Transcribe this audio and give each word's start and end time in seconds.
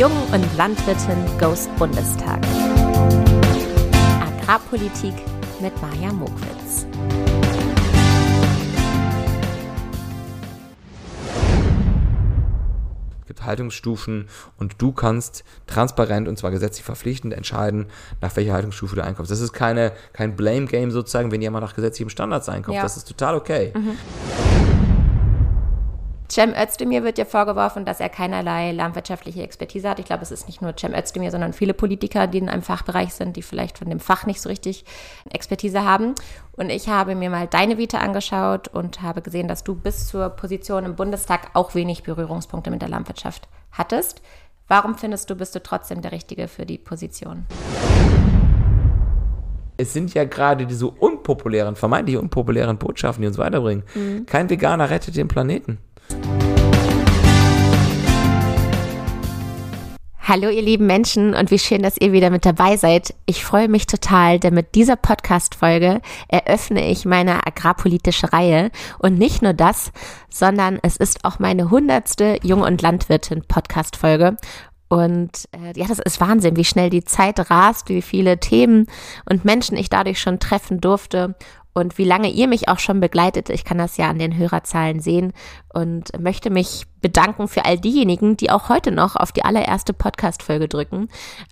Jung 0.00 0.16
und 0.32 0.56
Landwirtin 0.56 1.26
Ghost 1.38 1.68
Bundestag. 1.76 2.40
Agrarpolitik 4.18 5.12
mit 5.60 5.74
Maja 5.82 6.10
Mokwitz. 6.10 6.86
Es 13.20 13.26
gibt 13.26 13.44
Haltungsstufen 13.44 14.28
und 14.56 14.80
du 14.80 14.92
kannst 14.92 15.44
transparent 15.66 16.28
und 16.28 16.38
zwar 16.38 16.50
gesetzlich 16.50 16.82
verpflichtend 16.82 17.34
entscheiden, 17.34 17.88
nach 18.22 18.34
welcher 18.36 18.54
Haltungsstufe 18.54 18.96
du 18.96 19.04
einkommst. 19.04 19.30
Das 19.30 19.42
ist 19.42 19.52
keine, 19.52 19.92
kein 20.14 20.34
Blame-Game 20.34 20.92
sozusagen, 20.92 21.30
wenn 21.30 21.42
jemand 21.42 21.66
nach 21.66 21.74
gesetzlichen 21.74 22.08
Standards 22.08 22.48
einkauft. 22.48 22.76
Ja. 22.76 22.82
Das 22.82 22.96
ist 22.96 23.06
total 23.06 23.34
okay. 23.34 23.74
Mhm. 23.76 23.98
Cem 26.30 26.54
Özdemir 26.54 27.02
wird 27.02 27.18
ja 27.18 27.24
vorgeworfen, 27.24 27.84
dass 27.84 27.98
er 27.98 28.08
keinerlei 28.08 28.70
landwirtschaftliche 28.70 29.42
Expertise 29.42 29.90
hat. 29.90 29.98
Ich 29.98 30.04
glaube, 30.04 30.22
es 30.22 30.30
ist 30.30 30.46
nicht 30.46 30.62
nur 30.62 30.76
Cem 30.78 30.94
Özdemir, 30.94 31.32
sondern 31.32 31.52
viele 31.52 31.74
Politiker, 31.74 32.28
die 32.28 32.38
in 32.38 32.48
einem 32.48 32.62
Fachbereich 32.62 33.14
sind, 33.14 33.36
die 33.36 33.42
vielleicht 33.42 33.78
von 33.78 33.90
dem 33.90 33.98
Fach 33.98 34.26
nicht 34.26 34.40
so 34.40 34.48
richtig 34.48 34.84
Expertise 35.28 35.84
haben. 35.84 36.14
Und 36.52 36.70
ich 36.70 36.88
habe 36.88 37.16
mir 37.16 37.30
mal 37.30 37.48
deine 37.48 37.78
Vita 37.78 37.98
angeschaut 37.98 38.68
und 38.68 39.02
habe 39.02 39.22
gesehen, 39.22 39.48
dass 39.48 39.64
du 39.64 39.74
bis 39.74 40.06
zur 40.06 40.28
Position 40.28 40.84
im 40.84 40.94
Bundestag 40.94 41.50
auch 41.54 41.74
wenig 41.74 42.04
Berührungspunkte 42.04 42.70
mit 42.70 42.80
der 42.80 42.88
Landwirtschaft 42.88 43.48
hattest. 43.72 44.22
Warum 44.68 44.94
findest 44.94 45.28
du, 45.30 45.34
bist 45.34 45.56
du 45.56 45.62
trotzdem 45.62 46.00
der 46.00 46.12
Richtige 46.12 46.46
für 46.46 46.64
die 46.64 46.78
Position? 46.78 47.46
Es 49.76 49.92
sind 49.92 50.14
ja 50.14 50.24
gerade 50.24 50.66
diese 50.66 50.86
unpopulären, 50.86 51.74
vermeintlich 51.74 52.18
unpopulären 52.18 52.78
Botschaften, 52.78 53.22
die 53.22 53.28
uns 53.28 53.38
weiterbringen. 53.38 53.82
Mhm. 53.94 54.26
Kein 54.26 54.48
Veganer 54.48 54.90
rettet 54.90 55.16
den 55.16 55.26
Planeten. 55.26 55.78
Hallo 60.30 60.48
ihr 60.48 60.62
lieben 60.62 60.86
Menschen 60.86 61.34
und 61.34 61.50
wie 61.50 61.58
schön, 61.58 61.82
dass 61.82 61.96
ihr 61.96 62.12
wieder 62.12 62.30
mit 62.30 62.46
dabei 62.46 62.76
seid. 62.76 63.14
Ich 63.26 63.44
freue 63.44 63.66
mich 63.66 63.88
total, 63.88 64.38
denn 64.38 64.54
mit 64.54 64.76
dieser 64.76 64.94
Podcast-Folge 64.94 66.00
eröffne 66.28 66.88
ich 66.88 67.04
meine 67.04 67.44
agrarpolitische 67.48 68.32
Reihe. 68.32 68.70
Und 69.00 69.18
nicht 69.18 69.42
nur 69.42 69.54
das, 69.54 69.90
sondern 70.28 70.78
es 70.84 70.96
ist 70.96 71.24
auch 71.24 71.40
meine 71.40 71.70
hundertste 71.70 72.38
Jung- 72.44 72.62
und 72.62 72.80
Landwirtin-Podcast-Folge. 72.80 74.36
Und 74.88 75.48
äh, 75.50 75.76
ja, 75.76 75.88
das 75.88 75.98
ist 75.98 76.20
Wahnsinn, 76.20 76.54
wie 76.56 76.64
schnell 76.64 76.90
die 76.90 77.04
Zeit 77.04 77.50
rast, 77.50 77.88
wie 77.88 78.00
viele 78.00 78.38
Themen 78.38 78.86
und 79.28 79.44
Menschen 79.44 79.76
ich 79.76 79.88
dadurch 79.88 80.20
schon 80.20 80.38
treffen 80.38 80.80
durfte 80.80 81.34
und 81.72 81.98
wie 81.98 82.04
lange 82.04 82.30
ihr 82.30 82.48
mich 82.48 82.68
auch 82.68 82.78
schon 82.78 83.00
begleitet. 83.00 83.48
Ich 83.50 83.64
kann 83.64 83.78
das 83.78 83.96
ja 83.96 84.08
an 84.10 84.18
den 84.18 84.36
Hörerzahlen 84.36 85.00
sehen 85.00 85.32
und 85.72 86.18
möchte 86.20 86.50
mich 86.50 86.86
bedanken 87.00 87.48
für 87.48 87.64
all 87.64 87.78
diejenigen, 87.78 88.36
die 88.36 88.50
auch 88.50 88.68
heute 88.68 88.90
noch 88.90 89.16
auf 89.16 89.32
die 89.32 89.44
allererste 89.44 89.92
Podcast-Folge 89.92 90.68
drücken. 90.68 91.08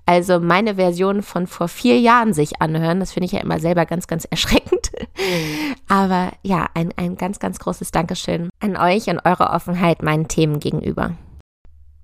Also 0.07 0.41
meine 0.41 0.75
Version 0.75 1.23
von 1.23 1.47
vor 1.47 1.69
vier 1.69 2.01
Jahren 2.01 2.33
sich 2.33 2.61
anhören. 2.61 3.01
Das 3.01 3.13
finde 3.13 3.27
ich 3.27 3.33
ja 3.33 3.41
immer 3.41 3.61
selber 3.61 3.87
ganz, 3.87 4.07
ganz 4.07 4.25
erschreckend. 4.31 4.91
Aber 5.89 6.33
ja, 6.43 6.67
ein, 6.75 6.93
ein 6.97 7.17
ganz, 7.17 7.39
ganz 7.39 7.59
großes 7.59 7.91
Dankeschön 7.91 8.51
an 8.61 8.77
euch 8.77 9.09
und 9.09 9.25
eure 9.25 9.51
Offenheit 9.51 10.03
meinen 10.03 10.29
Themen 10.29 10.61
gegenüber. 10.61 11.13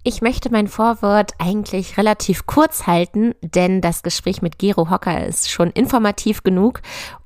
Ich 0.07 0.21
möchte 0.21 0.51
mein 0.51 0.69
Vorwort 0.69 1.33
eigentlich 1.39 1.97
relativ 1.97 2.45
kurz 2.45 2.87
halten, 2.87 3.35
denn 3.41 3.81
das 3.81 4.03
Gespräch 4.03 4.43
mit 4.43 4.59
Gero 4.59 4.91
Hocker 4.91 5.27
ist 5.27 5.51
schon 5.51 5.71
informativ 5.71 6.43
genug 6.43 6.83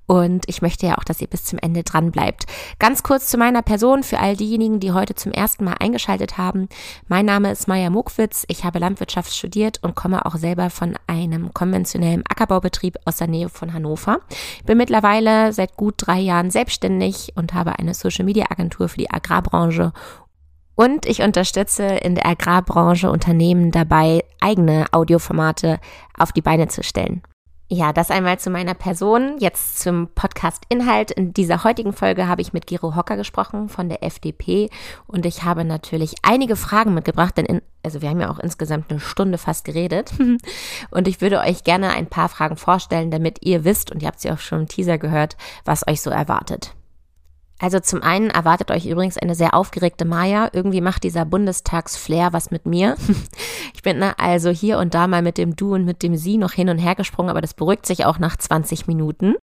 und 0.09 0.49
ich 0.49 0.63
möchte 0.63 0.87
ja 0.87 0.97
auch, 0.97 1.05
dass 1.05 1.21
ihr 1.21 1.27
bis 1.29 1.45
zum 1.45 1.59
Ende 1.59 1.85
dran 1.85 2.11
bleibt. 2.11 2.47
Ganz 2.79 3.03
kurz 3.03 3.29
zu 3.29 3.37
meiner 3.37 3.61
Person 3.61 4.03
für 4.03 4.19
all 4.19 4.37
diejenigen, 4.37 4.81
die 4.81 4.93
heute 4.93 5.15
zum 5.15 5.33
ersten 5.33 5.65
Mal 5.65 5.77
eingeschaltet 5.79 6.39
haben. 6.39 6.69
Mein 7.09 7.27
Name 7.27 7.53
ist 7.53 7.69
Maja 7.69 7.91
Mokwitz. 7.91 8.45
Ich 8.49 8.65
habe 8.65 8.79
Landwirtschaft 8.79 9.35
studiert 9.35 9.81
und 9.83 9.95
komme 9.95 10.25
auch 10.25 10.37
selber 10.37 10.71
von 10.71 10.97
einem 11.07 11.53
konventionellen 11.53 12.25
Ackerbaubetrieb 12.27 12.97
aus 13.05 13.19
der 13.19 13.29
Nähe 13.29 13.51
von 13.51 13.75
Hannover. 13.75 14.21
Bin 14.65 14.79
mittlerweile 14.79 15.53
seit 15.53 15.77
gut 15.77 15.97
drei 15.99 16.21
Jahren 16.21 16.51
selbstständig 16.51 17.35
und 17.37 17.53
habe 17.53 17.79
eine 17.79 17.93
Social 17.93 18.25
Media 18.25 18.47
Agentur 18.51 18.89
für 18.89 18.99
die 18.99 19.11
Agrarbranche 19.11 19.93
und 20.75 21.07
ich 21.07 21.23
unterstütze 21.23 21.85
in 21.85 22.15
der 22.15 22.25
Agrarbranche 22.25 23.11
Unternehmen 23.11 23.73
dabei, 23.73 24.25
eigene 24.41 24.87
Audioformate 24.93 25.81
auf 26.17 26.33
die 26.33 26.41
Beine 26.41 26.69
zu 26.69 26.83
stellen. 26.83 27.23
Ja, 27.71 27.93
das 27.93 28.11
einmal 28.11 28.39
zu 28.39 28.49
meiner 28.49 28.73
Person. 28.73 29.37
Jetzt 29.41 29.81
zum 29.81 30.09
Podcast-Inhalt. 30.15 31.11
In 31.11 31.35
dieser 31.35 31.65
heutigen 31.65 31.93
Folge 31.93 32.27
habe 32.27 32.41
ich 32.41 32.55
mit 32.55 32.67
Gero 32.67 32.97
Hocker 32.97 33.19
gesprochen 33.19 33.69
von 33.69 33.91
der 33.91 34.03
FDP 34.03 34.71
und 35.07 35.27
ich 35.27 35.43
habe 35.45 35.67
natürlich 35.67 36.15
einige 36.23 36.57
Fragen 36.57 36.95
mitgebracht, 36.95 37.37
denn 37.37 37.45
in, 37.45 37.63
also 37.83 38.01
wir 38.01 38.09
haben 38.09 38.23
ja 38.23 38.31
auch 38.31 38.39
insgesamt 38.39 38.91
eine 38.91 39.01
Stunde 39.01 39.37
fast 39.37 39.67
geredet 39.67 40.13
und 40.91 41.09
ich 41.09 41.21
würde 41.21 41.41
euch 41.41 41.63
gerne 41.63 41.91
ein 41.91 42.07
paar 42.07 42.31
Fragen 42.31 42.57
vorstellen, 42.57 43.11
damit 43.11 43.45
ihr 43.45 43.65
wisst 43.65 43.93
und 43.93 44.01
ihr 44.01 44.09
habt 44.09 44.21
sie 44.21 44.33
auch 44.33 44.39
schon 44.39 44.61
im 44.61 44.69
Teaser 44.69 44.97
gehört, 44.97 45.37
was 45.67 45.87
euch 45.87 46.01
so 46.01 46.09
erwartet. 46.09 46.75
Also 47.61 47.81
zum 47.81 48.03
einen 48.03 48.31
erwartet 48.31 48.71
euch 48.71 48.87
übrigens 48.87 49.19
eine 49.19 49.35
sehr 49.35 49.55
aufgeregte 49.55 50.05
Maya. 50.05 50.49
Irgendwie 50.53 50.81
macht 50.81 51.03
dieser 51.03 51.25
Bundestagsflair 51.25 52.33
was 52.33 52.51
mit 52.51 52.67
mir. 52.67 52.97
Ich 53.75 53.83
bin 53.83 53.99
ne, 53.99 54.19
also 54.19 54.51
hier 54.51 54.79
und 54.79 54.93
da 54.95 55.07
mal 55.07 55.23
mit 55.23 55.39
dem 55.39 55.55
Du 55.55 55.75
und 55.75 55.85
mit 55.85 56.03
dem 56.03 56.17
Sie 56.17 56.37
noch 56.37 56.51
hin 56.51 56.69
und 56.69 56.79
her 56.79 56.97
gesprungen, 56.97 57.31
aber 57.31 57.41
das 57.41 57.55
beruhigt 57.55 57.87
sich 57.87 58.07
auch 58.07 58.19
nach 58.19 58.37
20 58.37 58.89
Minuten. 58.89 59.37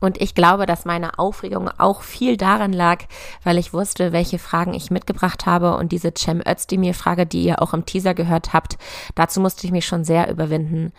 Und 0.00 0.20
ich 0.20 0.34
glaube, 0.34 0.66
dass 0.66 0.84
meine 0.84 1.18
Aufregung 1.18 1.68
auch 1.78 2.02
viel 2.02 2.36
daran 2.36 2.72
lag, 2.72 3.04
weil 3.44 3.58
ich 3.58 3.72
wusste, 3.72 4.12
welche 4.12 4.38
Fragen 4.38 4.74
ich 4.74 4.90
mitgebracht 4.90 5.46
habe. 5.46 5.76
Und 5.76 5.92
diese 5.92 6.12
Cem 6.16 6.40
Özdemir-Frage, 6.40 7.26
die 7.26 7.44
ihr 7.44 7.62
auch 7.62 7.74
im 7.74 7.86
Teaser 7.86 8.14
gehört 8.14 8.52
habt, 8.52 8.78
dazu 9.14 9.40
musste 9.40 9.66
ich 9.66 9.72
mich 9.72 9.86
schon 9.86 10.04
sehr 10.04 10.30
überwinden, 10.30 10.92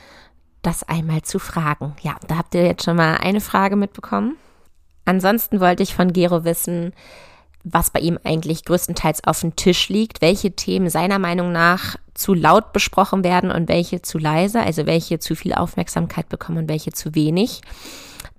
das 0.62 0.84
einmal 0.84 1.22
zu 1.22 1.40
fragen. 1.40 1.96
Ja, 2.02 2.16
da 2.28 2.38
habt 2.38 2.56
ihr 2.56 2.66
jetzt 2.66 2.84
schon 2.84 2.98
mal 2.98 3.18
eine 3.18 3.42
Frage 3.42 3.75
mitbekommen. 3.75 4.38
Ansonsten 5.09 5.59
wollte 5.59 5.81
ich 5.81 5.96
von 5.96 6.14
Gero 6.14 6.46
wissen, 6.46 6.94
was 7.64 7.90
bei 7.90 8.00
ihm 8.00 8.20
eigentlich 8.24 8.64
größtenteils 8.64 9.24
auf 9.24 9.42
dem 9.42 9.56
Tisch 9.56 9.90
liegt, 9.90 10.22
welche 10.22 10.52
Themen 10.52 10.88
seiner 10.92 11.18
Meinung 11.18 11.52
nach 11.52 11.96
zu 12.14 12.36
laut 12.36 12.74
besprochen 12.74 13.24
werden 13.24 13.50
und 13.50 13.69
welche 13.69 14.03
zu 14.03 14.19
leise, 14.19 14.62
also 14.62 14.86
welche 14.86 15.18
zu 15.18 15.36
viel 15.36 15.56
Aufmerksamkeit 15.56 16.30
bekommen 16.30 16.59
und 16.59 16.69
welche 16.69 16.92
zu 16.92 17.16
wenig. 17.16 17.62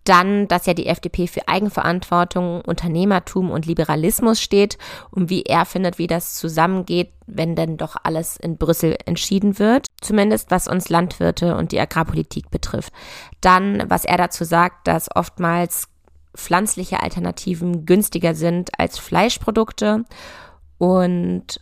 Dann, 0.05 0.47
dass 0.47 0.67
ja 0.67 0.75
die 0.75 0.87
FDP 0.87 1.27
für 1.27 1.49
Eigenverantwortung, 1.49 2.61
Unternehmertum 2.61 3.51
und 3.51 3.67
Liberalismus 3.67 4.41
steht 4.41 4.79
und 5.11 5.29
wie 5.29 5.43
er 5.43 5.67
findet, 5.67 5.99
wie 5.99 6.07
das 6.07 6.37
zusammengeht, 6.37 7.11
wenn 7.27 7.57
denn 7.57 7.79
doch 7.79 7.97
alles 8.05 8.37
in 8.37 8.59
Brüssel 8.59 8.97
entschieden 9.07 9.59
wird. 9.59 9.87
Zumindest 10.01 10.53
was 10.53 10.69
uns 10.69 10.89
Landwirte 10.89 11.57
und 11.57 11.73
die 11.73 11.81
Agrarpolitik 11.81 12.49
betrifft. 12.49 12.93
Dann, 13.41 13.83
was 13.89 14.05
er 14.05 14.19
dazu 14.19 14.45
sagt, 14.45 14.87
dass 14.87 15.15
oftmals 15.17 15.89
pflanzliche 16.35 17.03
Alternativen 17.03 17.87
günstiger 17.87 18.35
sind 18.35 18.71
als 18.79 18.99
Fleischprodukte. 18.99 20.05
Und 20.79 21.61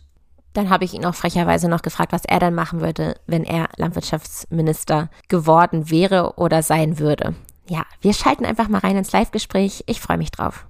dann 0.53 0.69
habe 0.69 0.85
ich 0.85 0.93
ihn 0.93 1.05
auch 1.05 1.15
frecherweise 1.15 1.69
noch 1.69 1.81
gefragt, 1.81 2.11
was 2.11 2.25
er 2.25 2.39
dann 2.39 2.55
machen 2.55 2.81
würde, 2.81 3.15
wenn 3.27 3.43
er 3.43 3.69
Landwirtschaftsminister 3.77 5.09
geworden 5.27 5.89
wäre 5.89 6.33
oder 6.37 6.63
sein 6.63 6.99
würde. 6.99 7.35
Ja, 7.69 7.83
wir 8.01 8.13
schalten 8.13 8.45
einfach 8.45 8.67
mal 8.67 8.79
rein 8.79 8.97
ins 8.97 9.11
Live-Gespräch. 9.11 9.83
Ich 9.85 10.01
freue 10.01 10.17
mich 10.17 10.31
drauf. 10.31 10.65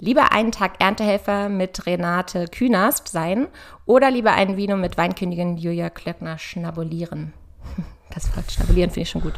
Lieber 0.00 0.30
einen 0.30 0.52
Tag 0.52 0.74
Erntehelfer 0.78 1.48
mit 1.48 1.84
Renate 1.84 2.46
Künast 2.46 3.08
sein 3.08 3.48
oder 3.84 4.12
lieber 4.12 4.32
ein 4.32 4.56
Vino 4.56 4.76
mit 4.76 4.96
Weinkönigin 4.96 5.56
Julia 5.56 5.90
Klöckner 5.90 6.38
schnabulieren? 6.38 7.32
Das 8.14 8.34
Wort 8.36 8.50
schnabulieren 8.50 8.90
finde 8.90 9.02
ich 9.02 9.10
schon 9.10 9.22
gut. 9.22 9.34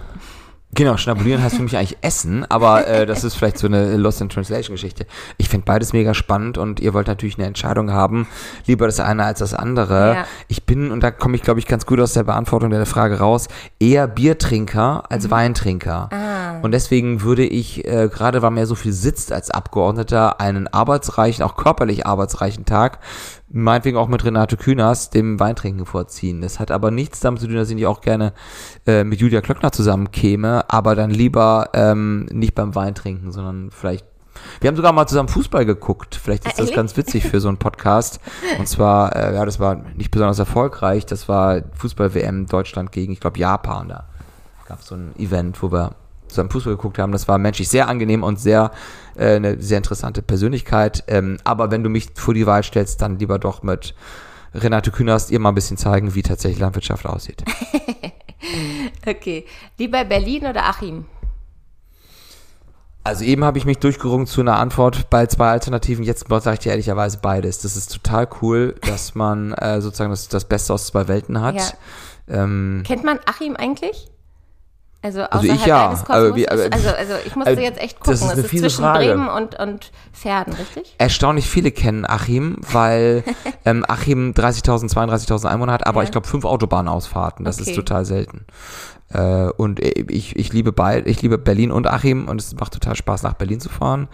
Genau, 0.72 0.96
schnabulieren 0.96 1.42
heißt 1.42 1.56
für 1.56 1.62
mich 1.64 1.76
eigentlich 1.76 1.98
Essen, 2.00 2.44
aber 2.48 2.86
äh, 2.86 3.04
das 3.04 3.24
ist 3.24 3.34
vielleicht 3.34 3.58
so 3.58 3.66
eine 3.66 3.96
Lost 3.96 4.20
in 4.20 4.28
Translation 4.28 4.74
Geschichte. 4.76 5.04
Ich 5.36 5.48
finde 5.48 5.64
beides 5.64 5.92
mega 5.92 6.14
spannend 6.14 6.58
und 6.58 6.78
ihr 6.78 6.94
wollt 6.94 7.08
natürlich 7.08 7.38
eine 7.38 7.48
Entscheidung 7.48 7.90
haben, 7.90 8.28
lieber 8.66 8.86
das 8.86 9.00
eine 9.00 9.24
als 9.24 9.40
das 9.40 9.52
andere. 9.52 10.14
Ja. 10.14 10.26
Ich 10.46 10.66
bin, 10.66 10.92
und 10.92 11.02
da 11.02 11.10
komme 11.10 11.34
ich 11.34 11.42
glaube 11.42 11.58
ich 11.58 11.66
ganz 11.66 11.86
gut 11.86 11.98
aus 11.98 12.12
der 12.12 12.22
Beantwortung 12.22 12.70
der 12.70 12.86
Frage 12.86 13.18
raus, 13.18 13.48
eher 13.80 14.06
Biertrinker 14.06 15.02
als 15.08 15.28
Weintrinker. 15.28 16.08
Und 16.62 16.70
deswegen 16.70 17.22
würde 17.22 17.44
ich, 17.44 17.84
äh, 17.84 18.08
gerade 18.08 18.42
weil 18.42 18.50
man 18.50 18.58
ja 18.58 18.66
so 18.66 18.76
viel 18.76 18.92
sitzt 18.92 19.32
als 19.32 19.50
Abgeordneter, 19.50 20.40
einen 20.40 20.68
arbeitsreichen, 20.68 21.44
auch 21.44 21.56
körperlich 21.56 22.06
arbeitsreichen 22.06 22.64
Tag 22.64 23.00
meinetwegen 23.52 23.96
auch 23.96 24.08
mit 24.08 24.24
Renate 24.24 24.56
Künast 24.56 25.14
dem 25.14 25.40
Weintrinken 25.40 25.84
vorziehen. 25.86 26.40
Das 26.40 26.60
hat 26.60 26.70
aber 26.70 26.90
nichts 26.90 27.20
damit 27.20 27.40
zu 27.40 27.46
tun, 27.46 27.56
dass 27.56 27.68
ich 27.68 27.74
nicht 27.74 27.86
auch 27.86 28.00
gerne 28.00 28.32
äh, 28.86 29.04
mit 29.04 29.20
Julia 29.20 29.40
Klöckner 29.40 29.72
zusammenkäme, 29.72 30.64
aber 30.68 30.94
dann 30.94 31.10
lieber 31.10 31.70
ähm, 31.74 32.26
nicht 32.26 32.54
beim 32.54 32.74
Weintrinken, 32.74 33.32
sondern 33.32 33.70
vielleicht 33.70 34.06
wir 34.60 34.68
haben 34.68 34.76
sogar 34.76 34.92
mal 34.92 35.06
zusammen 35.06 35.28
Fußball 35.28 35.66
geguckt. 35.66 36.14
Vielleicht 36.14 36.46
ist 36.46 36.58
das 36.58 36.72
ganz 36.72 36.96
witzig 36.96 37.24
für 37.24 37.40
so 37.40 37.48
einen 37.48 37.58
Podcast. 37.58 38.20
Und 38.58 38.68
zwar, 38.68 39.14
äh, 39.14 39.34
ja, 39.34 39.44
das 39.44 39.60
war 39.60 39.76
nicht 39.96 40.10
besonders 40.10 40.38
erfolgreich. 40.38 41.04
Das 41.04 41.28
war 41.28 41.62
Fußball-WM 41.74 42.46
Deutschland 42.46 42.92
gegen, 42.92 43.12
ich 43.12 43.20
glaube, 43.20 43.38
Japan. 43.38 43.88
Da 43.88 44.04
gab 44.66 44.80
es 44.80 44.86
so 44.86 44.94
ein 44.94 45.12
Event, 45.18 45.62
wo 45.62 45.72
wir 45.72 45.94
zusammen 46.30 46.50
Fußball 46.50 46.76
geguckt 46.76 46.98
haben. 46.98 47.12
Das 47.12 47.28
war 47.28 47.38
menschlich 47.38 47.68
sehr 47.68 47.88
angenehm 47.88 48.22
und 48.22 48.40
sehr 48.40 48.70
äh, 49.16 49.36
eine 49.36 49.60
sehr 49.60 49.78
interessante 49.78 50.22
Persönlichkeit. 50.22 51.04
Ähm, 51.08 51.38
aber 51.44 51.70
wenn 51.70 51.82
du 51.82 51.90
mich 51.90 52.08
vor 52.14 52.34
die 52.34 52.46
Wahl 52.46 52.62
stellst, 52.62 53.02
dann 53.02 53.18
lieber 53.18 53.38
doch 53.38 53.62
mit 53.62 53.94
Renate 54.54 54.90
Künast 54.90 55.30
ihr 55.30 55.38
mal 55.38 55.50
ein 55.50 55.54
bisschen 55.54 55.76
zeigen, 55.76 56.14
wie 56.14 56.22
tatsächlich 56.22 56.60
Landwirtschaft 56.60 57.06
aussieht. 57.06 57.44
okay. 59.06 59.44
Lieber 59.78 60.04
Berlin 60.04 60.46
oder 60.46 60.64
Achim? 60.64 61.04
Also 63.02 63.24
eben 63.24 63.44
habe 63.44 63.56
ich 63.56 63.64
mich 63.64 63.78
durchgerungen 63.78 64.26
zu 64.26 64.42
einer 64.42 64.58
Antwort 64.58 65.08
bei 65.08 65.26
zwei 65.26 65.50
Alternativen. 65.50 66.04
Jetzt 66.04 66.26
sage 66.28 66.54
ich 66.54 66.58
dir 66.58 66.70
ehrlicherweise 66.70 67.18
beides. 67.22 67.60
Das 67.60 67.76
ist 67.76 67.92
total 67.92 68.28
cool, 68.42 68.74
dass 68.82 69.14
man 69.14 69.52
äh, 69.52 69.80
sozusagen 69.80 70.10
das, 70.10 70.28
das 70.28 70.44
Beste 70.44 70.74
aus 70.74 70.86
zwei 70.88 71.08
Welten 71.08 71.40
hat. 71.40 71.56
Ja. 71.56 72.42
Ähm, 72.42 72.82
Kennt 72.86 73.04
man 73.04 73.18
Achim 73.24 73.56
eigentlich? 73.56 74.10
Also, 75.02 75.22
also 75.22 75.46
ich 75.46 75.64
ja. 75.64 75.88
Also, 76.08 76.36
wie, 76.36 76.46
also, 76.46 76.64
also, 76.64 77.14
ich 77.24 77.34
musste 77.34 77.50
also 77.50 77.62
jetzt 77.62 77.80
echt 77.80 78.00
gucken. 78.00 78.12
Das 78.12 78.20
ist, 78.20 78.30
eine 78.30 78.40
es 78.42 78.52
ist 78.52 78.60
zwischen 78.60 78.84
Frage. 78.84 79.06
Bremen 79.06 79.28
und, 79.28 79.58
und 79.58 79.92
Pferden, 80.12 80.52
richtig? 80.52 80.94
Erstaunlich 80.98 81.48
viele 81.48 81.70
kennen 81.70 82.04
Achim, 82.04 82.58
weil 82.70 83.24
ähm, 83.64 83.84
Achim 83.88 84.32
30.000, 84.32 84.92
32.000 84.92 85.46
Einwohner 85.46 85.72
hat, 85.72 85.86
aber 85.86 86.00
ja. 86.00 86.04
ich 86.04 86.10
glaube 86.10 86.28
fünf 86.28 86.44
Autobahnausfahrten. 86.44 87.46
Das 87.46 87.58
okay. 87.58 87.70
ist 87.70 87.76
total 87.76 88.04
selten. 88.04 88.44
Äh, 89.08 89.48
und 89.56 89.80
ich, 89.80 90.36
ich 90.36 90.52
liebe 90.52 90.72
beid, 90.72 91.06
ich 91.06 91.22
liebe 91.22 91.38
Berlin 91.38 91.72
und 91.72 91.86
Achim 91.86 92.28
und 92.28 92.38
es 92.38 92.54
macht 92.54 92.74
total 92.74 92.94
Spaß, 92.94 93.22
nach 93.22 93.34
Berlin 93.34 93.60
zu 93.60 93.70
fahren. 93.70 94.08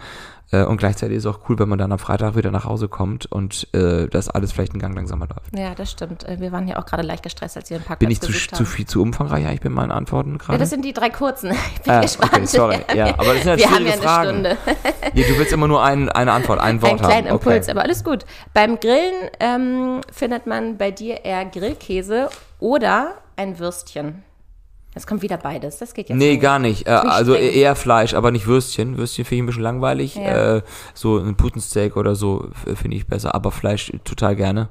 Äh, 0.51 0.63
und 0.63 0.77
gleichzeitig 0.77 1.17
ist 1.17 1.25
es 1.25 1.33
auch 1.33 1.49
cool, 1.49 1.59
wenn 1.59 1.67
man 1.67 1.77
dann 1.77 1.91
am 1.91 1.99
Freitag 1.99 2.35
wieder 2.35 2.51
nach 2.51 2.65
Hause 2.65 2.87
kommt 2.87 3.25
und 3.25 3.67
äh, 3.73 4.07
das 4.07 4.29
alles 4.29 4.53
vielleicht 4.53 4.71
einen 4.73 4.81
Gang 4.81 4.95
langsamer 4.95 5.27
läuft. 5.27 5.57
Ja, 5.57 5.75
das 5.75 5.91
stimmt. 5.91 6.27
Äh, 6.27 6.39
wir 6.39 6.51
waren 6.51 6.67
ja 6.67 6.77
auch 6.77 6.85
gerade 6.85 7.03
leicht 7.03 7.23
gestresst, 7.23 7.57
als 7.57 7.69
wir 7.69 7.79
den 7.79 7.83
Parkplatz 7.83 7.99
Bin 7.99 8.11
ich 8.11 8.21
zu, 8.21 8.31
zu 8.31 8.65
viel 8.65 8.85
zu 8.85 9.01
umfangreich 9.01 9.45
eigentlich 9.45 9.61
bei 9.61 9.69
meinen 9.69 9.91
Antworten 9.91 10.37
gerade? 10.37 10.53
Ja, 10.53 10.57
das 10.59 10.69
sind 10.69 10.85
die 10.85 10.93
drei 10.93 11.09
kurzen. 11.09 11.51
Ich 11.77 11.81
bin 11.83 11.93
ah, 11.93 12.01
gespannt. 12.01 12.33
Okay, 12.33 12.45
sorry. 12.45 12.77
Ja, 12.95 13.13
aber 13.17 13.33
das 13.33 13.43
sind 13.43 13.59
ja 13.59 13.69
wir 13.69 13.75
haben 13.75 13.85
ja 13.85 13.93
eine 13.93 14.01
Fragen. 14.01 14.29
Stunde. 14.29 14.57
ja, 15.13 15.27
du 15.27 15.37
willst 15.37 15.53
immer 15.53 15.67
nur 15.67 15.83
ein, 15.83 16.09
eine 16.09 16.31
Antwort, 16.31 16.59
ein 16.59 16.81
Wort 16.81 16.91
Einen 16.91 17.01
haben. 17.01 17.09
kleinen 17.09 17.27
Impuls, 17.27 17.65
okay. 17.65 17.71
aber 17.71 17.83
alles 17.83 18.03
gut. 18.03 18.25
Beim 18.53 18.79
Grillen 18.79 19.29
ähm, 19.39 20.01
findet 20.11 20.47
man 20.47 20.77
bei 20.77 20.91
dir 20.91 21.23
eher 21.23 21.45
Grillkäse 21.45 22.29
oder 22.59 23.15
ein 23.35 23.59
Würstchen. 23.59 24.23
Es 24.97 25.07
kommt 25.07 25.21
wieder 25.21 25.37
beides. 25.37 25.77
Das 25.77 25.93
geht 25.93 26.09
jetzt. 26.09 26.17
Nee, 26.17 26.37
gar 26.37 26.59
nicht. 26.59 26.87
Äh, 26.87 26.91
also 26.91 27.33
streng. 27.33 27.53
eher 27.53 27.75
Fleisch, 27.75 28.13
aber 28.13 28.31
nicht 28.31 28.47
Würstchen. 28.47 28.97
Würstchen 28.97 29.25
finde 29.25 29.35
ich 29.35 29.43
ein 29.43 29.45
bisschen 29.45 29.63
langweilig. 29.63 30.15
Ja. 30.15 30.57
Äh, 30.57 30.61
so 30.93 31.17
ein 31.17 31.35
Putensteak 31.35 31.95
oder 31.95 32.15
so 32.15 32.49
finde 32.75 32.97
ich 32.97 33.07
besser, 33.07 33.35
aber 33.35 33.51
Fleisch 33.51 33.91
total 34.03 34.35
gerne. 34.35 34.69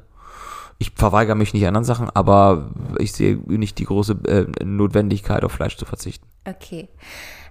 Ich 0.79 0.91
verweigere 0.95 1.37
mich 1.37 1.55
nicht 1.55 1.67
anderen 1.67 1.85
Sachen, 1.85 2.11
aber 2.13 2.71
ich 2.99 3.13
sehe 3.13 3.37
nicht 3.47 3.79
die 3.79 3.85
große 3.85 4.19
äh, 4.29 4.65
Notwendigkeit, 4.65 5.43
auf 5.45 5.53
Fleisch 5.53 5.77
zu 5.79 5.87
verzichten. 5.87 6.27
Okay. 6.45 6.89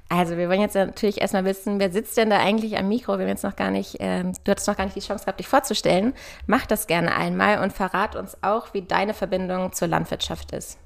Also 0.07 0.38
wir 0.38 0.50
wollen 0.50 0.62
jetzt 0.62 0.75
natürlich 0.75 1.19
erstmal 1.19 1.45
wissen, 1.45 1.80
wer 1.80 1.92
sitzt 1.92 2.16
denn 2.18 2.30
da 2.30 2.38
eigentlich 2.38 2.77
am 2.77 2.88
Mikro? 2.88 3.13
Wir 3.13 3.22
haben 3.22 3.30
jetzt 3.30 3.44
noch 3.44 3.56
gar 3.56 3.72
nicht, 3.72 3.98
ähm, 4.00 4.33
du 4.44 4.51
hattest 4.51 4.68
noch 4.68 4.77
gar 4.77 4.83
nicht 4.83 4.95
die 4.95 5.01
Chance 5.01 5.24
gehabt, 5.25 5.39
dich 5.39 5.48
vorzustellen. 5.48 6.13
Mach 6.45 6.68
das 6.68 6.86
gerne 6.86 7.16
einmal 7.16 7.63
und 7.63 7.74
verrat 7.74 8.16
uns 8.16 8.38
auch, 8.44 8.74
wie 8.74 8.83
deine 8.83 9.16
Verbindung 9.16 9.74
zur 9.74 9.88
Landwirtschaft 9.88 10.51
ist. 10.51 10.77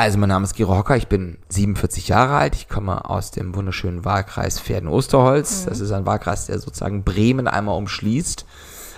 Also 0.00 0.16
mein 0.16 0.30
Name 0.30 0.44
ist 0.44 0.54
Gero 0.54 0.74
Hocker, 0.74 0.96
ich 0.96 1.08
bin 1.08 1.36
47 1.50 2.08
Jahre 2.08 2.36
alt, 2.36 2.54
ich 2.54 2.70
komme 2.70 3.04
aus 3.10 3.32
dem 3.32 3.54
wunderschönen 3.54 4.02
Wahlkreis 4.02 4.58
Pferden-Osterholz. 4.58 5.66
Mhm. 5.66 5.68
Das 5.68 5.80
ist 5.80 5.92
ein 5.92 6.06
Wahlkreis, 6.06 6.46
der 6.46 6.58
sozusagen 6.58 7.04
Bremen 7.04 7.46
einmal 7.46 7.76
umschließt. 7.76 8.46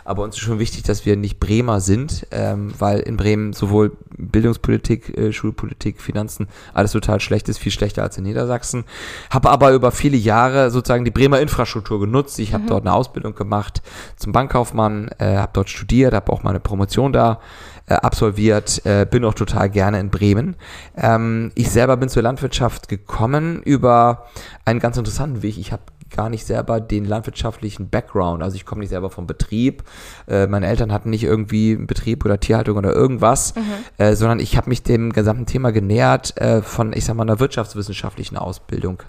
Aber 0.04 0.22
uns 0.22 0.36
ist 0.36 0.42
schon 0.42 0.58
wichtig, 0.58 0.82
dass 0.82 1.06
wir 1.06 1.16
nicht 1.16 1.40
Bremer 1.40 1.80
sind, 1.80 2.26
ähm, 2.30 2.72
weil 2.78 3.00
in 3.00 3.16
Bremen 3.16 3.52
sowohl 3.52 3.92
Bildungspolitik, 4.16 5.16
äh, 5.16 5.32
Schulpolitik, 5.32 6.00
Finanzen, 6.00 6.48
alles 6.74 6.92
total 6.92 7.20
schlecht 7.20 7.48
ist, 7.48 7.58
viel 7.58 7.72
schlechter 7.72 8.02
als 8.02 8.18
in 8.18 8.24
Niedersachsen. 8.24 8.84
Habe 9.30 9.50
aber 9.50 9.72
über 9.72 9.90
viele 9.90 10.16
Jahre 10.16 10.70
sozusagen 10.70 11.04
die 11.04 11.10
Bremer 11.10 11.40
Infrastruktur 11.40 12.00
genutzt. 12.00 12.38
Ich 12.38 12.52
habe 12.54 12.64
mhm. 12.64 12.68
dort 12.68 12.86
eine 12.86 12.94
Ausbildung 12.94 13.34
gemacht 13.34 13.82
zum 14.16 14.32
Bankkaufmann, 14.32 15.10
äh, 15.18 15.36
habe 15.36 15.52
dort 15.54 15.70
studiert, 15.70 16.14
habe 16.14 16.32
auch 16.32 16.42
meine 16.42 16.60
Promotion 16.60 17.12
da 17.12 17.40
äh, 17.86 17.94
absolviert, 17.94 18.84
äh, 18.86 19.06
bin 19.10 19.24
auch 19.24 19.34
total 19.34 19.68
gerne 19.68 20.00
in 20.00 20.10
Bremen. 20.10 20.56
Ähm, 20.96 21.52
ich 21.54 21.70
selber 21.70 21.96
bin 21.96 22.08
zur 22.08 22.22
Landwirtschaft 22.22 22.88
gekommen 22.88 23.62
über 23.62 24.26
einen 24.64 24.80
ganz 24.80 24.96
interessanten 24.96 25.42
Weg. 25.42 25.58
Ich 25.58 25.72
habe 25.72 25.82
gar 26.12 26.28
nicht 26.28 26.46
selber 26.46 26.80
den 26.80 27.04
landwirtschaftlichen 27.04 27.88
Background. 27.88 28.42
Also 28.42 28.56
ich 28.56 28.64
komme 28.64 28.80
nicht 28.80 28.90
selber 28.90 29.10
vom 29.10 29.26
Betrieb. 29.26 29.82
Äh, 30.28 30.46
meine 30.46 30.66
Eltern 30.66 30.92
hatten 30.92 31.10
nicht 31.10 31.24
irgendwie 31.24 31.72
einen 31.72 31.86
Betrieb 31.86 32.24
oder 32.24 32.38
Tierhaltung 32.38 32.76
oder 32.76 32.92
irgendwas, 32.92 33.54
mhm. 33.54 33.62
äh, 33.98 34.14
sondern 34.14 34.40
ich 34.40 34.56
habe 34.56 34.68
mich 34.68 34.82
dem 34.82 35.12
gesamten 35.12 35.46
Thema 35.46 35.72
genähert 35.72 36.36
äh, 36.40 36.62
von, 36.62 36.92
ich 36.92 37.04
sag 37.04 37.16
mal, 37.16 37.22
einer 37.22 37.40
wirtschaftswissenschaftlichen 37.40 38.36
Ausbildung. 38.36 39.02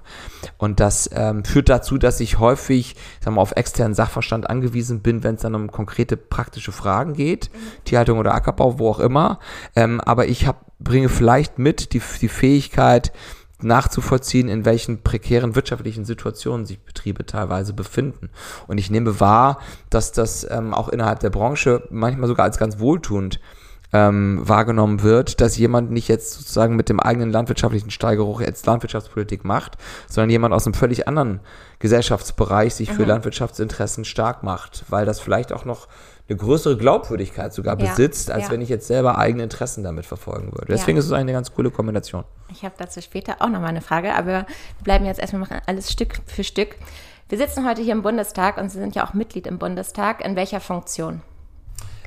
Und 0.58 0.80
das 0.80 1.10
ähm, 1.14 1.44
führt 1.46 1.70
dazu, 1.70 1.98
dass 1.98 2.20
ich 2.20 2.40
häufig, 2.40 2.96
ich 2.96 3.24
sag 3.24 3.34
mal, 3.34 3.42
auf 3.42 3.54
externen 3.56 3.94
Sachverstand 3.94 4.50
angewiesen 4.50 5.02
bin, 5.02 5.24
wenn 5.24 5.36
es 5.36 5.42
dann 5.42 5.56
um 5.56 5.72
konkrete 5.72 6.18
praktische 6.18 6.72
Fragen 6.72 7.14
geht, 7.14 7.50
mhm. 7.54 7.84
Tierhaltung 7.86 8.20
oder 8.20 8.34
Ackerbau, 8.34 8.80
wo 8.80 8.90
auch 8.90 9.00
immer. 9.00 9.40
Ähm, 9.76 10.02
aber 10.02 10.28
ich 10.28 10.48
hab, 10.48 10.66
bringe 10.80 11.10
vielleicht 11.10 11.60
mit 11.60 11.94
die, 11.94 12.02
die 12.22 12.30
Fähigkeit, 12.30 13.14
nachzuvollziehen, 13.64 14.48
in 14.48 14.66
welchen 14.66 15.02
prekären 15.02 15.56
wirtschaftlichen 15.56 16.06
Situationen 16.06 16.66
sich 16.66 16.80
Betriebe 16.80 17.26
teilweise 17.26 17.74
befinden. 17.74 18.30
Und 18.68 18.78
ich 18.78 18.90
nehme 18.90 19.20
wahr, 19.20 19.60
dass 19.90 20.12
das 20.12 20.48
ähm, 20.50 20.74
auch 20.74 20.90
innerhalb 20.90 21.20
der 21.20 21.30
Branche 21.30 21.84
manchmal 21.90 22.28
sogar 22.28 22.46
als 22.46 22.58
ganz 22.58 22.80
wohltuend 22.80 23.40
ähm, 23.94 24.42
wahrgenommen 24.44 25.04
wird, 25.04 25.40
dass 25.40 25.56
jemand 25.56 25.92
nicht 25.92 26.08
jetzt 26.08 26.34
sozusagen 26.34 26.76
mit 26.76 26.90
dem 26.90 27.00
eigenen 27.00 27.32
landwirtschaftlichen 27.32 27.92
Steigeruch 27.92 28.42
jetzt 28.42 28.66
Landwirtschaftspolitik 28.66 29.46
macht, 29.46 29.78
sondern 30.10 30.32
jemand 30.32 30.54
aus 30.54 30.66
einem 30.66 30.74
völlig 30.74 31.08
anderen 31.08 31.40
Gesellschaftsbereich 31.78 32.74
sich 32.74 32.90
mhm. 32.90 32.96
für 32.96 33.06
Landwirtschaftsinteressen 33.06 34.04
stark 34.04 34.42
macht, 34.42 34.84
weil 34.90 35.06
das 35.06 35.20
vielleicht 35.20 35.54
auch 35.54 35.64
noch 35.64 35.88
eine 36.30 36.38
größere 36.38 36.78
Glaubwürdigkeit 36.78 37.54
sogar 37.54 37.80
ja. 37.80 37.90
besitzt, 37.90 38.32
als 38.32 38.46
ja. 38.46 38.52
wenn 38.52 38.62
ich 38.62 38.70
jetzt 38.70 38.88
selber 38.88 39.18
eigene 39.18 39.44
Interessen 39.44 39.84
damit 39.84 40.06
verfolgen 40.06 40.54
würde. 40.54 40.68
Deswegen 40.68 40.98
ja. 40.98 41.00
ist 41.00 41.08
es 41.08 41.12
eine 41.12 41.34
ganz 41.34 41.54
coole 41.54 41.70
Kombination. 41.70 42.24
Ich 42.50 42.64
habe 42.64 42.76
dazu 42.78 43.02
später 43.02 43.38
auch 43.40 43.50
noch 43.50 43.60
mal 43.60 43.68
eine 43.68 43.82
Frage, 43.82 44.16
aber 44.16 44.26
wir 44.28 44.46
bleiben 44.84 45.06
jetzt 45.06 45.20
erstmal 45.20 45.42
machen 45.42 45.60
alles 45.66 45.92
Stück 45.92 46.20
für 46.26 46.44
Stück. 46.44 46.76
Wir 47.28 47.38
sitzen 47.38 47.68
heute 47.68 47.82
hier 47.82 47.94
im 47.94 48.04
Bundestag 48.04 48.58
und 48.58 48.70
Sie 48.70 48.80
sind 48.80 48.96
ja 48.96 49.06
auch 49.06 49.14
Mitglied 49.14 49.48
im 49.48 49.58
Bundestag. 49.58 50.24
In 50.24 50.36
welcher 50.36 50.60
Funktion? 50.60 51.22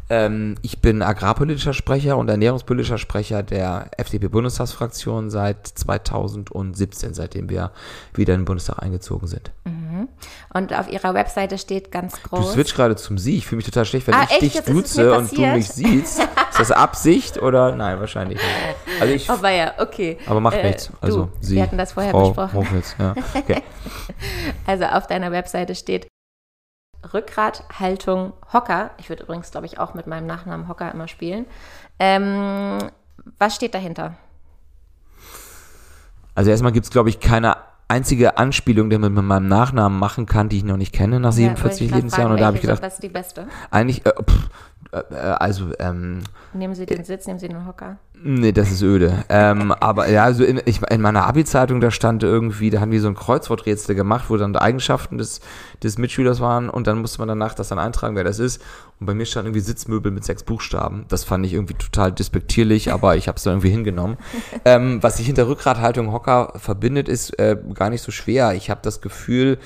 Ähm, 0.09 0.55
ich 0.63 0.81
bin 0.81 1.03
agrarpolitischer 1.03 1.73
Sprecher 1.73 2.17
und 2.17 2.29
ernährungspolitischer 2.29 2.99
Sprecher 2.99 3.43
der 3.43 3.91
FDP-Bundestagsfraktion 3.97 5.31
seit 5.31 5.67
2017, 5.67 7.13
seitdem 7.13 7.49
wir 7.49 7.73
wieder 8.15 8.35
in 8.35 8.41
den 8.41 8.45
Bundestag 8.45 8.83
eingezogen 8.83 9.27
sind. 9.27 9.51
Mhm. 9.65 10.09
Und 10.55 10.73
auf 10.73 10.89
Ihrer 10.91 11.15
Webseite 11.15 11.59
steht 11.59 11.91
ganz 11.91 12.23
groß. 12.23 12.47
Du 12.47 12.53
switch 12.53 12.75
gerade 12.75 12.95
zum 12.95 13.19
Sie. 13.19 13.37
Ich 13.37 13.47
fühle 13.47 13.57
mich 13.57 13.67
total 13.67 13.85
schlecht, 13.85 14.07
wenn 14.07 14.15
ah, 14.15 14.25
ich 14.25 14.31
echt? 14.31 14.43
dich 14.43 14.55
Jetzt 14.55 14.69
duze 14.69 15.13
und 15.17 15.37
du 15.37 15.45
mich 15.45 15.69
siehst. 15.69 16.21
ist 16.21 16.59
das 16.59 16.71
Absicht 16.71 17.43
oder? 17.43 17.75
Nein, 17.75 17.99
wahrscheinlich 17.99 18.39
nicht. 18.39 19.01
Also 19.01 19.13
ich, 19.13 19.29
aber 19.31 19.51
ja, 19.51 19.73
okay. 19.79 20.19
Aber 20.27 20.41
macht 20.41 20.59
äh, 20.59 20.69
nichts. 20.69 20.91
Also 21.01 21.25
du, 21.25 21.31
Sie. 21.41 21.57
Wir 21.57 21.63
hatten 21.65 21.79
das 21.79 21.93
vorher 21.93 22.13
Frau 22.13 22.29
besprochen. 22.29 22.61
Hochwitz, 22.61 22.95
ja. 22.99 23.15
okay. 23.35 23.63
Also 24.67 24.85
auf 24.85 25.07
deiner 25.07 25.31
Webseite 25.31 25.75
steht 25.75 26.09
Rückgrathaltung 27.13 28.33
Hocker. 28.53 28.91
Ich 28.99 29.09
würde 29.09 29.23
übrigens, 29.25 29.51
glaube 29.51 29.67
ich, 29.67 29.79
auch 29.79 29.95
mit 29.95 30.07
meinem 30.07 30.27
Nachnamen 30.27 30.69
Hocker 30.69 30.91
immer 30.93 31.09
spielen. 31.09 31.47
Ähm, 31.99 32.79
was 33.39 33.55
steht 33.55 33.75
dahinter? 33.75 34.15
Also 36.35 36.51
erstmal 36.51 36.73
gibt 36.73 36.85
es, 36.85 36.91
glaube 36.91 37.09
ich, 37.09 37.21
keine 37.21 37.57
einzige 37.89 38.37
Anspielung, 38.37 38.91
die 38.91 38.99
man 38.99 39.13
mit 39.13 39.25
meinem 39.25 39.49
Nachnamen 39.49 39.99
machen 39.99 40.27
kann, 40.27 40.49
die 40.49 40.59
ich 40.59 40.65
noch 40.65 40.77
nicht 40.77 40.93
kenne 40.93 41.21
nach 41.21 41.33
47 41.33 41.91
ja, 41.91 41.97
Lebensjahren. 41.97 42.33
Und 42.33 42.41
da 42.41 42.47
habe 42.47 42.57
ich 42.57 42.63
gedacht, 42.63 42.83
was 42.83 42.95
ist 42.95 43.03
die 43.03 43.09
beste? 43.09 43.47
Eigentlich, 43.71 44.05
äh, 44.07 44.13
pff, 44.23 44.49
also, 45.15 45.71
ähm, 45.79 46.21
Nehmen 46.55 46.75
Sie 46.75 46.87
den 46.87 47.05
Sitz, 47.05 47.27
nehmen 47.27 47.39
Sie 47.39 47.49
den 47.49 47.67
Hocker. 47.67 47.99
Nee, 48.23 48.53
das 48.53 48.71
ist 48.71 48.83
öde. 48.83 49.25
ähm, 49.29 49.73
aber 49.73 50.09
ja, 50.09 50.25
also 50.25 50.43
in, 50.43 50.61
ich, 50.65 50.81
in 50.83 51.03
meiner 51.03 51.27
Abi-Zeitung, 51.27 51.81
da 51.81 51.91
stand 51.91 52.23
irgendwie, 52.23 52.71
da 52.71 52.81
haben 52.81 52.91
wir 52.91 53.01
so 53.01 53.09
ein 53.09 53.15
Kreuzworträtsel 53.15 53.95
gemacht, 53.95 54.27
wo 54.29 54.37
dann 54.39 54.55
die 54.55 54.59
Eigenschaften 54.59 55.19
des, 55.19 55.41
des 55.83 55.99
Mitschülers 55.99 56.41
waren 56.41 56.71
und 56.71 56.87
dann 56.87 56.99
musste 56.99 57.19
man 57.19 57.29
danach 57.29 57.55
das 57.55 57.69
dann 57.69 57.79
eintragen, 57.79 58.17
wer 58.17 58.25
das 58.25 58.39
ist. 58.39 58.63
Und 58.99 59.07
bei 59.07 59.15
mir 59.15 59.27
stand 59.27 59.47
irgendwie 59.47 59.61
Sitzmöbel 59.61 60.11
mit 60.11 60.25
sechs 60.25 60.43
Buchstaben. 60.43 61.05
Das 61.09 61.25
fand 61.25 61.45
ich 61.45 61.53
irgendwie 61.53 61.75
total 61.75 62.11
despektierlich, 62.11 62.91
aber 62.91 63.17
ich 63.17 63.29
habe 63.29 63.37
es 63.37 63.43
dann 63.43 63.55
irgendwie 63.55 63.71
hingenommen. 63.71 64.17
ähm, 64.65 65.03
was 65.03 65.19
sich 65.19 65.27
hinter 65.27 65.47
Rückgrathaltung 65.47 66.11
Hocker 66.11 66.55
verbindet, 66.57 67.09
ist 67.09 67.39
äh, 67.39 67.57
gar 67.75 67.91
nicht 67.91 68.03
so 68.03 68.11
schwer. 68.13 68.55
Ich 68.55 68.71
habe 68.71 68.81
das 68.83 69.03
Gefühl, 69.03 69.59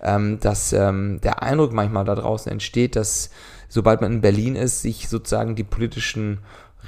ähm, 0.00 0.38
dass 0.38 0.72
ähm, 0.72 1.20
der 1.22 1.42
Eindruck 1.42 1.72
manchmal 1.72 2.04
da 2.04 2.14
draußen 2.14 2.52
entsteht, 2.52 2.94
dass 2.94 3.30
sobald 3.68 4.00
man 4.00 4.12
in 4.12 4.20
Berlin 4.20 4.56
ist, 4.56 4.82
sich 4.82 5.08
sozusagen 5.08 5.54
die 5.54 5.64
politischen 5.64 6.38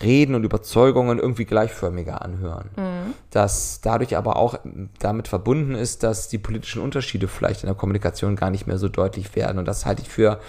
Reden 0.02 0.34
und 0.34 0.44
Überzeugungen 0.44 1.18
irgendwie 1.18 1.44
gleichförmiger 1.44 2.22
anhören. 2.22 2.70
Mhm. 2.76 3.14
Dass 3.30 3.80
dadurch 3.80 4.16
aber 4.16 4.36
auch 4.36 4.58
damit 4.98 5.28
verbunden 5.28 5.74
ist, 5.74 6.02
dass 6.02 6.28
die 6.28 6.38
politischen 6.38 6.82
Unterschiede 6.82 7.28
vielleicht 7.28 7.62
in 7.62 7.66
der 7.66 7.74
Kommunikation 7.74 8.36
gar 8.36 8.50
nicht 8.50 8.66
mehr 8.66 8.78
so 8.78 8.88
deutlich 8.88 9.34
werden. 9.34 9.58
Und 9.58 9.66
das 9.66 9.86
halte 9.86 10.02
ich 10.02 10.08
für 10.08 10.40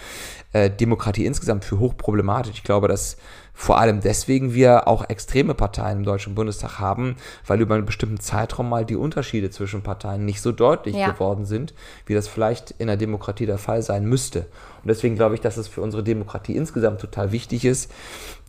äh, 0.52 0.70
Demokratie 0.70 1.26
insgesamt 1.26 1.64
für 1.64 1.78
hochproblematisch. 1.78 2.54
Ich 2.54 2.64
glaube, 2.64 2.88
dass 2.88 3.16
vor 3.60 3.78
allem 3.78 4.00
deswegen 4.00 4.54
wir 4.54 4.88
auch 4.88 5.06
extreme 5.10 5.52
Parteien 5.52 5.98
im 5.98 6.04
Deutschen 6.04 6.34
Bundestag 6.34 6.78
haben, 6.78 7.16
weil 7.46 7.60
über 7.60 7.74
einen 7.74 7.84
bestimmten 7.84 8.18
Zeitraum 8.18 8.70
mal 8.70 8.86
die 8.86 8.96
Unterschiede 8.96 9.50
zwischen 9.50 9.82
Parteien 9.82 10.24
nicht 10.24 10.40
so 10.40 10.50
deutlich 10.50 10.96
ja. 10.96 11.10
geworden 11.10 11.44
sind, 11.44 11.74
wie 12.06 12.14
das 12.14 12.26
vielleicht 12.26 12.70
in 12.78 12.86
der 12.86 12.96
Demokratie 12.96 13.44
der 13.44 13.58
Fall 13.58 13.82
sein 13.82 14.06
müsste. 14.06 14.46
Und 14.82 14.88
deswegen 14.88 15.14
glaube 15.14 15.34
ich, 15.34 15.42
dass 15.42 15.58
es 15.58 15.68
für 15.68 15.82
unsere 15.82 16.02
Demokratie 16.02 16.56
insgesamt 16.56 17.02
total 17.02 17.32
wichtig 17.32 17.66
ist, 17.66 17.92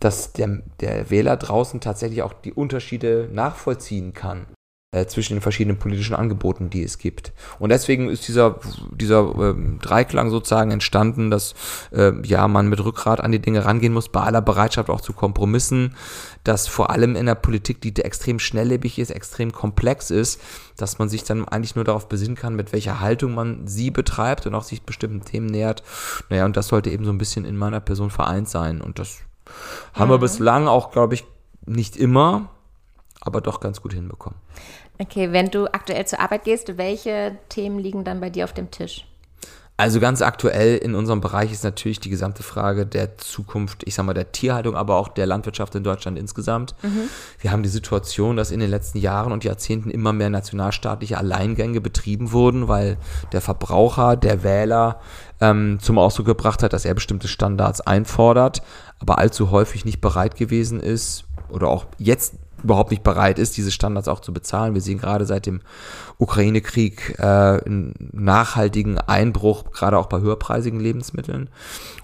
dass 0.00 0.32
der, 0.32 0.62
der 0.80 1.10
Wähler 1.10 1.36
draußen 1.36 1.82
tatsächlich 1.82 2.22
auch 2.22 2.32
die 2.32 2.54
Unterschiede 2.54 3.28
nachvollziehen 3.30 4.14
kann 4.14 4.46
äh, 4.92 5.06
zwischen 5.06 5.34
den 5.34 5.40
verschiedenen 5.40 5.78
politischen 5.78 6.14
Angeboten, 6.14 6.68
die 6.68 6.82
es 6.82 6.98
gibt. 6.98 7.32
Und 7.58 7.70
deswegen 7.70 8.10
ist 8.10 8.28
dieser, 8.28 8.60
dieser 8.92 9.34
ähm, 9.38 9.78
Dreiklang 9.80 10.28
sozusagen 10.28 10.70
entstanden, 10.70 11.30
dass 11.30 11.54
äh, 11.92 12.12
ja 12.24 12.46
man 12.46 12.68
mit 12.68 12.84
Rückgrat 12.84 13.20
an 13.20 13.32
die 13.32 13.38
Dinge 13.38 13.64
rangehen 13.64 13.94
muss, 13.94 14.10
bei 14.10 14.20
aller 14.20 14.42
Bereitschaft 14.42 14.90
auch 14.90 15.00
zu 15.00 15.14
Kompromissen, 15.14 15.96
dass 16.44 16.68
vor 16.68 16.90
allem 16.90 17.16
in 17.16 17.24
der 17.24 17.34
Politik, 17.34 17.80
die 17.80 17.94
extrem 17.96 18.38
schnelllebig 18.38 18.98
ist, 18.98 19.10
extrem 19.10 19.50
komplex 19.50 20.10
ist, 20.10 20.40
dass 20.76 20.98
man 20.98 21.08
sich 21.08 21.24
dann 21.24 21.48
eigentlich 21.48 21.74
nur 21.74 21.86
darauf 21.86 22.08
besinnen 22.08 22.36
kann, 22.36 22.54
mit 22.54 22.74
welcher 22.74 23.00
Haltung 23.00 23.34
man 23.34 23.66
sie 23.66 23.90
betreibt 23.90 24.46
und 24.46 24.54
auch 24.54 24.64
sich 24.64 24.82
bestimmten 24.82 25.24
Themen 25.24 25.46
nähert. 25.46 25.82
Naja, 26.28 26.44
und 26.44 26.54
das 26.56 26.68
sollte 26.68 26.90
eben 26.90 27.06
so 27.06 27.12
ein 27.12 27.18
bisschen 27.18 27.46
in 27.46 27.56
meiner 27.56 27.80
Person 27.80 28.10
vereint 28.10 28.50
sein. 28.50 28.82
Und 28.82 28.98
das 28.98 29.20
haben 29.94 30.08
mhm. 30.08 30.14
wir 30.14 30.18
bislang 30.18 30.68
auch, 30.68 30.90
glaube 30.90 31.14
ich, 31.14 31.24
nicht 31.64 31.96
immer, 31.96 32.50
aber 33.24 33.40
doch 33.40 33.60
ganz 33.60 33.80
gut 33.80 33.92
hinbekommen. 33.94 34.38
Okay, 35.02 35.32
wenn 35.32 35.50
du 35.50 35.66
aktuell 35.66 36.06
zur 36.06 36.20
Arbeit 36.20 36.44
gehst, 36.44 36.78
welche 36.78 37.36
Themen 37.48 37.80
liegen 37.80 38.04
dann 38.04 38.20
bei 38.20 38.30
dir 38.30 38.44
auf 38.44 38.52
dem 38.52 38.70
Tisch? 38.70 39.04
Also 39.76 39.98
ganz 39.98 40.22
aktuell 40.22 40.76
in 40.76 40.94
unserem 40.94 41.20
Bereich 41.20 41.50
ist 41.50 41.64
natürlich 41.64 41.98
die 41.98 42.08
gesamte 42.08 42.44
Frage 42.44 42.86
der 42.86 43.18
Zukunft, 43.18 43.82
ich 43.84 43.96
sag 43.96 44.06
mal, 44.06 44.14
der 44.14 44.30
Tierhaltung, 44.30 44.76
aber 44.76 44.94
auch 44.94 45.08
der 45.08 45.26
Landwirtschaft 45.26 45.74
in 45.74 45.82
Deutschland 45.82 46.16
insgesamt. 46.20 46.76
Mhm. 46.82 47.08
Wir 47.40 47.50
haben 47.50 47.64
die 47.64 47.68
Situation, 47.68 48.36
dass 48.36 48.52
in 48.52 48.60
den 48.60 48.70
letzten 48.70 48.98
Jahren 48.98 49.32
und 49.32 49.42
Jahrzehnten 49.42 49.90
immer 49.90 50.12
mehr 50.12 50.30
nationalstaatliche 50.30 51.18
Alleingänge 51.18 51.80
betrieben 51.80 52.30
wurden, 52.30 52.68
weil 52.68 52.96
der 53.32 53.40
Verbraucher, 53.40 54.14
der 54.14 54.44
Wähler 54.44 55.00
ähm, 55.40 55.78
zum 55.80 55.98
Ausdruck 55.98 56.26
gebracht 56.26 56.62
hat, 56.62 56.74
dass 56.74 56.84
er 56.84 56.94
bestimmte 56.94 57.26
Standards 57.26 57.80
einfordert, 57.80 58.62
aber 59.00 59.18
allzu 59.18 59.50
häufig 59.50 59.84
nicht 59.84 60.00
bereit 60.00 60.36
gewesen 60.36 60.78
ist 60.78 61.24
oder 61.48 61.66
auch 61.66 61.86
jetzt 61.98 62.34
überhaupt 62.62 62.90
nicht 62.90 63.02
bereit 63.02 63.38
ist, 63.38 63.56
diese 63.56 63.70
Standards 63.70 64.08
auch 64.08 64.20
zu 64.20 64.32
bezahlen. 64.32 64.74
Wir 64.74 64.80
sehen 64.80 64.98
gerade 64.98 65.26
seit 65.26 65.46
dem 65.46 65.60
Ukraine-Krieg 66.18 67.16
äh, 67.18 67.22
einen 67.22 67.94
nachhaltigen 68.12 68.98
Einbruch, 68.98 69.72
gerade 69.72 69.98
auch 69.98 70.06
bei 70.06 70.20
höherpreisigen 70.20 70.78
Lebensmitteln. 70.78 71.48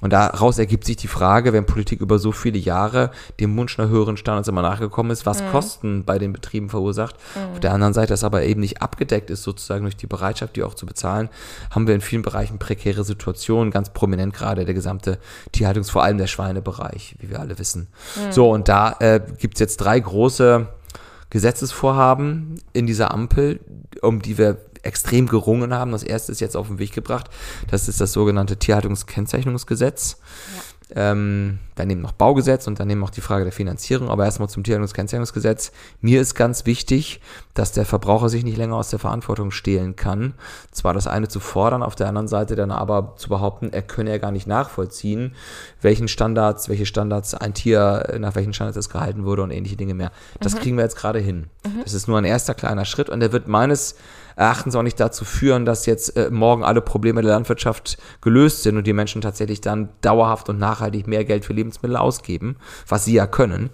Und 0.01 0.13
daraus 0.13 0.59
ergibt 0.59 0.85
sich 0.85 0.97
die 0.97 1.09
Frage, 1.09 1.53
wenn 1.53 1.67
Politik 1.67 2.01
über 2.01 2.19
so 2.19 2.33
viele 2.33 2.59
Jahre 2.59 3.11
dem 3.41 3.57
Wunsch 3.57 3.79
nach 3.79 3.89
höheren 3.89 4.17
Standards 4.17 4.49
immer 4.49 4.63
nachgekommen 4.63 5.13
ist, 5.13 5.27
was 5.27 5.43
mhm. 5.43 5.51
Kosten 5.51 6.05
bei 6.05 6.19
den 6.19 6.33
Betrieben 6.33 6.69
verursacht. 6.69 7.17
Mhm. 7.35 7.53
Auf 7.53 7.61
der 7.61 7.73
anderen 7.73 7.95
Seite, 7.95 8.09
das 8.09 8.25
aber 8.25 8.43
eben 8.43 8.61
nicht 8.61 8.83
abgedeckt 8.83 9.31
ist, 9.31 9.43
sozusagen 9.43 9.83
durch 9.83 9.97
die 9.97 10.07
Bereitschaft, 10.07 10.57
die 10.57 10.63
auch 10.63 10.75
zu 10.75 10.87
bezahlen, 10.87 11.29
haben 11.71 11.87
wir 11.87 11.95
in 11.95 12.01
vielen 12.01 12.23
Bereichen 12.23 12.59
prekäre 12.59 13.05
Situationen, 13.05 13.71
ganz 13.71 13.91
prominent 13.91 14.35
gerade 14.35 14.65
der 14.65 14.75
gesamte 14.75 15.19
Tierhaltungs-, 15.53 15.91
vor 15.91 16.03
allem 16.03 16.19
der 16.19 16.27
Schweinebereich, 16.27 17.15
wie 17.21 17.31
wir 17.31 17.41
alle 17.41 17.59
wissen. 17.59 17.89
Mhm. 18.17 18.33
So, 18.33 18.51
und 18.51 18.69
da 18.69 18.97
äh, 19.01 19.21
gibt 19.39 19.55
es 19.55 19.61
jetzt 19.61 19.77
drei 19.79 20.01
große 20.01 20.48
Gesetzesvorhaben 21.31 22.61
in 22.73 22.87
dieser 22.87 23.13
Ampel, 23.13 23.61
um 24.01 24.23
die 24.23 24.39
wir 24.39 24.59
extrem 24.83 25.27
gerungen 25.27 25.75
haben. 25.75 25.93
Das 25.93 26.03
erste 26.03 26.33
ist 26.33 26.41
jetzt 26.41 26.57
auf 26.57 26.69
den 26.69 26.79
Weg 26.79 26.93
gebracht. 26.93 27.29
Das 27.71 27.89
ist 27.89 28.01
das 28.01 28.13
sogenannte 28.13 28.57
Tierhaltungskennzeichnungsgesetz. 28.57 30.17
Ja. 30.19 30.63
Ähm, 30.95 31.59
daneben 31.75 32.01
noch 32.01 32.13
Baugesetz 32.13 32.67
und 32.67 32.81
daneben 32.81 33.05
auch 33.05 33.11
die 33.11 33.21
Frage 33.21 33.45
der 33.45 33.53
Finanzierung. 33.53 34.09
Aber 34.09 34.25
erstmal 34.25 34.49
zum 34.49 34.65
Tierhaltungskennzeichnungsgesetz. 34.65 35.73
Mir 36.01 36.21
ist 36.21 36.35
ganz 36.35 36.65
wichtig, 36.67 37.21
dass 37.55 37.73
der 37.73 37.85
Verbraucher 37.85 38.29
sich 38.29 38.45
nicht 38.45 38.57
länger 38.57 38.77
aus 38.77 38.91
der 38.91 38.99
Verantwortung 38.99 39.51
stehlen 39.51 39.97
kann. 39.97 40.35
Zwar 40.71 40.95
das 40.95 41.07
eine 41.07 41.29
zu 41.29 41.41
fordern, 41.41 41.83
auf 41.83 41.95
der 41.95 42.09
anderen 42.09 42.29
Seite 42.29 42.57
dann 42.57 42.71
aber 42.71 43.15
zu 43.17 43.29
behaupten, 43.29 43.71
er 43.73 43.83
könne 43.83 44.11
ja 44.11 44.19
gar 44.19 44.31
nicht 44.31 44.47
nachvollziehen, 44.47 45.35
welchen 45.83 46.09
Standards, 46.09 46.69
welche 46.69 46.87
Standards 46.87 47.35
ein 47.35 47.55
Tier, 47.55 48.17
nach 48.19 48.35
welchen 48.35 48.55
Standards 48.55 48.79
es 48.79 48.89
gehalten 48.89 49.25
wurde 49.25 49.43
und 49.43 49.51
ähnliche 49.51 49.77
Dinge 49.77 49.95
mehr. 49.95 50.13
Das 50.41 50.55
mhm. 50.55 50.59
kriegen 50.61 50.77
wir 50.77 50.85
jetzt 50.85 50.97
gerade 50.97 51.19
hin. 51.19 51.49
Mhm. 51.65 51.83
Das 51.85 51.93
ist 51.93 52.09
nur 52.09 52.19
ein 52.19 52.25
erster 52.25 52.55
kleiner 52.55 52.85
Schritt 52.85 53.11
und 53.11 53.21
der 53.21 53.33
wird 53.33 53.47
meines 53.47 53.97
Erachtens 54.39 54.77
auch 54.77 54.85
nicht 54.85 55.01
dazu 55.01 55.25
führen, 55.25 55.65
dass 55.65 55.85
jetzt 55.85 56.17
äh, 56.17 56.31
morgen 56.31 56.63
alle 56.63 56.81
Probleme 56.81 57.23
der 57.23 57.33
Landwirtschaft 57.33 57.99
gelöst 58.21 58.63
sind 58.63 58.77
und 58.77 58.87
die 58.87 58.93
Menschen 58.93 59.21
tatsächlich 59.21 59.61
dann 59.61 59.89
dauerhaft 60.01 60.49
und 60.49 60.59
nachhaltig 60.59 61.09
mehr 61.09 61.25
Geld 61.25 61.45
für 61.45 61.53
Lebensmittel 61.53 61.97
ausgeben, 61.97 62.55
was 62.87 63.05
sie 63.05 63.15
ja 63.15 63.27
können, 63.27 63.71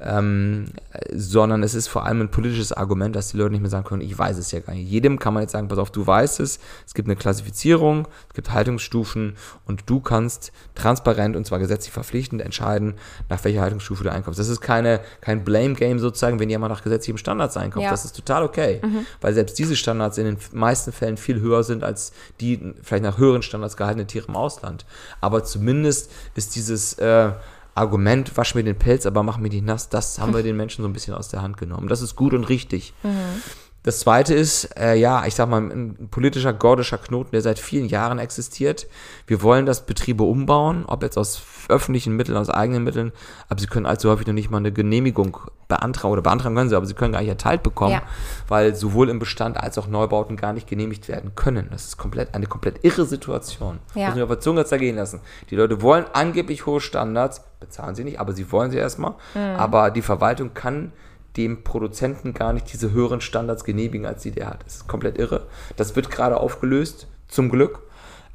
ähm, 0.00 0.68
sondern 1.12 1.62
es 1.62 1.74
ist 1.74 1.88
vor 1.88 2.06
allem 2.06 2.22
ein 2.22 2.30
politisches 2.30 2.72
Argument, 2.72 3.14
dass 3.14 3.28
die 3.28 3.36
Leute 3.36 3.52
nicht 3.52 3.60
mehr 3.60 3.68
sagen 3.68 3.84
können, 3.84 4.00
ich 4.00 4.18
weiß 4.18 4.38
es 4.38 4.52
ja 4.52 4.60
gar 4.60 4.72
nicht. 4.72 4.88
Jedem 4.88 5.18
kann 5.18 5.34
man 5.34 5.42
jetzt 5.42 5.52
sagen, 5.52 5.68
pass 5.68 5.76
auf, 5.76 5.90
du 5.90 6.06
weißt 6.06 6.40
es, 6.40 6.60
es 6.86 6.94
gibt 6.94 7.08
eine 7.08 7.16
Klassifizierung, 7.16 8.08
es 8.28 8.34
gibt 8.34 8.52
Haltungsstufen 8.52 9.36
und 9.66 9.82
du 9.84 10.00
kannst 10.00 10.50
transparent 10.74 11.36
und 11.36 11.46
zwar 11.46 11.58
gesetzlich 11.58 11.92
verpflichtend 11.92 12.40
entscheiden, 12.40 12.94
nach 13.28 13.44
welcher 13.44 13.60
Haltungsstufe 13.60 14.04
du 14.04 14.10
einkommst. 14.10 14.40
Das 14.40 14.48
ist 14.48 14.62
keine, 14.62 15.00
kein 15.20 15.44
Blame-Game 15.44 15.98
sozusagen, 15.98 16.40
wenn 16.40 16.48
jemand 16.48 16.72
nach 16.72 16.82
gesetzlichem 16.82 17.18
Standards 17.18 17.58
einkauft. 17.58 17.84
Ja. 17.84 17.90
Das 17.90 18.06
ist 18.06 18.16
total 18.16 18.44
okay, 18.44 18.80
mhm. 18.82 19.04
weil 19.20 19.34
selbst 19.34 19.58
diese 19.58 19.76
Standards 19.76 20.05
Standards 20.06 20.18
in 20.18 20.24
den 20.24 20.38
meisten 20.52 20.92
Fällen 20.92 21.16
viel 21.16 21.40
höher 21.40 21.64
sind 21.64 21.84
als 21.84 22.12
die 22.40 22.74
vielleicht 22.82 23.04
nach 23.04 23.18
höheren 23.18 23.42
Standards 23.42 23.76
gehaltene 23.76 24.06
Tiere 24.06 24.26
im 24.28 24.36
Ausland. 24.36 24.84
Aber 25.20 25.44
zumindest 25.44 26.10
ist 26.34 26.54
dieses 26.54 26.94
äh, 26.94 27.32
Argument, 27.74 28.36
wasch 28.36 28.54
mir 28.54 28.64
den 28.64 28.78
Pelz, 28.78 29.06
aber 29.06 29.22
mach 29.22 29.38
mir 29.38 29.48
nicht 29.48 29.64
nass, 29.64 29.88
das 29.88 30.18
haben 30.18 30.34
wir 30.34 30.42
den 30.44 30.56
Menschen 30.56 30.82
so 30.82 30.88
ein 30.88 30.92
bisschen 30.92 31.14
aus 31.14 31.28
der 31.28 31.42
Hand 31.42 31.56
genommen. 31.56 31.88
Das 31.88 32.02
ist 32.02 32.16
gut 32.16 32.32
und 32.34 32.44
richtig. 32.44 32.94
Mhm. 33.02 33.42
Das 33.86 34.00
zweite 34.00 34.34
ist, 34.34 34.76
äh, 34.76 34.96
ja, 34.96 35.26
ich 35.26 35.36
sag 35.36 35.48
mal, 35.48 35.60
ein 35.60 36.08
politischer 36.10 36.52
gordischer 36.52 36.98
Knoten, 36.98 37.30
der 37.30 37.40
seit 37.40 37.60
vielen 37.60 37.86
Jahren 37.86 38.18
existiert. 38.18 38.88
Wir 39.28 39.42
wollen, 39.42 39.64
dass 39.64 39.86
Betriebe 39.86 40.24
umbauen, 40.24 40.84
ob 40.88 41.04
jetzt 41.04 41.16
aus 41.16 41.40
öffentlichen 41.68 42.16
Mitteln, 42.16 42.36
aus 42.36 42.50
eigenen 42.50 42.82
Mitteln, 42.82 43.12
aber 43.48 43.60
sie 43.60 43.68
können 43.68 43.86
allzu 43.86 44.10
häufig 44.10 44.26
noch 44.26 44.34
nicht 44.34 44.50
mal 44.50 44.58
eine 44.58 44.72
Genehmigung 44.72 45.38
beantragen 45.68 46.12
oder 46.12 46.22
beantragen 46.22 46.56
können 46.56 46.68
sie, 46.68 46.74
aber 46.74 46.86
sie 46.86 46.94
können 46.94 47.12
gar 47.12 47.20
nicht 47.20 47.28
erteilt 47.28 47.62
bekommen, 47.62 47.92
ja. 47.92 48.02
weil 48.48 48.74
sowohl 48.74 49.08
im 49.08 49.20
Bestand 49.20 49.56
als 49.56 49.78
auch 49.78 49.86
Neubauten 49.86 50.36
gar 50.36 50.52
nicht 50.52 50.66
genehmigt 50.66 51.06
werden 51.06 51.36
können. 51.36 51.68
Das 51.70 51.86
ist 51.86 51.96
komplett 51.96 52.34
eine 52.34 52.48
komplett 52.48 52.82
irre 52.82 53.06
Situation. 53.06 53.78
Ja. 53.94 54.06
Muss 54.06 54.16
man 54.16 54.24
auf 54.24 54.30
der 54.30 54.40
Zunge 54.40 54.64
zergehen 54.64 54.96
lassen. 54.96 55.20
Die 55.50 55.54
Leute 55.54 55.80
wollen 55.80 56.06
angeblich 56.12 56.66
hohe 56.66 56.80
Standards, 56.80 57.42
bezahlen 57.60 57.94
sie 57.94 58.02
nicht, 58.02 58.18
aber 58.18 58.32
sie 58.32 58.50
wollen 58.50 58.72
sie 58.72 58.78
erstmal. 58.78 59.14
Mhm. 59.34 59.56
Aber 59.56 59.92
die 59.92 60.02
Verwaltung 60.02 60.54
kann 60.54 60.90
dem 61.36 61.62
Produzenten 61.62 62.34
gar 62.34 62.52
nicht 62.52 62.72
diese 62.72 62.92
höheren 62.92 63.20
Standards 63.20 63.64
genehmigen, 63.64 64.06
als 64.06 64.22
sie 64.22 64.30
der 64.30 64.48
hat. 64.48 64.64
Das 64.64 64.76
ist 64.76 64.88
komplett 64.88 65.18
irre. 65.18 65.46
Das 65.76 65.96
wird 65.96 66.10
gerade 66.10 66.38
aufgelöst, 66.40 67.08
zum 67.28 67.50
Glück. 67.50 67.80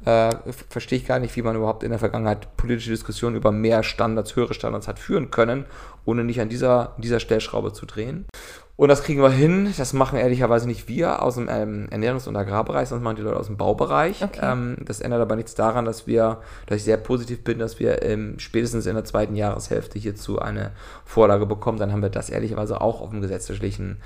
Äh, 0.04 0.30
verstehe 0.68 0.98
ich 0.98 1.06
gar 1.06 1.18
nicht, 1.18 1.36
wie 1.36 1.42
man 1.42 1.56
überhaupt 1.56 1.84
in 1.84 1.90
der 1.90 1.98
Vergangenheit 1.98 2.56
politische 2.56 2.90
Diskussionen 2.90 3.36
über 3.36 3.52
mehr 3.52 3.82
Standards, 3.82 4.34
höhere 4.34 4.54
Standards 4.54 4.88
hat 4.88 4.98
führen 4.98 5.30
können, 5.30 5.64
ohne 6.04 6.24
nicht 6.24 6.40
an 6.40 6.48
dieser, 6.48 6.94
dieser 6.98 7.20
Stellschraube 7.20 7.72
zu 7.72 7.86
drehen. 7.86 8.26
Und 8.74 8.88
das 8.88 9.04
kriegen 9.04 9.22
wir 9.22 9.30
hin. 9.30 9.72
Das 9.76 9.92
machen 9.92 10.18
ehrlicherweise 10.18 10.66
nicht 10.66 10.88
wir 10.88 11.22
aus 11.22 11.36
dem 11.36 11.48
ähm, 11.48 11.88
Ernährungs- 11.90 12.26
und 12.26 12.34
Agrarbereich, 12.36 12.88
sondern 12.88 13.04
machen 13.04 13.16
die 13.16 13.22
Leute 13.22 13.38
aus 13.38 13.46
dem 13.46 13.56
Baubereich. 13.56 14.24
Okay. 14.24 14.40
Ähm, 14.42 14.76
das 14.80 15.00
ändert 15.00 15.20
aber 15.20 15.36
nichts 15.36 15.54
daran, 15.54 15.84
dass 15.84 16.08
wir, 16.08 16.40
dass 16.66 16.78
ich 16.78 16.84
sehr 16.84 16.96
positiv 16.96 17.44
bin, 17.44 17.60
dass 17.60 17.78
wir 17.78 18.02
ähm, 18.02 18.38
spätestens 18.38 18.86
in 18.86 18.94
der 18.94 19.04
zweiten 19.04 19.36
Jahreshälfte 19.36 20.00
hierzu 20.00 20.40
eine 20.40 20.72
Vorlage 21.04 21.46
bekommen. 21.46 21.78
Dann 21.78 21.92
haben 21.92 22.02
wir 22.02 22.08
das 22.08 22.28
ehrlicherweise 22.28 22.80
auch 22.80 23.02
auf 23.02 23.10
dem 23.10 23.20
gesetzlichen, 23.20 24.00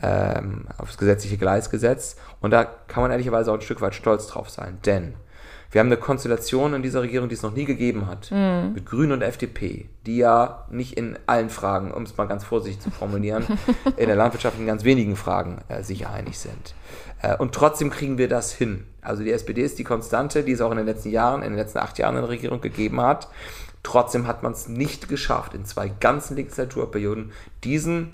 ähm, 0.00 0.66
aufs 0.78 0.96
gesetzliche 0.96 1.36
Gleis 1.36 1.68
gesetzt. 1.68 2.18
Und 2.40 2.52
da 2.52 2.64
kann 2.64 3.02
man 3.02 3.10
ehrlicherweise 3.10 3.50
auch 3.50 3.56
ein 3.56 3.60
Stück 3.60 3.82
weit 3.82 3.94
stolz 3.94 4.28
drauf 4.28 4.48
sein. 4.48 4.78
Denn 4.86 5.14
wir 5.72 5.80
haben 5.80 5.88
eine 5.88 5.96
Konstellation 5.96 6.74
in 6.74 6.82
dieser 6.82 7.00
Regierung, 7.00 7.30
die 7.30 7.34
es 7.34 7.42
noch 7.42 7.54
nie 7.54 7.64
gegeben 7.64 8.06
hat, 8.06 8.30
mhm. 8.30 8.74
mit 8.74 8.84
Grünen 8.84 9.12
und 9.12 9.22
FDP, 9.22 9.88
die 10.06 10.18
ja 10.18 10.66
nicht 10.70 10.98
in 10.98 11.18
allen 11.26 11.48
Fragen, 11.48 11.92
um 11.92 12.02
es 12.02 12.16
mal 12.16 12.26
ganz 12.26 12.44
vorsichtig 12.44 12.82
zu 12.82 12.90
formulieren, 12.90 13.46
in 13.96 14.06
der 14.06 14.16
Landwirtschaft 14.16 14.58
in 14.58 14.66
ganz 14.66 14.84
wenigen 14.84 15.16
Fragen 15.16 15.62
äh, 15.68 15.82
sicher 15.82 16.10
einig 16.10 16.38
sind. 16.38 16.74
Äh, 17.22 17.36
und 17.38 17.54
trotzdem 17.54 17.88
kriegen 17.88 18.18
wir 18.18 18.28
das 18.28 18.52
hin. 18.52 18.84
Also 19.00 19.24
die 19.24 19.32
SPD 19.32 19.62
ist 19.62 19.78
die 19.78 19.84
Konstante, 19.84 20.42
die 20.42 20.52
es 20.52 20.60
auch 20.60 20.70
in 20.70 20.76
den 20.76 20.86
letzten 20.86 21.10
Jahren, 21.10 21.42
in 21.42 21.52
den 21.52 21.58
letzten 21.58 21.78
acht 21.78 21.98
Jahren 21.98 22.16
in 22.16 22.22
der 22.22 22.30
Regierung 22.30 22.60
gegeben 22.60 23.00
hat. 23.00 23.28
Trotzdem 23.82 24.26
hat 24.26 24.42
man 24.42 24.52
es 24.52 24.68
nicht 24.68 25.08
geschafft, 25.08 25.54
in 25.54 25.64
zwei 25.64 25.88
ganzen 25.88 26.36
Legislaturperioden 26.36 27.32
diesen 27.64 28.12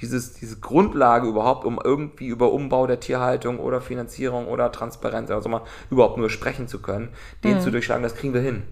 dieses, 0.00 0.34
diese 0.34 0.58
Grundlage 0.58 1.28
überhaupt, 1.28 1.64
um 1.64 1.80
irgendwie 1.82 2.28
über 2.28 2.52
Umbau 2.52 2.86
der 2.86 3.00
Tierhaltung 3.00 3.58
oder 3.58 3.80
Finanzierung 3.80 4.48
oder 4.48 4.72
Transparenz 4.72 5.30
oder 5.30 5.42
so 5.42 5.48
mal 5.48 5.62
überhaupt 5.90 6.18
nur 6.18 6.30
sprechen 6.30 6.68
zu 6.68 6.80
können, 6.80 7.10
den 7.44 7.56
mhm. 7.56 7.60
zu 7.60 7.70
durchschlagen, 7.70 8.02
das 8.02 8.14
kriegen 8.14 8.34
wir 8.34 8.40
hin. 8.40 8.62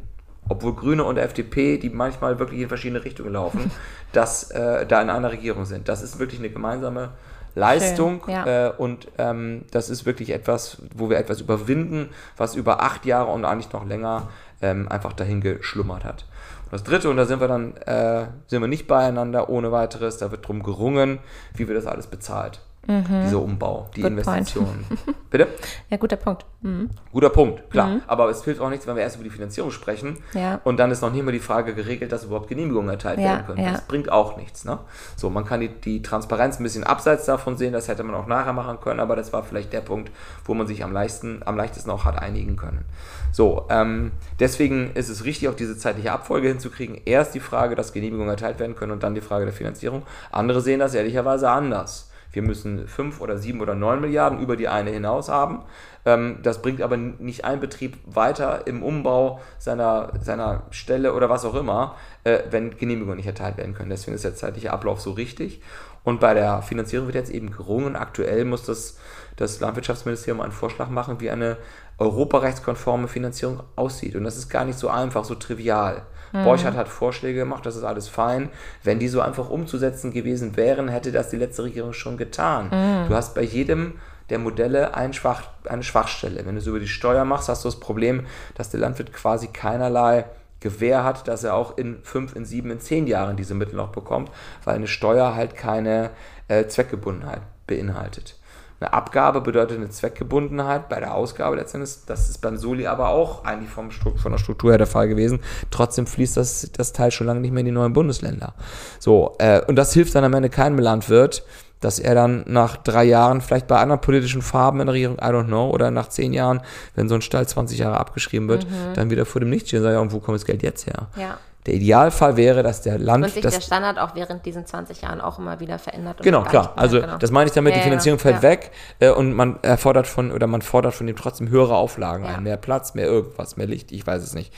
Obwohl 0.49 0.75
Grüne 0.75 1.05
und 1.05 1.19
FDP, 1.19 1.77
die 1.77 1.91
manchmal 1.91 2.39
wirklich 2.39 2.61
in 2.61 2.69
verschiedene 2.69 3.05
Richtungen 3.05 3.33
laufen, 3.33 3.71
dass 4.13 4.51
äh, 4.51 4.87
da 4.87 5.03
in 5.03 5.11
einer 5.11 5.31
Regierung 5.31 5.67
sind. 5.67 5.89
Das 5.89 6.03
ist 6.03 6.19
wirklich 6.19 6.41
eine 6.41 6.51
gemeinsame 6.51 7.11
Leistung 7.55 8.23
Schön, 8.25 8.35
ja. 8.35 8.69
äh, 8.69 8.73
und 8.77 9.09
ähm, 9.19 9.65
das 9.71 9.91
ist 9.91 10.07
wirklich 10.07 10.31
etwas, 10.31 10.79
wo 10.95 11.11
wir 11.11 11.19
etwas 11.19 11.41
überwinden, 11.41 12.11
was 12.37 12.55
über 12.55 12.83
acht 12.83 13.05
Jahre 13.05 13.31
und 13.31 13.45
eigentlich 13.45 13.73
noch 13.73 13.87
länger 13.87 14.29
ähm, 14.63 14.89
einfach 14.89 15.13
dahin 15.13 15.41
geschlummert 15.41 16.05
hat. 16.05 16.25
Und 16.69 16.75
das 16.75 16.85
dritte, 16.85 17.09
und 17.09 17.17
da 17.17 17.25
sind 17.25 17.41
wir 17.41 17.49
dann, 17.49 17.75
äh, 17.79 18.27
sind 18.47 18.61
wir 18.61 18.69
nicht 18.69 18.87
beieinander 18.87 19.49
ohne 19.49 19.73
weiteres, 19.73 20.19
da 20.19 20.31
wird 20.31 20.47
drum 20.47 20.63
gerungen, 20.63 21.19
wie 21.55 21.67
wir 21.67 21.75
das 21.75 21.87
alles 21.87 22.07
bezahlt. 22.07 22.61
Dieser 22.89 23.43
Umbau, 23.43 23.87
die 23.95 24.01
Mhm. 24.03 24.17
Good 24.17 24.25
point. 24.25 24.39
Investitionen. 24.39 24.87
Bitte? 25.31 25.47
Ja, 25.91 25.99
guter 25.99 26.17
Punkt. 26.17 26.47
Mhm. 26.63 26.89
Guter 27.13 27.29
Punkt, 27.29 27.71
klar. 27.71 28.01
Aber 28.07 28.31
es 28.31 28.43
hilft 28.45 28.63
auch 28.63 28.71
nichts, 28.71 28.87
wenn 28.87 28.97
wir 28.97 29.03
erst 29.03 29.17
über 29.17 29.25
die 29.25 29.31
Finanzierung 29.31 29.71
sprechen 29.71 30.17
Ja. 30.33 30.61
und 30.65 30.79
dann 30.79 30.91
ist 30.91 31.03
noch 31.03 31.13
nicht 31.13 31.23
mal 31.23 31.33
die 31.33 31.39
Frage 31.39 31.75
geregelt, 31.75 32.13
dass 32.13 32.25
überhaupt 32.25 32.49
Genehmigungen 32.49 32.89
erteilt 32.89 33.19
Ja, 33.19 33.25
werden 33.27 33.47
können. 33.47 33.63
ja. 33.63 33.73
Das 33.73 33.83
bringt 33.83 34.11
auch 34.11 34.39
nichts. 34.39 34.65
Ne? 34.65 34.79
So, 35.17 35.29
man 35.29 35.45
kann 35.45 35.61
die, 35.61 35.69
die 35.69 36.01
Transparenz 36.01 36.59
ein 36.59 36.63
bisschen 36.63 36.83
abseits 36.83 37.27
davon 37.27 37.59
sehen, 37.59 37.75
das 37.75 37.89
hätte 37.89 38.03
man 38.05 38.15
auch 38.15 38.27
nachher 38.27 38.55
machen 38.55 38.81
können, 38.81 39.01
aber 39.01 39.17
das 39.17 39.35
war 39.35 39.43
vielleicht 39.43 39.75
der 39.75 39.83
Punkt, 39.83 40.11
wo 40.47 40.55
man 40.55 40.67
sich 40.67 40.83
am, 40.83 40.93
leichtesten, 40.93 41.43
am 41.45 41.59
leichtesten 41.59 41.91
auch 41.91 42.07
hat 42.07 42.19
einigen 42.19 42.57
können. 42.57 42.87
So, 43.33 43.67
ähm, 43.69 44.13
deswegen 44.41 44.93
ist 44.95 45.11
es 45.11 45.25
richtig, 45.27 45.49
auch 45.51 45.55
diese 45.55 45.77
zeitliche 45.77 46.11
Abfolge 46.13 46.49
hinzukriegen. 46.49 46.99
Erst 47.05 47.35
die 47.35 47.41
Frage, 47.41 47.75
dass 47.75 47.93
Genehmigungen 47.93 48.31
erteilt 48.31 48.59
werden 48.59 48.75
können 48.75 48.93
und 48.93 49.03
dann 49.03 49.15
die 49.15 49.21
Frage 49.21 49.45
der 49.45 49.53
Finanzierung. 49.53 50.05
Andere 50.33 50.63
sehen 50.63 50.81
das 50.81 50.95
ehrlicherweise 50.95 51.51
anders. 51.51 52.08
Wir 52.31 52.43
müssen 52.43 52.87
fünf 52.87 53.21
oder 53.21 53.39
sieben 53.39 53.61
oder 53.61 53.75
neun 53.75 54.01
Milliarden 54.01 54.41
über 54.41 54.57
die 54.57 54.69
eine 54.69 54.91
hinaus 54.91 55.29
haben. 55.29 55.63
Ähm, 56.05 56.39
das 56.43 56.61
bringt 56.61 56.83
aber 56.83 56.97
nicht 56.97 57.45
einen 57.45 57.61
Betrieb 57.61 57.97
weiter 58.05 58.67
im 58.67 58.83
Umbau 58.83 59.41
seiner, 59.59 60.13
seiner 60.21 60.65
Stelle 60.71 61.15
oder 61.15 61.31
was 61.31 61.45
auch 61.45 61.55
immer, 61.55 61.97
äh, 62.25 62.41
wenn 62.51 62.77
Genehmigungen 62.77 63.17
nicht 63.17 63.27
erteilt 63.27 63.57
werden 63.57 63.75
können. 63.75 63.91
Deswegen 63.91 64.15
ist 64.15 64.25
der 64.25 64.35
zeitliche 64.35 64.73
Ablauf 64.73 65.01
so 65.01 65.13
richtig. 65.13 65.63
Und 66.05 66.21
bei 66.21 66.35
der 66.35 66.63
Finanzierung 66.63 67.07
wird 67.07 67.17
jetzt 67.17 67.31
eben 67.31 67.51
gerungen. 67.51 67.97
Aktuell 67.97 68.45
muss 68.45 68.65
das, 68.65 68.99
das 69.37 69.61
Landwirtschaftsministerium 69.61 70.41
einen 70.41 70.53
Vorschlag 70.53 70.89
machen, 70.89 71.21
wie 71.21 71.31
eine 71.31 71.57
europarechtskonforme 71.99 73.09
Finanzierung 73.09 73.63
aussieht. 73.77 74.17
Und 74.17 74.25
das 74.25 74.37
ist 74.37 74.49
gar 74.49 74.65
nicht 74.65 74.79
so 74.79 74.89
einfach, 74.89 75.25
so 75.25 75.35
trivial. 75.35 76.03
Borchardt 76.33 76.77
hat 76.77 76.89
Vorschläge 76.89 77.41
gemacht, 77.41 77.65
das 77.65 77.77
ist 77.77 77.85
alles 77.85 78.09
fein. 78.09 78.51
Wenn 78.83 78.99
die 78.99 79.09
so 79.09 79.21
einfach 79.21 79.51
umzusetzen 79.51 80.13
gewesen 80.13 80.57
wären, 80.57 80.89
hätte 80.89 81.13
das 81.13 81.31
die 81.31 81.37
letzte 81.37 81.65
Regierung 81.65 81.93
schon 81.93 82.17
getan. 82.17 82.71
Du 83.09 83.15
hast 83.15 83.35
bei 83.35 83.43
jedem 83.43 83.95
der 84.31 84.39
Modelle 84.39 84.95
ein 84.95 85.13
Schwach, 85.13 85.45
eine 85.65 85.83
Schwachstelle. 85.83 86.45
Wenn 86.45 86.55
du 86.55 86.61
es 86.61 86.67
über 86.67 86.81
die 86.81 86.89
Steuer 86.89 87.25
machst, 87.25 87.49
hast 87.49 87.65
du 87.65 87.69
das 87.69 87.81
Problem, 87.81 88.27
dass 88.55 88.71
der 88.71 88.81
Landwirt 88.81 89.13
quasi 89.13 89.49
keinerlei 89.49 90.27
Gewähr 90.61 91.05
hat, 91.05 91.29
dass 91.29 91.45
er 91.45 91.55
auch 91.55 91.79
in 91.79 92.03
fünf, 92.03 92.35
in 92.35 92.45
sieben, 92.45 92.71
in 92.71 92.81
zehn 92.81 93.07
Jahren 93.07 93.37
diese 93.37 93.55
Mittel 93.55 93.77
noch 93.77 93.91
bekommt, 93.91 94.31
weil 94.65 94.75
eine 94.75 94.89
Steuer 94.89 95.37
halt 95.37 95.55
keine 95.55 96.11
äh, 96.49 96.67
Zweckgebundenheit 96.67 97.43
beinhaltet. 97.67 98.38
Eine 98.81 98.93
Abgabe 98.93 99.41
bedeutet 99.41 99.79
eine 99.79 99.89
Zweckgebundenheit 99.89 100.89
bei 100.89 101.01
der 101.01 101.15
Ausgabe 101.15 101.57
letztendlich. 101.57 101.97
Das 102.07 102.29
ist 102.29 102.39
beim 102.41 102.57
Soli 102.57 102.87
aber 102.87 103.09
auch 103.09 103.45
eigentlich 103.45 103.71
vom 103.71 103.89
Stru- 103.89 104.17
von 104.17 104.31
der 104.33 104.39
Struktur 104.39 104.71
her 104.71 104.79
der 104.79 104.87
Fall 104.87 105.09
gewesen. 105.09 105.41
Trotzdem 105.71 106.07
fließt 106.07 106.37
das, 106.37 106.71
das 106.77 106.93
Teil 106.93 107.11
schon 107.11 107.27
lange 107.27 107.41
nicht 107.41 107.51
mehr 107.53 107.61
in 107.61 107.67
die 107.67 107.73
neuen 107.73 107.93
Bundesländer. 107.93 108.55
So, 109.01 109.35
äh, 109.39 109.63
und 109.67 109.75
das 109.77 109.93
hilft 109.95 110.15
dann 110.15 110.23
am 110.25 110.33
Ende 110.35 110.49
keinem 110.49 110.79
Landwirt, 110.79 111.45
dass 111.81 111.99
er 111.99 112.15
dann 112.15 112.45
nach 112.47 112.77
drei 112.77 113.05
Jahren, 113.05 113.41
vielleicht 113.41 113.67
bei 113.69 113.79
anderen 113.79 114.01
politischen 114.01 114.43
Farben 114.43 114.81
in 114.81 114.87
der 114.87 114.95
Regierung, 114.95 115.17
I 115.19 115.23
don't 115.27 115.47
know, 115.47 115.71
oder 115.71 115.91
nach 115.93 116.09
zehn 116.09 116.33
Jahren, 116.33 116.61
wenn 116.97 117.09
so 117.09 117.15
ein 117.15 117.23
Stall 117.23 117.47
20 117.49 117.79
Jahre 117.79 117.99
abgeschrieben 117.99 118.49
wird, 118.49 118.67
dann 118.95 119.11
wieder 119.11 119.25
vor 119.27 119.41
dem 119.41 119.51
Nichts 119.51 119.69
stehen 119.69 119.79
und 119.81 119.85
sagen, 119.85 119.95
ja, 119.95 120.01
und 120.01 120.13
wo 120.13 120.19
kommt 120.21 120.37
das 120.37 120.45
Geld 120.45 120.63
jetzt 120.63 120.87
her? 120.87 121.09
Ja. 121.17 121.39
Der 121.67 121.75
Idealfall 121.75 122.37
wäre, 122.37 122.63
dass 122.63 122.81
der 122.83 122.99
Land, 122.99 123.25
Und 123.25 123.31
sich 123.33 123.43
der 123.43 123.61
Standard 123.61 123.99
auch 123.99 124.15
während 124.15 124.47
diesen 124.47 124.65
20 124.65 125.03
Jahren 125.03 125.21
auch 125.21 125.39
immer 125.39 125.61
wieder 125.61 125.79
verändert. 125.79 126.21
und 126.21 126.25
Genau, 126.25 126.43
klar. 126.43 126.73
Also 126.77 127.01
genau. 127.01 127.19
das 127.19 127.31
meine 127.31 127.49
ich 127.49 127.53
damit, 127.53 127.73
Ja, 127.73 127.79
die 127.79 127.85
Finanzierung 127.85 128.19
ja, 128.19 128.23
fällt 128.23 128.37
ja. 128.37 128.43
weg 128.43 128.71
äh, 129.01 129.11
und 129.11 129.35
man 129.35 129.59
erfordert 129.63 130.07
von 130.07 130.33
oder 130.33 130.47
man 130.47 130.63
fordert 130.63 130.95
von 130.95 131.07
dem 131.07 131.17
trotzdem 131.17 131.51
höhere 131.51 131.77
Auflagen 131.77 132.25
ein, 132.25 132.43
mehr 132.45 132.57
Platz, 132.57 132.95
mehr 132.95 133.07
irgendwas, 133.07 133.57
mehr 133.57 133.67
Licht, 133.67 133.93
ich 133.93 134.07
weiß 134.07 134.23
es 134.23 134.35
nicht. 134.35 134.55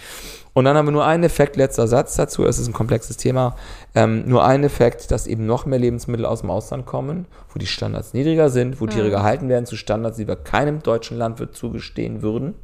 Und 0.53 0.67
dann 0.67 0.77
haben 0.77 0.87
wir 0.87 0.93
nur 0.93 1.05
einen 1.07 1.25
Effekt, 1.25 1.57
letzter 1.57 1.89
Satz 1.89 2.17
dazu, 2.17 2.45
es 2.45 2.59
ist 2.59 2.69
ein 2.69 2.73
komplexes 2.75 3.17
Thema, 3.17 3.57
ähm, 3.95 4.29
nur 4.29 4.45
einen 4.45 4.65
Effekt, 4.65 5.11
dass 5.11 5.27
eben 5.27 5.47
noch 5.47 5.65
mehr 5.67 5.79
Lebensmittel 5.79 6.27
aus 6.27 6.43
dem 6.43 6.51
Ausland 6.51 6.87
kommen, 6.87 7.27
wo 7.53 7.59
die 7.59 7.67
Standards 7.67 8.15
niedriger 8.15 8.51
sind, 8.51 8.81
wo 8.81 8.87
Tiere 8.87 9.07
Mhm. 9.09 9.13
gehalten 9.13 9.49
werden 9.49 9.67
zu 9.67 9.77
Standards, 9.77 10.17
die 10.19 10.29
wir 10.29 10.37
keinem 10.37 10.83
deutschen 10.83 11.17
Landwirt 11.19 11.57
zugestehen 11.57 12.23
würden 12.23 12.55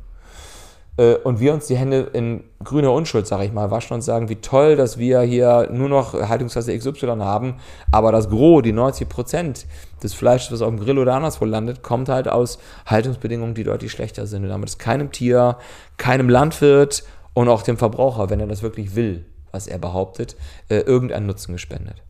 und 0.97 1.41
wir 1.41 1.53
uns 1.53 1.67
die 1.67 1.77
Hände 1.77 2.09
in 2.13 2.45
grüner 2.65 2.93
Unschuld, 2.93 3.27
sage 3.27 3.45
ich 3.45 3.53
mal, 3.53 3.71
waschen 3.71 3.95
und 3.95 4.01
sagen, 4.01 4.29
wie 4.31 4.37
toll, 4.37 4.77
dass 4.77 4.97
wir 4.97 5.21
hier 5.21 5.69
nur 5.71 5.91
noch 5.91 6.15
Haltungsklasse 6.15 6.77
XY 6.77 7.19
haben, 7.21 7.57
aber 7.93 8.13
das 8.13 8.31
Gros, 8.31 8.63
die 8.63 8.73
90 8.73 9.09
Prozent 9.09 9.67
des 10.03 10.15
Fleisches, 10.15 10.53
was 10.53 10.63
auf 10.63 10.71
dem 10.71 10.81
Grill 10.81 10.99
oder 10.99 11.15
anderswo 11.15 11.45
landet, 11.45 11.83
kommt 11.83 12.09
halt 12.09 12.29
aus 12.29 12.59
Haltungsbedingungen, 12.87 13.55
die 13.55 13.65
deutlich 13.65 13.93
schlechter 13.93 14.27
sind. 14.27 14.45
Und 14.45 14.49
damit 14.49 14.71
ist 14.71 14.79
keinem 14.79 15.13
Tier, 15.13 15.59
keinem 15.99 16.31
Landwirt 16.31 17.05
und 17.35 17.49
auch 17.49 17.63
dem 17.63 17.77
Verbraucher, 17.77 18.31
wenn 18.31 18.41
er 18.41 18.47
das 18.47 18.63
wirklich 18.63 18.95
will, 18.95 19.27
was 19.53 19.67
er 19.67 19.79
behauptet, 19.79 20.37
äh, 20.69 20.79
irgendein 20.79 21.27
Nutzen 21.27 21.53
gespendet. 21.53 22.03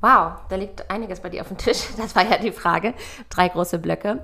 Wow, 0.00 0.34
da 0.48 0.54
liegt 0.56 0.88
einiges 0.90 1.18
bei 1.20 1.28
dir 1.28 1.40
auf 1.40 1.48
dem 1.48 1.58
Tisch. 1.58 1.88
Das 1.96 2.14
war 2.14 2.24
ja 2.24 2.38
die 2.38 2.52
Frage. 2.52 2.94
Drei 3.30 3.48
große 3.48 3.78
Blöcke. 3.78 4.20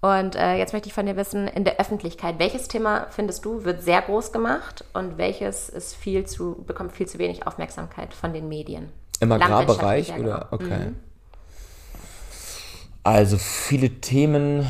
Und 0.00 0.36
äh, 0.36 0.54
jetzt 0.56 0.72
möchte 0.72 0.88
ich 0.88 0.94
von 0.94 1.06
dir 1.06 1.16
wissen, 1.16 1.48
in 1.48 1.64
der 1.64 1.80
Öffentlichkeit, 1.80 2.38
welches 2.38 2.68
Thema 2.68 3.08
findest 3.10 3.44
du 3.44 3.64
wird 3.64 3.82
sehr 3.82 4.00
groß 4.00 4.30
gemacht 4.30 4.84
und 4.92 5.18
welches 5.18 5.68
ist 5.68 5.96
viel 5.96 6.24
zu, 6.24 6.62
bekommt 6.66 6.92
viel 6.92 7.08
zu 7.08 7.18
wenig 7.18 7.46
Aufmerksamkeit 7.46 8.14
von 8.14 8.32
den 8.32 8.48
Medien? 8.48 8.90
Im 9.18 9.32
Agrarbereich 9.32 10.08
ja, 10.10 10.16
oder? 10.16 10.48
genau. 10.50 10.64
Okay. 10.64 10.92
Also 13.02 13.38
viele 13.38 13.90
Themen. 13.90 14.66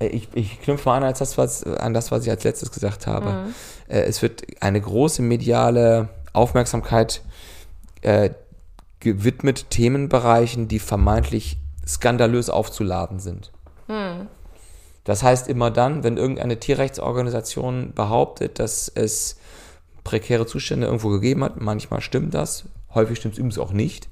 äh, 0.00 0.08
Ich, 0.08 0.28
ich 0.34 0.60
knüpfe 0.60 0.88
mal 0.88 0.96
an, 0.96 1.04
als 1.04 1.20
das, 1.20 1.38
was, 1.38 1.62
an 1.64 1.94
das, 1.94 2.10
was 2.10 2.24
ich 2.24 2.30
als 2.30 2.42
letztes 2.42 2.72
gesagt 2.72 3.06
habe. 3.06 3.46
Äh, 3.86 4.00
Es 4.00 4.22
wird 4.22 4.42
eine 4.60 4.80
große 4.80 5.22
mediale 5.22 6.08
Aufmerksamkeit 6.32 7.22
äh, 8.00 8.30
gewidmet 8.98 9.70
Themenbereichen, 9.70 10.66
die 10.66 10.80
vermeintlich 10.80 11.58
skandalös 11.86 12.50
aufzuladen 12.50 13.20
sind. 13.20 13.52
Das 15.04 15.22
heißt 15.22 15.48
immer 15.48 15.70
dann, 15.70 16.04
wenn 16.04 16.16
irgendeine 16.16 16.60
Tierrechtsorganisation 16.60 17.92
behauptet, 17.94 18.58
dass 18.58 18.88
es 18.88 19.36
prekäre 20.04 20.46
Zustände 20.46 20.86
irgendwo 20.86 21.08
gegeben 21.08 21.44
hat, 21.44 21.60
manchmal 21.60 22.00
stimmt 22.00 22.34
das, 22.34 22.64
häufig 22.94 23.18
stimmt 23.18 23.34
es 23.34 23.38
übrigens 23.38 23.58
auch 23.58 23.72
nicht, 23.72 24.08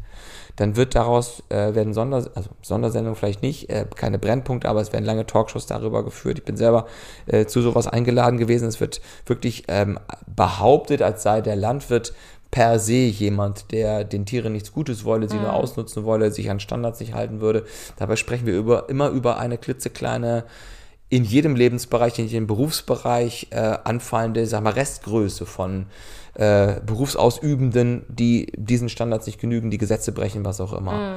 dann 0.57 0.77
wird 0.77 0.95
daraus, 0.95 1.43
äh, 1.49 1.75
werden 1.75 1.95
Sonder, 1.95 2.31
also 2.35 2.51
Sondersendungen 2.63 3.17
vielleicht 3.17 3.43
nicht, 3.43 3.71
äh, 3.71 3.87
keine 3.95 4.19
Brennpunkte, 4.19 4.69
aber 4.69 4.81
es 4.81 4.93
werden 4.93 5.05
lange 5.05 5.27
Talkshows 5.27 5.67
darüber 5.67 6.05
geführt. 6.05 6.39
Ich 6.39 6.45
bin 6.45 6.57
selber 6.57 6.87
äh, 7.27 7.47
zu 7.47 7.63
sowas 7.63 7.87
eingeladen 7.87 8.39
gewesen. 8.39 8.69
Es 8.69 8.81
wird 8.81 9.01
wirklich 9.27 9.65
ähm, 9.69 9.99
behauptet, 10.27 11.03
als 11.03 11.23
sei 11.23 11.41
der 11.41 11.57
Landwirt 11.57 12.13
per 12.51 12.79
se 12.79 12.93
jemand, 12.93 13.71
der 13.71 14.05
den 14.05 14.27
Tieren 14.27 14.53
nichts 14.53 14.73
Gutes 14.73 15.05
wolle, 15.05 15.29
sie 15.29 15.39
nur 15.39 15.53
ausnutzen 15.53 16.05
wolle, 16.05 16.33
sich 16.33 16.51
an 16.51 16.59
Standards 16.59 16.99
nicht 17.01 17.15
halten 17.15 17.41
würde. 17.41 17.65
Dabei 17.97 18.17
sprechen 18.17 18.47
wir 18.47 18.55
über, 18.59 18.89
immer 18.89 19.09
über 19.11 19.39
eine 19.39 19.57
klitzekleine 19.57 20.45
in 21.11 21.25
jedem 21.25 21.57
Lebensbereich, 21.57 22.19
in 22.19 22.29
jedem 22.29 22.47
Berufsbereich 22.47 23.49
äh, 23.51 23.57
anfallende, 23.85 24.47
sag 24.47 24.63
mal, 24.63 24.73
Restgröße 24.73 25.45
von 25.45 25.87
äh, 26.35 26.81
Berufsausübenden, 26.87 28.07
die 28.09 28.53
diesen 28.57 28.89
Standards 28.89 29.27
nicht 29.27 29.41
genügen, 29.41 29.71
die 29.71 29.79
Gesetze 29.79 30.13
brechen, 30.13 30.45
was 30.45 30.61
auch 30.61 30.73
immer. 30.73 31.17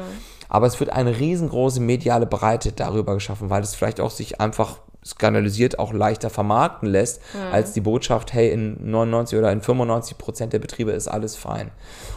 Aber 0.49 0.65
es 0.65 0.79
wird 0.79 0.89
eine 0.89 1.19
riesengroße 1.19 1.79
mediale 1.79 2.25
Breite 2.25 2.71
darüber 2.71 3.13
geschaffen, 3.13 3.51
weil 3.51 3.61
es 3.61 3.75
vielleicht 3.75 4.01
auch 4.01 4.11
sich 4.11 4.41
einfach 4.41 4.79
skandalisiert 5.05 5.79
auch 5.79 5.93
leichter 5.93 6.29
vermarkten 6.29 6.89
lässt, 6.89 7.21
als 7.51 7.73
die 7.73 7.81
Botschaft, 7.81 8.33
hey, 8.33 8.51
in 8.51 8.89
99 8.89 9.37
oder 9.37 9.51
in 9.51 9.61
95 9.61 10.17
Prozent 10.17 10.53
der 10.53 10.59
Betriebe 10.59 10.91
ist 10.91 11.07
alles 11.07 11.35
fein. 11.35 11.71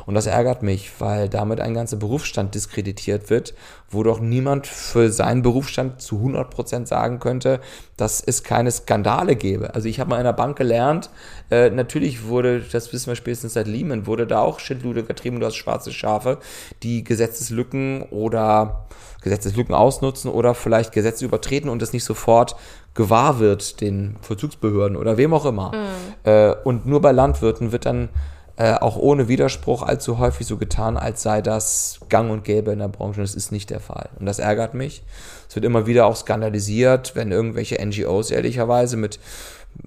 Und 0.07 0.14
das 0.14 0.27
ärgert 0.27 0.62
mich, 0.62 0.92
weil 1.01 1.29
damit 1.29 1.61
ein 1.61 1.75
ganzer 1.75 1.96
Berufsstand 1.96 2.55
diskreditiert 2.55 3.29
wird, 3.31 3.55
wo 3.90 4.03
doch 4.03 4.20
niemand 4.20 4.66
für 4.66 5.11
seinen 5.11 5.42
Berufsstand 5.42 6.01
zu 6.01 6.16
100 6.16 6.51
Prozent 6.51 6.88
sagen 6.88 7.18
könnte, 7.18 7.61
dass 7.96 8.20
es 8.20 8.42
keine 8.42 8.70
Skandale 8.70 9.37
gäbe. 9.37 9.75
Also 9.75 9.88
ich 9.88 10.01
habe 10.01 10.11
mal 10.11 10.18
in 10.18 10.25
der 10.25 10.33
Bank 10.33 10.57
gelernt, 10.57 11.11
äh, 11.51 11.70
natürlich 11.70 12.27
wurde, 12.27 12.61
das 12.61 12.92
wissen 12.92 13.09
wir 13.09 13.16
spätestens 13.16 13.55
seit 13.55 13.66
Lehman, 13.66 14.07
wurde 14.07 14.27
da 14.27 14.40
auch 14.40 14.61
Schindlude 14.61 15.05
getrieben, 15.05 15.40
du 15.40 15.46
hast 15.46 15.57
schwarze 15.57 15.92
Schafe, 15.92 16.38
die 16.83 17.05
Gesetzeslücken 17.05 18.03
oder 18.11 18.87
Gesetzeslücken 19.27 19.75
ausnutzen 19.75 20.31
oder 20.31 20.55
vielleicht 20.55 20.93
Gesetze 20.93 21.25
übertreten 21.25 21.69
und 21.69 21.83
es 21.83 21.93
nicht 21.93 22.05
sofort 22.05 22.55
gewahr 22.95 23.41
wird, 23.41 23.81
den 23.81 24.17
Vollzugsbehörden 24.23 24.97
oder 24.97 25.17
wem 25.17 25.35
auch 25.35 25.45
immer. 25.45 25.73
Äh, 26.23 26.55
und 26.62 26.87
nur 26.87 27.01
bei 27.01 27.11
Landwirten 27.11 27.73
wird 27.73 27.87
dann 27.87 28.09
äh, 28.57 28.75
auch 28.75 28.97
ohne 28.97 29.27
Widerspruch 29.27 29.83
allzu 29.83 30.19
häufig 30.19 30.47
so 30.47 30.57
getan, 30.59 30.97
als 30.97 31.23
sei 31.23 31.43
das 31.43 31.99
gang 32.09 32.31
und 32.31 32.45
gäbe 32.45 32.71
in 32.71 32.79
der 32.79 32.89
Branche. 32.89 33.21
Und 33.21 33.29
das 33.29 33.35
ist 33.35 33.51
nicht 33.51 33.71
der 33.71 33.81
Fall. 33.81 34.11
Und 34.21 34.27
das 34.27 34.39
ärgert 34.39 34.75
mich. 34.75 35.03
Es 35.49 35.57
wird 35.57 35.65
immer 35.65 35.87
wieder 35.87 36.07
auch 36.07 36.17
skandalisiert, 36.17 37.17
wenn 37.17 37.33
irgendwelche 37.33 37.85
NGOs 37.85 38.31
ehrlicherweise 38.31 38.97
mit 38.97 39.19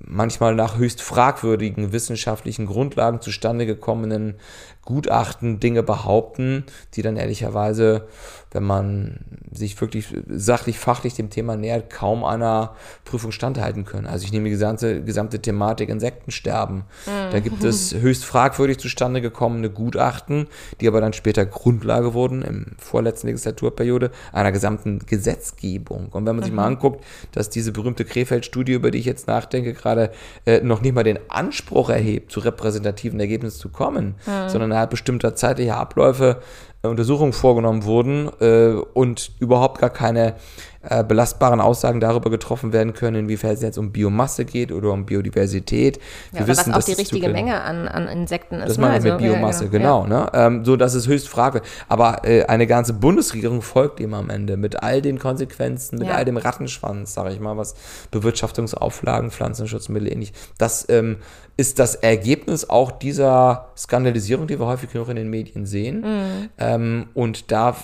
manchmal 0.06 0.56
nach 0.56 0.78
höchst 0.78 1.02
fragwürdigen 1.02 1.91
wissenschaftlichen 1.91 2.65
Grundlagen 2.65 3.21
zustande 3.21 3.65
gekommenen 3.65 4.36
Gutachten 4.84 5.60
Dinge 5.60 5.84
behaupten, 5.84 6.65
die 6.93 7.02
dann 7.02 7.17
ehrlicherweise, 7.17 8.08
wenn 8.51 8.63
man 8.63 9.19
sich 9.51 9.79
wirklich 9.79 10.07
sachlich, 10.27 10.79
fachlich 10.79 11.13
dem 11.13 11.29
Thema 11.29 11.55
nähert, 11.55 11.89
kaum 11.89 12.23
einer 12.23 12.75
Prüfung 13.05 13.31
standhalten 13.31 13.85
können. 13.85 14.07
Also 14.07 14.25
ich 14.25 14.31
nehme 14.31 14.45
die 14.45 14.51
gesamte, 14.51 15.03
gesamte 15.03 15.39
Thematik 15.39 15.89
Insektensterben. 15.89 16.83
Mhm. 17.05 17.31
Da 17.31 17.39
gibt 17.39 17.63
es 17.63 17.93
höchst 17.99 18.25
fragwürdig 18.25 18.79
zustande 18.79 19.21
gekommene 19.21 19.69
Gutachten, 19.69 20.47
die 20.81 20.88
aber 20.88 21.01
dann 21.01 21.13
später 21.13 21.45
Grundlage 21.45 22.13
wurden 22.13 22.41
im 22.41 22.65
vorletzten 22.77 23.27
Legislaturperiode 23.27 24.12
einer 24.31 24.51
gesamten 24.51 24.99
Gesetzgebung. 25.05 26.09
Und 26.09 26.25
wenn 26.25 26.35
man 26.35 26.43
sich 26.43 26.51
mhm. 26.51 26.57
mal 26.57 26.67
anguckt, 26.67 27.03
dass 27.31 27.49
diese 27.49 27.71
berühmte 27.71 28.05
Krefeld-Studie, 28.05 28.73
über 28.73 28.91
die 28.91 28.99
ich 28.99 29.05
jetzt 29.05 29.27
nachdenke, 29.27 29.73
gerade 29.73 30.12
äh, 30.45 30.62
noch 30.62 30.81
nicht 30.81 30.95
mal 30.95 31.03
den 31.03 31.19
Anspruch 31.29 31.89
erhebt, 31.89 32.31
zu 32.31 32.39
repräsentativen 32.39 33.19
Ergebnissen 33.19 33.59
zu 33.59 33.69
kommen, 33.69 34.15
mhm. 34.25 34.49
sondern 34.49 34.71
innerhalb 34.71 34.89
bestimmter 34.89 35.35
zeitlicher 35.35 35.77
Abläufe 35.77 36.41
Untersuchungen 36.83 37.33
vorgenommen 37.33 37.83
wurden 37.83 38.29
äh, 38.39 38.73
und 38.93 39.31
überhaupt 39.39 39.79
gar 39.79 39.89
keine 39.89 40.35
äh, 40.81 41.03
belastbaren 41.03 41.59
Aussagen 41.59 41.99
darüber 41.99 42.29
getroffen 42.29 42.71
werden 42.71 42.93
können, 42.93 43.17
inwiefern 43.17 43.51
es 43.51 43.61
jetzt 43.61 43.77
um 43.77 43.91
Biomasse 43.91 44.45
geht 44.45 44.71
oder 44.71 44.91
um 44.91 45.05
Biodiversität. 45.05 45.99
Wir 46.31 46.41
ja, 46.41 46.47
wissen, 46.47 46.73
was 46.73 46.85
auch 46.85 46.87
die 46.87 46.93
richtige 46.93 47.29
Menge 47.29 47.61
an, 47.61 47.87
an 47.87 48.07
Insekten 48.07 48.55
ist. 48.55 48.69
Das 48.69 48.77
meine 48.77 48.97
ich 48.97 49.03
also, 49.03 49.09
mit 49.09 49.17
Biomasse, 49.17 49.65
ja, 49.65 49.69
genau. 49.69 50.03
genau 50.03 50.15
ja. 50.15 50.23
ne? 50.23 50.31
ähm, 50.33 50.65
so, 50.65 50.77
das 50.77 50.93
ist 50.95 51.07
höchst 51.07 51.27
fragwürdig. 51.27 51.69
Aber 51.89 52.21
äh, 52.23 52.45
eine 52.45 52.65
ganze 52.65 52.93
Bundesregierung 52.93 53.61
folgt 53.61 53.99
ihm 53.99 54.13
am 54.13 54.29
Ende 54.29 54.55
mit 54.55 54.81
all 54.81 55.01
den 55.01 55.19
Konsequenzen, 55.19 55.99
mit 55.99 56.09
all 56.09 56.23
dem 56.23 56.37
Rattenschwanz, 56.37 57.13
sage 57.13 57.33
ich 57.33 57.41
mal, 57.41 57.57
was 57.57 57.75
Bewirtschaftungsauflagen, 58.11 59.31
Pflanzenschutzmittel 59.31 60.11
ähnlich. 60.11 60.31
Das 60.57 60.87
ähm, 60.89 61.17
ist 61.57 61.77
das 61.77 61.95
Ergebnis 61.95 62.69
auch 62.69 62.91
dieser 62.91 63.67
Skandalisierung, 63.77 64.47
die 64.47 64.57
wir 64.59 64.65
häufig 64.65 64.93
noch 64.93 65.09
in 65.09 65.17
den 65.17 65.29
Medien 65.29 65.65
sehen. 65.65 66.01
Mhm. 66.01 66.49
Ähm, 66.57 67.07
und 67.13 67.51
da 67.51 67.75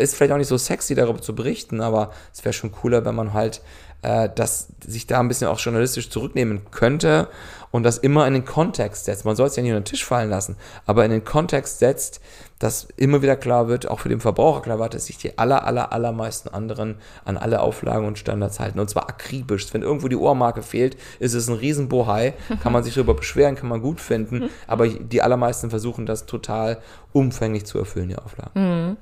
ist 0.00 0.14
vielleicht 0.14 0.32
auch 0.32 0.38
nicht 0.38 0.48
so 0.48 0.56
sexy, 0.56 0.94
darüber 0.94 1.20
zu 1.20 1.34
berichten, 1.34 1.80
aber 1.80 2.10
es 2.32 2.44
wäre 2.44 2.52
schon 2.52 2.72
cooler, 2.72 3.04
wenn 3.04 3.14
man 3.14 3.32
halt 3.32 3.62
äh, 4.02 4.28
das 4.34 4.68
sich 4.86 5.06
da 5.06 5.20
ein 5.20 5.28
bisschen 5.28 5.48
auch 5.48 5.58
journalistisch 5.58 6.10
zurücknehmen 6.10 6.62
könnte 6.70 7.28
und 7.70 7.82
das 7.82 7.98
immer 7.98 8.26
in 8.26 8.32
den 8.32 8.44
Kontext 8.44 9.04
setzt. 9.04 9.24
Man 9.24 9.36
soll 9.36 9.46
es 9.48 9.56
ja 9.56 9.62
nicht 9.62 9.72
unter 9.72 9.82
den 9.82 9.86
Tisch 9.86 10.04
fallen 10.04 10.30
lassen, 10.30 10.56
aber 10.86 11.04
in 11.04 11.10
den 11.10 11.24
Kontext 11.24 11.78
setzt, 11.78 12.20
dass 12.58 12.88
immer 12.96 13.22
wieder 13.22 13.36
klar 13.36 13.68
wird, 13.68 13.88
auch 13.88 14.00
für 14.00 14.08
den 14.08 14.20
Verbraucher 14.20 14.62
klar 14.62 14.78
wird, 14.78 14.94
dass 14.94 15.06
sich 15.06 15.16
die 15.16 15.38
aller, 15.38 15.64
aller, 15.64 15.92
allermeisten 15.92 16.48
anderen 16.48 16.96
an 17.24 17.36
alle 17.36 17.60
Auflagen 17.60 18.06
und 18.06 18.18
Standards 18.18 18.60
halten. 18.60 18.80
Und 18.80 18.90
zwar 18.90 19.08
akribisch. 19.08 19.72
Wenn 19.72 19.82
irgendwo 19.82 20.08
die 20.08 20.16
Ohrmarke 20.16 20.62
fehlt, 20.62 20.96
ist 21.20 21.34
es 21.34 21.48
ein 21.48 21.54
Riesenbohai. 21.54 22.34
Kann 22.62 22.72
man 22.72 22.82
sich 22.82 22.94
darüber 22.94 23.14
beschweren, 23.14 23.54
kann 23.54 23.68
man 23.68 23.80
gut 23.80 24.00
finden. 24.00 24.50
Aber 24.66 24.88
die 24.88 25.22
allermeisten 25.22 25.70
versuchen 25.70 26.04
das 26.04 26.26
total 26.26 26.78
umfänglich 27.12 27.64
zu 27.64 27.78
erfüllen, 27.78 28.08
die 28.08 28.16
Auflagen. 28.16 28.50
Mhm. 28.54 28.96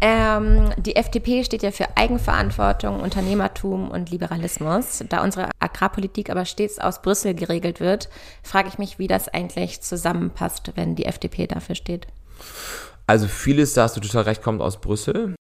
Ähm, 0.00 0.72
die 0.76 0.96
FDP 0.96 1.44
steht 1.44 1.62
ja 1.62 1.70
für 1.70 1.96
Eigenverantwortung, 1.96 3.00
Unternehmertum 3.00 3.90
und 3.90 4.10
Liberalismus. 4.10 5.04
Da 5.08 5.22
unsere 5.22 5.50
Agrarpolitik 5.60 6.30
aber 6.30 6.44
stets 6.44 6.78
aus 6.78 7.02
Brüssel 7.02 7.34
geregelt 7.34 7.80
wird, 7.80 8.08
frage 8.42 8.68
ich 8.68 8.78
mich, 8.78 8.98
wie 8.98 9.06
das 9.06 9.28
eigentlich 9.28 9.80
zusammenpasst, 9.80 10.72
wenn 10.74 10.94
die 10.94 11.06
FDP 11.06 11.46
dafür 11.46 11.74
steht. 11.74 12.06
Also 13.06 13.28
vieles, 13.28 13.74
da 13.74 13.84
hast 13.84 13.96
du 13.96 14.00
total 14.00 14.22
recht, 14.22 14.42
kommt 14.42 14.60
aus 14.60 14.80
Brüssel. 14.80 15.34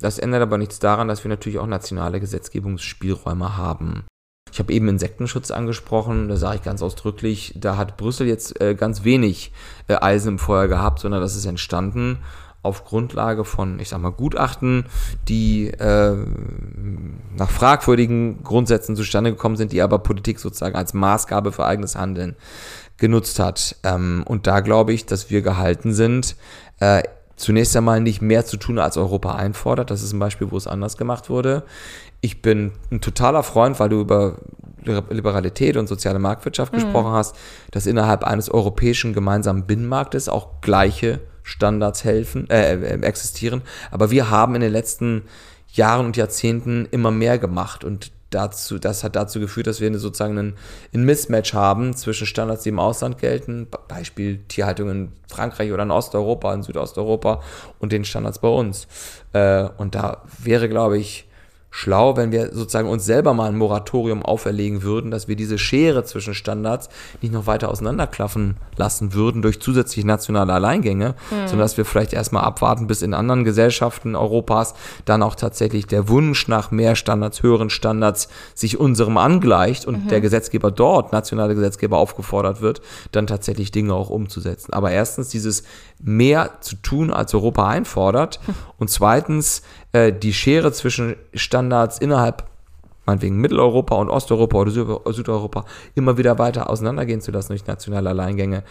Das 0.00 0.18
ändert 0.18 0.42
aber 0.42 0.58
nichts 0.58 0.78
daran, 0.78 1.08
dass 1.08 1.24
wir 1.24 1.28
natürlich 1.28 1.58
auch 1.58 1.66
nationale 1.66 2.20
Gesetzgebungsspielräume 2.20 3.56
haben. 3.56 4.04
Ich 4.52 4.58
habe 4.60 4.72
eben 4.72 4.88
Insektenschutz 4.88 5.50
angesprochen, 5.50 6.28
da 6.28 6.36
sage 6.36 6.56
ich 6.56 6.62
ganz 6.62 6.80
ausdrücklich, 6.80 7.54
da 7.56 7.76
hat 7.76 7.96
Brüssel 7.96 8.28
jetzt 8.28 8.60
äh, 8.60 8.74
ganz 8.74 9.02
wenig 9.02 9.52
äh, 9.88 9.96
Eisen 9.96 10.34
im 10.34 10.38
Feuer 10.38 10.68
gehabt, 10.68 11.00
sondern 11.00 11.20
das 11.20 11.34
ist 11.34 11.46
entstanden 11.46 12.18
auf 12.64 12.84
Grundlage 12.84 13.44
von, 13.44 13.78
ich 13.78 13.90
sag 13.90 14.00
mal, 14.00 14.10
Gutachten, 14.10 14.86
die 15.28 15.68
äh, 15.68 16.16
nach 17.36 17.50
fragwürdigen 17.50 18.42
Grundsätzen 18.42 18.96
zustande 18.96 19.30
gekommen 19.30 19.56
sind, 19.56 19.72
die 19.72 19.82
aber 19.82 19.98
Politik 19.98 20.38
sozusagen 20.38 20.74
als 20.74 20.94
Maßgabe 20.94 21.52
für 21.52 21.66
eigenes 21.66 21.96
Handeln 21.96 22.36
genutzt 22.96 23.38
hat. 23.38 23.76
Ähm, 23.82 24.24
und 24.26 24.46
da 24.46 24.60
glaube 24.60 24.92
ich, 24.92 25.06
dass 25.06 25.30
wir 25.30 25.42
gehalten 25.42 25.92
sind, 25.92 26.36
äh, 26.80 27.02
zunächst 27.36 27.76
einmal 27.76 28.00
nicht 28.00 28.22
mehr 28.22 28.44
zu 28.44 28.56
tun, 28.56 28.78
als 28.78 28.96
Europa 28.96 29.34
einfordert. 29.34 29.90
Das 29.90 30.02
ist 30.02 30.12
ein 30.12 30.18
Beispiel, 30.18 30.50
wo 30.50 30.56
es 30.56 30.66
anders 30.66 30.96
gemacht 30.96 31.28
wurde. 31.28 31.64
Ich 32.20 32.40
bin 32.42 32.72
ein 32.90 33.00
totaler 33.00 33.42
Freund, 33.42 33.78
weil 33.80 33.88
du 33.90 34.00
über 34.00 34.36
Liberalität 34.84 35.76
und 35.76 35.88
soziale 35.88 36.18
Marktwirtschaft 36.18 36.72
mhm. 36.72 36.76
gesprochen 36.76 37.12
hast, 37.12 37.36
dass 37.70 37.86
innerhalb 37.86 38.24
eines 38.24 38.50
europäischen 38.50 39.12
gemeinsamen 39.12 39.64
Binnenmarktes 39.66 40.28
auch 40.28 40.60
gleiche 40.60 41.20
Standards 41.44 42.02
helfen, 42.02 42.50
äh, 42.50 42.74
äh, 42.74 43.00
existieren. 43.02 43.62
Aber 43.92 44.10
wir 44.10 44.30
haben 44.30 44.56
in 44.56 44.62
den 44.62 44.72
letzten 44.72 45.22
Jahren 45.68 46.06
und 46.06 46.16
Jahrzehnten 46.16 46.88
immer 46.90 47.12
mehr 47.12 47.38
gemacht 47.38 47.84
und 47.84 48.10
dazu, 48.30 48.78
das 48.78 49.04
hat 49.04 49.14
dazu 49.14 49.38
geführt, 49.38 49.68
dass 49.68 49.80
wir 49.80 49.96
sozusagen 49.98 50.36
einen, 50.36 50.54
einen 50.92 51.04
Mismatch 51.04 51.54
haben 51.54 51.94
zwischen 51.94 52.26
Standards, 52.26 52.64
die 52.64 52.70
im 52.70 52.80
Ausland 52.80 53.18
gelten, 53.18 53.68
Beispiel 53.86 54.38
Tierhaltung 54.48 54.90
in 54.90 55.12
Frankreich 55.28 55.70
oder 55.70 55.84
in 55.84 55.92
Osteuropa, 55.92 56.52
in 56.52 56.62
Südosteuropa 56.62 57.42
und 57.78 57.92
den 57.92 58.04
Standards 58.04 58.40
bei 58.40 58.48
uns. 58.48 58.88
Äh, 59.32 59.68
und 59.76 59.94
da 59.94 60.22
wäre, 60.42 60.68
glaube 60.68 60.98
ich, 60.98 61.28
schlau, 61.76 62.16
wenn 62.16 62.30
wir 62.30 62.54
sozusagen 62.54 62.88
uns 62.88 63.04
selber 63.04 63.34
mal 63.34 63.48
ein 63.48 63.58
Moratorium 63.58 64.22
auferlegen 64.24 64.84
würden, 64.84 65.10
dass 65.10 65.26
wir 65.26 65.34
diese 65.34 65.58
Schere 65.58 66.04
zwischen 66.04 66.32
Standards 66.32 66.88
nicht 67.20 67.34
noch 67.34 67.48
weiter 67.48 67.68
auseinanderklaffen 67.68 68.58
lassen 68.76 69.12
würden 69.12 69.42
durch 69.42 69.60
zusätzliche 69.60 70.06
nationale 70.06 70.52
Alleingänge, 70.52 71.16
mhm. 71.32 71.48
sondern 71.48 71.58
dass 71.58 71.76
wir 71.76 71.84
vielleicht 71.84 72.12
erstmal 72.12 72.44
abwarten, 72.44 72.86
bis 72.86 73.02
in 73.02 73.12
anderen 73.12 73.42
Gesellschaften 73.42 74.14
Europas 74.14 74.74
dann 75.04 75.24
auch 75.24 75.34
tatsächlich 75.34 75.88
der 75.88 76.08
Wunsch 76.08 76.46
nach 76.46 76.70
mehr 76.70 76.94
Standards, 76.94 77.42
höheren 77.42 77.70
Standards 77.70 78.28
sich 78.54 78.78
unserem 78.78 79.16
angleicht 79.16 79.84
und 79.84 80.04
mhm. 80.04 80.08
der 80.08 80.20
Gesetzgeber 80.20 80.70
dort, 80.70 81.12
nationale 81.12 81.56
Gesetzgeber 81.56 81.98
aufgefordert 81.98 82.60
wird, 82.60 82.82
dann 83.10 83.26
tatsächlich 83.26 83.72
Dinge 83.72 83.94
auch 83.94 84.10
umzusetzen. 84.10 84.72
Aber 84.72 84.92
erstens 84.92 85.30
dieses 85.30 85.64
mehr 86.00 86.60
zu 86.60 86.76
tun, 86.76 87.10
als 87.10 87.34
Europa 87.34 87.66
einfordert 87.66 88.38
und 88.78 88.90
zweitens 88.90 89.62
äh, 89.94 90.12
die 90.12 90.32
Schere 90.32 90.72
zwischen 90.72 91.14
Standards 91.34 91.98
innerhalb 91.98 92.44
meinetwegen 93.06 93.36
Mitteleuropa 93.36 93.94
und 93.96 94.10
Osteuropa 94.10 94.58
oder 94.58 94.70
Südeuropa 94.70 95.64
immer 95.94 96.18
wieder 96.18 96.38
weiter 96.38 96.68
auseinandergehen 96.68 97.20
zu 97.20 97.30
lassen 97.30 97.48
durch 97.48 97.66
nationale 97.66 98.10
Alleingänge. 98.10 98.64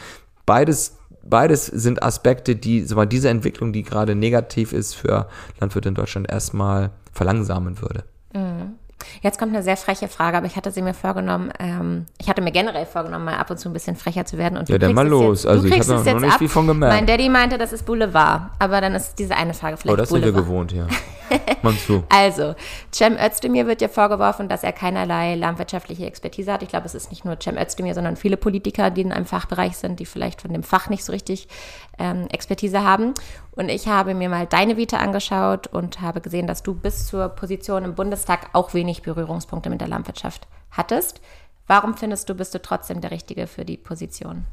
Beides, 0.46 0.98
beides 1.24 1.68
sind 1.68 2.04
Aspekte, 2.04 2.56
die 2.56 2.82
mal, 2.94 3.06
diese 3.06 3.30
Entwicklung, 3.30 3.72
die 3.72 3.84
gerade 3.84 4.16
negativ 4.16 4.74
ist 4.74 4.96
für 4.96 5.28
Landwirte 5.60 5.90
in 5.90 5.96
Deutschland, 5.96 6.30
erstmal 6.30 6.92
verlangsamen 7.14 7.82
würde. 7.82 8.04
Mhm. 8.34 8.74
Jetzt 9.22 9.40
kommt 9.40 9.54
eine 9.54 9.64
sehr 9.64 9.78
freche 9.78 10.08
Frage, 10.08 10.38
aber 10.38 10.46
ich 10.46 10.56
hatte 10.56 10.72
sie 10.72 10.82
mir 10.82 10.94
vorgenommen, 10.94 11.52
ähm, 11.60 12.06
ich 12.18 12.30
hatte 12.30 12.42
mir 12.42 12.52
generell 12.52 12.86
vorgenommen, 12.86 13.26
mal 13.26 13.36
ab 13.36 13.50
und 13.50 13.58
zu 13.58 13.70
ein 13.70 13.74
bisschen 13.74 13.96
frecher 13.96 14.26
zu 14.26 14.38
werden. 14.38 14.58
Und 14.58 14.70
ja, 14.70 14.78
dann 14.78 14.94
mal 14.94 15.08
los. 15.08 15.44
Jetzt, 15.44 15.52
also 15.52 15.68
ich 15.68 15.80
habe 15.80 16.04
noch 16.04 16.20
nicht 16.22 16.34
ab. 16.34 16.40
viel 16.40 16.50
von 16.50 16.68
gemerkt. 16.68 16.96
Mein 16.96 17.06
Daddy 17.06 17.30
meinte, 17.30 17.58
das 17.58 17.74
ist 17.74 17.86
Boulevard, 17.86 18.52
aber 18.60 18.82
dann 18.82 18.96
ist 18.96 19.16
diese 19.20 19.36
eine 19.36 19.54
Frage 19.54 19.78
vielleicht 19.78 19.94
Oh, 19.94 19.98
das 19.98 20.10
Boulevard. 20.10 20.34
sind 20.34 20.36
wir 20.36 20.44
gewohnt, 20.44 20.72
ja. 20.72 20.88
Meinst 21.62 21.88
du? 21.90 22.04
also, 22.10 22.56
Cem 22.94 23.18
Özdemir 23.18 23.66
wird 23.68 23.82
ja 23.82 23.88
vorgeworfen, 23.88 24.50
dass 24.50 24.64
er 24.64 24.72
keinerlei 24.72 25.36
landwirtschaftliche 25.36 26.06
Expertise 26.06 26.52
hat. 26.52 26.64
Ich 26.64 26.70
glaube, 26.70 26.86
es 26.86 26.96
ist 26.96 27.10
nicht 27.10 27.26
nur 27.26 27.38
Cem 27.42 27.58
Özdemir, 27.58 27.94
sondern 27.94 28.16
viele 28.16 28.38
Politiker, 28.38 28.90
die 28.90 29.02
in 29.02 29.12
einem 29.12 29.26
Fachbereich 29.26 29.78
sind, 29.78 30.00
die 30.00 30.06
vielleicht 30.06 30.42
von 30.42 30.54
dem 30.54 30.64
Fach 30.64 30.90
nicht 30.90 31.04
so 31.04 31.12
richtig 31.12 31.48
ähm, 31.98 32.28
Expertise 32.32 32.84
haben. 32.84 33.14
Und 33.56 33.70
ich 33.70 33.88
habe 33.88 34.14
mir 34.16 34.30
mal 34.30 34.48
deine 34.48 34.78
Vita 34.78 34.98
angeschaut 34.98 35.68
und 35.68 36.02
habe 36.02 36.22
gesehen, 36.22 36.48
dass 36.48 36.64
du 36.64 36.74
bis 36.74 37.06
zur 37.08 37.30
Position 37.30 37.84
im 37.84 37.96
Bundestag 37.96 38.50
auch 38.54 38.74
wenig 38.74 39.04
Berührungspunkte 39.04 39.70
mit 39.70 39.82
der 39.82 39.88
Landwirtschaft 39.88 40.48
hattest. 40.72 41.22
Warum 41.68 41.96
findest 41.96 42.30
du, 42.30 42.36
bist 42.36 42.54
du 42.54 42.62
trotzdem 42.62 43.00
der 43.00 43.12
Richtige 43.12 43.48
für 43.48 43.64
die 43.64 43.78
Position? 43.78 44.46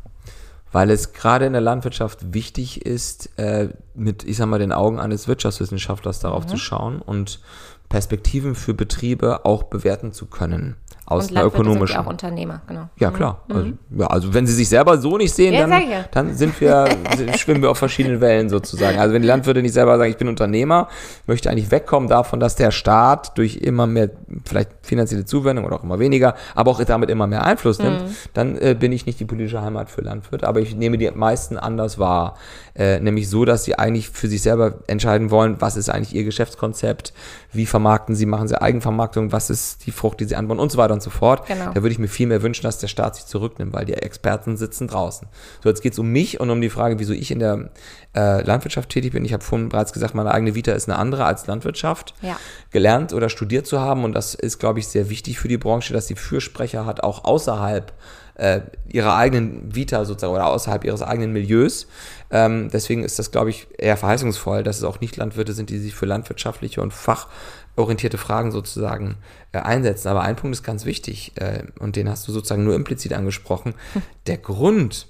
weil 0.73 0.91
es 0.91 1.13
gerade 1.13 1.47
in 1.47 1.53
der 1.53 1.61
Landwirtschaft 1.61 2.33
wichtig 2.33 2.85
ist, 2.87 3.39
äh, 3.39 3.71
mit, 3.95 4.25
ich 4.25 4.37
sag 4.37 4.47
mal, 4.47 4.59
den 4.59 4.73
Augen 4.73 5.01
eines 5.01 5.27
Wirtschaftswissenschaftlers 5.27 6.21
darauf 6.21 6.45
mhm. 6.45 6.49
zu 6.49 6.57
schauen 6.59 7.03
und 7.03 7.41
Perspektiven 7.91 8.55
für 8.55 8.73
Betriebe 8.73 9.45
auch 9.45 9.65
bewerten 9.65 10.13
zu 10.13 10.27
können 10.27 10.77
aus 11.11 11.29
und 11.29 11.37
einer 11.37 11.47
ökonomischen. 11.47 11.89
Sind 11.89 11.97
ja 11.97 12.03
auch 12.03 12.07
Unternehmer, 12.07 12.63
genau. 12.69 12.89
Ja, 12.99 13.11
klar. 13.11 13.43
Mhm. 13.49 13.55
Also, 13.55 13.73
ja, 13.99 14.07
also 14.07 14.35
wenn 14.35 14.47
sie 14.47 14.53
sich 14.53 14.69
selber 14.69 14.97
so 14.99 15.19
nicht 15.19 15.35
sehen, 15.35 15.53
ja, 15.55 15.67
dann, 15.67 15.91
ja. 15.91 16.05
dann 16.13 16.35
sind 16.35 16.59
wir, 16.61 16.89
schwimmen 17.37 17.63
wir 17.63 17.71
auf 17.71 17.79
verschiedenen 17.79 18.21
Wellen 18.21 18.49
sozusagen. 18.49 18.99
Also 18.99 19.13
wenn 19.13 19.23
die 19.23 19.29
Landwirte 19.29 19.61
nicht 19.61 19.75
selber 19.75 19.99
sagen, 19.99 20.11
ich 20.11 20.17
bin 20.17 20.29
Unternehmer, 20.29 20.89
möchte 21.27 21.51
eigentlich 21.51 21.73
wegkommen 21.73 22.09
davon, 22.09 22.39
dass 22.39 22.55
der 22.55 22.71
Staat 22.71 23.37
durch 23.37 23.57
immer 23.57 23.89
mehr, 23.89 24.11
vielleicht 24.45 24.71
finanzielle 24.83 25.25
Zuwendung 25.25 25.65
oder 25.65 25.77
auch 25.77 25.83
immer 25.83 25.99
weniger, 25.99 26.37
aber 26.55 26.71
auch 26.71 26.83
damit 26.85 27.11
immer 27.11 27.27
mehr 27.27 27.45
Einfluss 27.45 27.81
nimmt, 27.81 28.05
mhm. 28.05 28.15
dann 28.33 28.57
äh, 28.57 28.77
bin 28.79 28.93
ich 28.93 29.05
nicht 29.05 29.19
die 29.19 29.25
politische 29.25 29.63
Heimat 29.63 29.91
für 29.91 30.03
Landwirte. 30.03 30.47
Aber 30.47 30.61
ich 30.61 30.77
nehme 30.77 30.97
die 30.97 31.11
meisten 31.11 31.59
anders 31.59 31.99
wahr. 31.99 32.37
Äh, 32.77 33.01
nämlich 33.01 33.29
so, 33.29 33.45
dass 33.45 33.65
sie 33.65 33.77
eigentlich 33.77 34.11
für 34.11 34.29
sich 34.29 34.43
selber 34.43 34.75
entscheiden 34.87 35.33
wollen, 35.33 35.57
was 35.59 35.77
ist 35.77 35.91
eigentlich 35.91 36.15
ihr 36.15 36.23
Geschäftskonzept, 36.23 37.13
wie 37.53 37.67
vermarkten 37.81 38.15
sie, 38.15 38.27
machen 38.27 38.47
sie 38.47 38.61
Eigenvermarktung, 38.61 39.33
was 39.33 39.49
ist 39.49 39.87
die 39.87 39.91
Frucht, 39.91 40.21
die 40.21 40.27
sie 40.27 40.37
anbauen 40.37 40.59
und 40.59 40.71
so 40.71 40.77
weiter 40.77 40.93
und 40.93 41.03
so 41.03 41.09
fort. 41.09 41.47
Genau. 41.47 41.73
Da 41.73 41.77
würde 41.77 41.91
ich 41.91 41.99
mir 41.99 42.09
viel 42.09 42.27
mehr 42.27 42.43
wünschen, 42.43 42.63
dass 42.63 42.79
der 42.79 42.89
Staat 42.89 43.17
sich 43.17 43.25
zurücknimmt, 43.25 43.73
weil 43.73 43.87
die 43.87 43.95
Experten 43.95 44.59
sitzen 44.59 44.87
draußen. 44.87 45.27
So, 45.63 45.69
jetzt 45.71 45.83
geht 45.83 45.95
es 45.95 45.99
um 45.99 46.09
mich 46.09 46.41
und 46.41 46.51
um 46.51 46.61
die 46.61 46.69
Frage, 46.69 46.99
wieso 46.99 47.15
ich 47.15 47.31
in 47.31 47.39
der 47.39 47.71
äh, 48.15 48.43
Landwirtschaft 48.43 48.91
tätig 48.91 49.13
bin. 49.13 49.25
Ich 49.25 49.33
habe 49.33 49.43
vorhin 49.43 49.71
bereits 49.71 49.95
gesagt, 49.95 50.15
meine 50.15 50.33
eigene 50.33 50.55
Vita 50.55 50.73
ist 50.73 50.89
eine 50.89 50.99
andere 50.99 51.25
als 51.25 51.47
Landwirtschaft. 51.47 52.15
Ja. 52.21 52.37
Gelernt 52.71 53.15
oder 53.15 53.31
studiert 53.31 53.67
zu 53.67 53.81
haben 53.81 54.05
und 54.05 54.13
das 54.13 54.35
ist, 54.35 54.59
glaube 54.59 54.79
ich, 54.79 54.89
sehr 54.89 55.09
wichtig 55.09 55.39
für 55.39 55.49
die 55.49 55.59
Branche, 55.59 55.95
dass 55.95 56.07
sie 56.07 56.17
Fürsprecher 56.17 56.85
hat, 56.85 57.03
auch 57.03 57.25
außerhalb 57.25 57.93
äh, 58.41 58.63
ihrer 58.89 59.17
eigenen 59.17 59.75
Vita 59.75 60.05
sozusagen 60.05 60.33
oder 60.33 60.47
außerhalb 60.47 60.85
ihres 60.85 61.03
eigenen 61.03 61.33
Milieus. 61.33 61.87
Ähm, 62.31 62.71
deswegen 62.73 63.05
ist 63.05 63.19
das, 63.19 63.31
glaube 63.31 63.51
ich, 63.51 63.67
eher 63.77 63.97
verheißungsvoll, 63.97 64.63
dass 64.63 64.79
es 64.79 64.85
auch 64.85 65.01
nicht 65.01 65.17
Landwirte 65.17 65.53
sind, 65.53 65.69
die 65.69 65.79
sich 65.79 65.95
für 65.95 66.07
landwirtschaftliche 66.07 66.81
und 66.81 66.93
fachorientierte 67.77 68.19
Fragen 68.19 68.53
sozusagen 68.53 69.17
äh, 69.53 69.59
einsetzen. 69.59 70.09
Aber 70.09 70.23
ein 70.23 70.37
Punkt 70.37 70.55
ist 70.55 70.63
ganz 70.63 70.85
wichtig 70.85 71.33
äh, 71.37 71.65
und 71.79 71.97
den 71.97 72.09
hast 72.09 72.27
du 72.29 72.33
sozusagen 72.33 72.65
nur 72.65 72.75
implizit 72.75 73.13
angesprochen. 73.13 73.75
Der 74.27 74.39
Grund, 74.39 75.07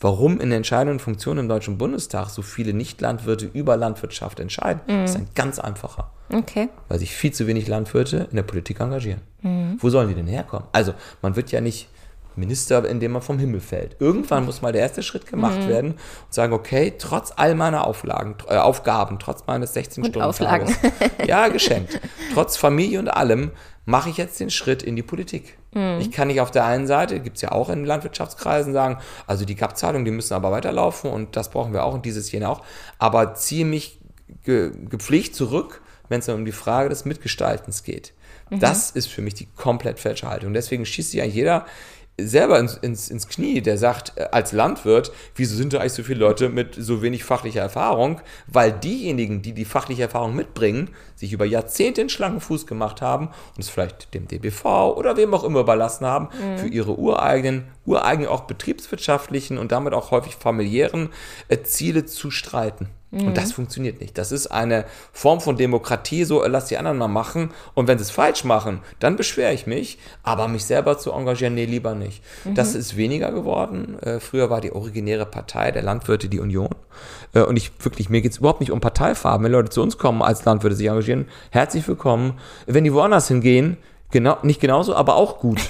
warum 0.00 0.40
in 0.40 0.52
entscheidenden 0.52 0.98
Funktionen 0.98 1.40
im 1.40 1.48
Deutschen 1.48 1.78
Bundestag 1.78 2.30
so 2.30 2.42
viele 2.42 2.72
Nicht-Landwirte 2.72 3.46
über 3.52 3.76
Landwirtschaft 3.76 4.40
entscheiden, 4.40 4.80
mhm. 4.86 5.04
ist 5.04 5.16
ein 5.16 5.28
ganz 5.34 5.58
einfacher. 5.58 6.10
Okay. 6.32 6.70
Weil 6.88 6.98
sich 6.98 7.12
viel 7.12 7.32
zu 7.32 7.46
wenig 7.46 7.68
Landwirte 7.68 8.28
in 8.30 8.36
der 8.36 8.42
Politik 8.42 8.80
engagieren. 8.80 9.20
Mhm. 9.42 9.76
Wo 9.78 9.90
sollen 9.90 10.08
die 10.08 10.14
denn 10.14 10.26
herkommen? 10.26 10.66
Also, 10.72 10.94
man 11.20 11.36
wird 11.36 11.52
ja 11.52 11.60
nicht 11.60 11.88
Minister, 12.36 12.84
indem 12.88 13.12
man 13.12 13.22
vom 13.22 13.38
Himmel 13.38 13.60
fällt. 13.60 13.96
Irgendwann 14.00 14.44
muss 14.44 14.62
mal 14.62 14.72
der 14.72 14.82
erste 14.82 15.02
Schritt 15.02 15.26
gemacht 15.26 15.60
mhm. 15.60 15.68
werden 15.68 15.90
und 15.92 16.34
sagen, 16.34 16.52
okay, 16.52 16.94
trotz 16.98 17.32
all 17.36 17.54
meiner 17.54 17.86
Auflagen, 17.86 18.36
äh, 18.48 18.56
Aufgaben, 18.56 19.18
trotz 19.18 19.46
meines 19.46 19.74
16 19.74 20.04
Stunden 20.04 20.22
Auflagen. 20.22 20.74
ja, 21.26 21.48
geschenkt. 21.48 22.00
trotz 22.34 22.56
Familie 22.56 22.98
und 22.98 23.08
allem 23.08 23.50
mache 23.86 24.10
ich 24.10 24.16
jetzt 24.16 24.40
den 24.40 24.50
Schritt 24.50 24.82
in 24.82 24.96
die 24.96 25.02
Politik. 25.02 25.58
Mhm. 25.72 25.98
Ich 26.00 26.10
kann 26.10 26.28
nicht 26.28 26.40
auf 26.40 26.50
der 26.50 26.64
einen 26.64 26.86
Seite, 26.86 27.20
gibt 27.20 27.36
es 27.36 27.42
ja 27.42 27.52
auch 27.52 27.68
in 27.68 27.84
Landwirtschaftskreisen, 27.84 28.72
sagen, 28.72 28.98
also 29.26 29.44
die 29.44 29.54
GAP-Zahlungen, 29.54 30.04
die 30.04 30.10
müssen 30.10 30.34
aber 30.34 30.50
weiterlaufen 30.50 31.10
und 31.10 31.36
das 31.36 31.50
brauchen 31.50 31.72
wir 31.72 31.84
auch 31.84 31.94
und 31.94 32.06
dieses 32.06 32.30
jene 32.32 32.48
auch, 32.48 32.62
aber 32.98 33.34
ziehe 33.34 33.64
mich 33.64 34.00
ge 34.42 34.72
gepflegt 34.88 35.34
zurück, 35.34 35.82
wenn 36.08 36.20
es 36.20 36.28
um 36.28 36.44
die 36.44 36.52
Frage 36.52 36.88
des 36.88 37.04
Mitgestaltens 37.04 37.82
geht. 37.82 38.14
Mhm. 38.50 38.60
Das 38.60 38.90
ist 38.90 39.08
für 39.08 39.22
mich 39.22 39.34
die 39.34 39.46
komplett 39.56 39.98
falsche 39.98 40.28
Haltung. 40.28 40.54
Deswegen 40.54 40.86
schießt 40.86 41.10
sich 41.10 41.18
ja 41.18 41.24
jeder 41.24 41.66
selber 42.18 42.58
ins, 42.60 42.76
ins, 42.76 43.08
ins 43.08 43.28
Knie, 43.28 43.60
der 43.60 43.76
sagt, 43.76 44.12
äh, 44.16 44.28
als 44.30 44.52
Landwirt, 44.52 45.12
wieso 45.34 45.56
sind 45.56 45.72
da 45.72 45.80
eigentlich 45.80 45.94
so 45.94 46.02
viele 46.04 46.20
Leute 46.20 46.48
mit 46.48 46.74
so 46.78 47.02
wenig 47.02 47.24
fachlicher 47.24 47.60
Erfahrung? 47.60 48.20
Weil 48.46 48.72
diejenigen, 48.72 49.42
die 49.42 49.52
die 49.52 49.64
fachliche 49.64 50.02
Erfahrung 50.02 50.36
mitbringen, 50.36 50.90
sich 51.16 51.32
über 51.32 51.44
Jahrzehnte 51.44 52.00
in 52.00 52.08
schlanken 52.08 52.40
Fuß 52.40 52.66
gemacht 52.66 53.02
haben 53.02 53.28
und 53.56 53.60
es 53.60 53.68
vielleicht 53.68 54.14
dem 54.14 54.28
DBV 54.28 54.94
oder 54.96 55.16
wem 55.16 55.34
auch 55.34 55.44
immer 55.44 55.60
überlassen 55.60 56.06
haben, 56.06 56.28
mhm. 56.40 56.58
für 56.58 56.68
ihre 56.68 56.98
ureigenen, 56.98 57.64
ureigenen 57.84 58.28
auch 58.28 58.42
betriebswirtschaftlichen 58.42 59.58
und 59.58 59.72
damit 59.72 59.92
auch 59.92 60.10
häufig 60.10 60.36
familiären 60.36 61.10
äh, 61.48 61.62
Ziele 61.62 62.04
zu 62.04 62.30
streiten. 62.30 62.88
Mhm. 63.14 63.28
Und 63.28 63.36
das 63.36 63.52
funktioniert 63.52 64.00
nicht. 64.00 64.18
Das 64.18 64.32
ist 64.32 64.48
eine 64.48 64.84
Form 65.12 65.40
von 65.40 65.56
Demokratie, 65.56 66.24
so 66.24 66.44
lass 66.44 66.66
die 66.66 66.76
anderen 66.76 66.98
mal 66.98 67.08
machen. 67.08 67.50
Und 67.74 67.88
wenn 67.88 67.98
sie 67.98 68.02
es 68.02 68.10
falsch 68.10 68.44
machen, 68.44 68.80
dann 68.98 69.16
beschwere 69.16 69.52
ich 69.52 69.66
mich. 69.66 69.98
Aber 70.22 70.48
mich 70.48 70.64
selber 70.64 70.98
zu 70.98 71.12
engagieren, 71.12 71.54
nee, 71.54 71.64
lieber 71.64 71.94
nicht. 71.94 72.22
Mhm. 72.44 72.54
Das 72.54 72.74
ist 72.74 72.96
weniger 72.96 73.32
geworden. 73.32 73.98
Äh, 74.00 74.20
früher 74.20 74.50
war 74.50 74.60
die 74.60 74.72
originäre 74.72 75.26
Partei 75.26 75.70
der 75.70 75.82
Landwirte 75.82 76.28
die 76.28 76.40
Union. 76.40 76.70
Äh, 77.32 77.42
und 77.42 77.56
ich 77.56 77.72
wirklich, 77.80 78.08
mir 78.10 78.22
geht 78.22 78.32
es 78.32 78.38
überhaupt 78.38 78.60
nicht 78.60 78.72
um 78.72 78.80
Parteifarben. 78.80 79.44
Wenn 79.44 79.52
Leute 79.52 79.70
zu 79.70 79.82
uns 79.82 79.98
kommen 79.98 80.22
als 80.22 80.44
Landwirte 80.44 80.76
sich 80.76 80.86
engagieren, 80.86 81.26
herzlich 81.50 81.86
willkommen. 81.86 82.38
Wenn 82.66 82.84
die 82.84 82.92
woanders 82.92 83.28
hingehen, 83.28 83.76
Genau, 84.10 84.38
nicht 84.42 84.60
genauso, 84.60 84.94
aber 84.94 85.16
auch 85.16 85.38
gut. 85.38 85.60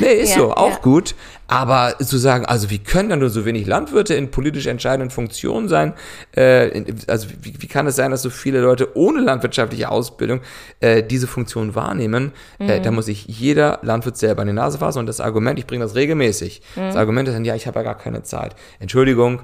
Nee, 0.00 0.14
ist 0.14 0.30
ja, 0.30 0.38
so, 0.38 0.52
auch 0.52 0.70
ja. 0.70 0.78
gut. 0.78 1.14
Aber 1.48 1.98
zu 1.98 2.16
sagen, 2.16 2.46
also 2.46 2.70
wie 2.70 2.78
können 2.78 3.10
dann 3.10 3.18
nur 3.18 3.28
so 3.28 3.44
wenig 3.44 3.66
Landwirte 3.66 4.14
in 4.14 4.30
politisch 4.30 4.66
entscheidenden 4.66 5.10
Funktionen 5.10 5.68
sein? 5.68 5.92
Äh, 6.34 6.84
also 7.06 7.28
wie, 7.42 7.54
wie, 7.58 7.66
kann 7.66 7.86
es 7.86 7.96
sein, 7.96 8.10
dass 8.10 8.22
so 8.22 8.30
viele 8.30 8.60
Leute 8.60 8.96
ohne 8.96 9.20
landwirtschaftliche 9.20 9.90
Ausbildung 9.90 10.40
äh, 10.80 11.02
diese 11.02 11.26
Funktion 11.26 11.74
wahrnehmen? 11.74 12.32
Mhm. 12.58 12.70
Äh, 12.70 12.80
da 12.80 12.90
muss 12.90 13.04
sich 13.04 13.26
jeder 13.26 13.80
Landwirt 13.82 14.16
selber 14.16 14.42
in 14.42 14.48
die 14.48 14.54
Nase 14.54 14.78
fassen. 14.78 15.00
Und 15.00 15.06
das 15.06 15.20
Argument, 15.20 15.58
ich 15.58 15.66
bringe 15.66 15.84
das 15.84 15.94
regelmäßig. 15.94 16.62
Mhm. 16.74 16.80
Das 16.80 16.96
Argument 16.96 17.28
ist 17.28 17.34
dann, 17.34 17.44
ja, 17.44 17.54
ich 17.54 17.66
habe 17.66 17.78
ja 17.80 17.82
gar 17.82 17.98
keine 17.98 18.22
Zeit. 18.22 18.56
Entschuldigung, 18.80 19.42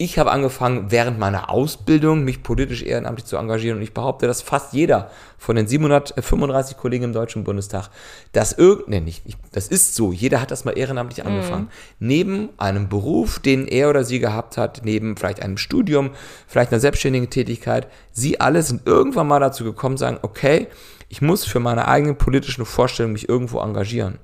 ich 0.00 0.16
habe 0.16 0.30
angefangen, 0.30 0.92
während 0.92 1.18
meiner 1.18 1.50
Ausbildung 1.50 2.22
mich 2.22 2.44
politisch 2.44 2.84
ehrenamtlich 2.84 3.26
zu 3.26 3.36
engagieren 3.36 3.78
und 3.78 3.82
ich 3.82 3.92
behaupte, 3.92 4.28
dass 4.28 4.42
fast 4.42 4.72
jeder 4.72 5.10
von 5.38 5.56
den 5.56 5.66
735 5.66 6.76
Kollegen 6.76 7.02
im 7.02 7.12
Deutschen 7.12 7.42
Bundestag 7.42 7.90
das 8.30 8.52
irgendein, 8.52 9.04
nicht, 9.04 9.24
das 9.50 9.66
ist 9.66 9.96
so, 9.96 10.12
jeder 10.12 10.40
hat 10.40 10.52
das 10.52 10.64
mal 10.64 10.78
ehrenamtlich 10.78 11.24
mhm. 11.24 11.32
angefangen. 11.32 11.64
Mhm. 11.64 12.06
Neben 12.06 12.48
einem 12.58 12.88
Beruf, 12.88 13.40
den 13.40 13.66
er 13.66 13.90
oder 13.90 14.04
sie 14.04 14.20
gehabt 14.20 14.56
hat, 14.56 14.82
neben 14.84 15.16
vielleicht 15.16 15.42
einem 15.42 15.58
Studium, 15.58 16.10
vielleicht 16.46 16.70
einer 16.70 16.80
selbstständigen 16.80 17.28
Tätigkeit, 17.28 17.88
sie 18.12 18.40
alle 18.40 18.62
sind 18.62 18.86
irgendwann 18.86 19.26
mal 19.26 19.40
dazu 19.40 19.64
gekommen, 19.64 19.96
sagen, 19.96 20.20
okay, 20.22 20.68
ich 21.08 21.22
muss 21.22 21.44
für 21.44 21.58
meine 21.58 21.88
eigenen 21.88 22.16
politischen 22.16 22.64
Vorstellungen 22.64 23.14
mich 23.14 23.28
irgendwo 23.28 23.58
engagieren. 23.58 24.18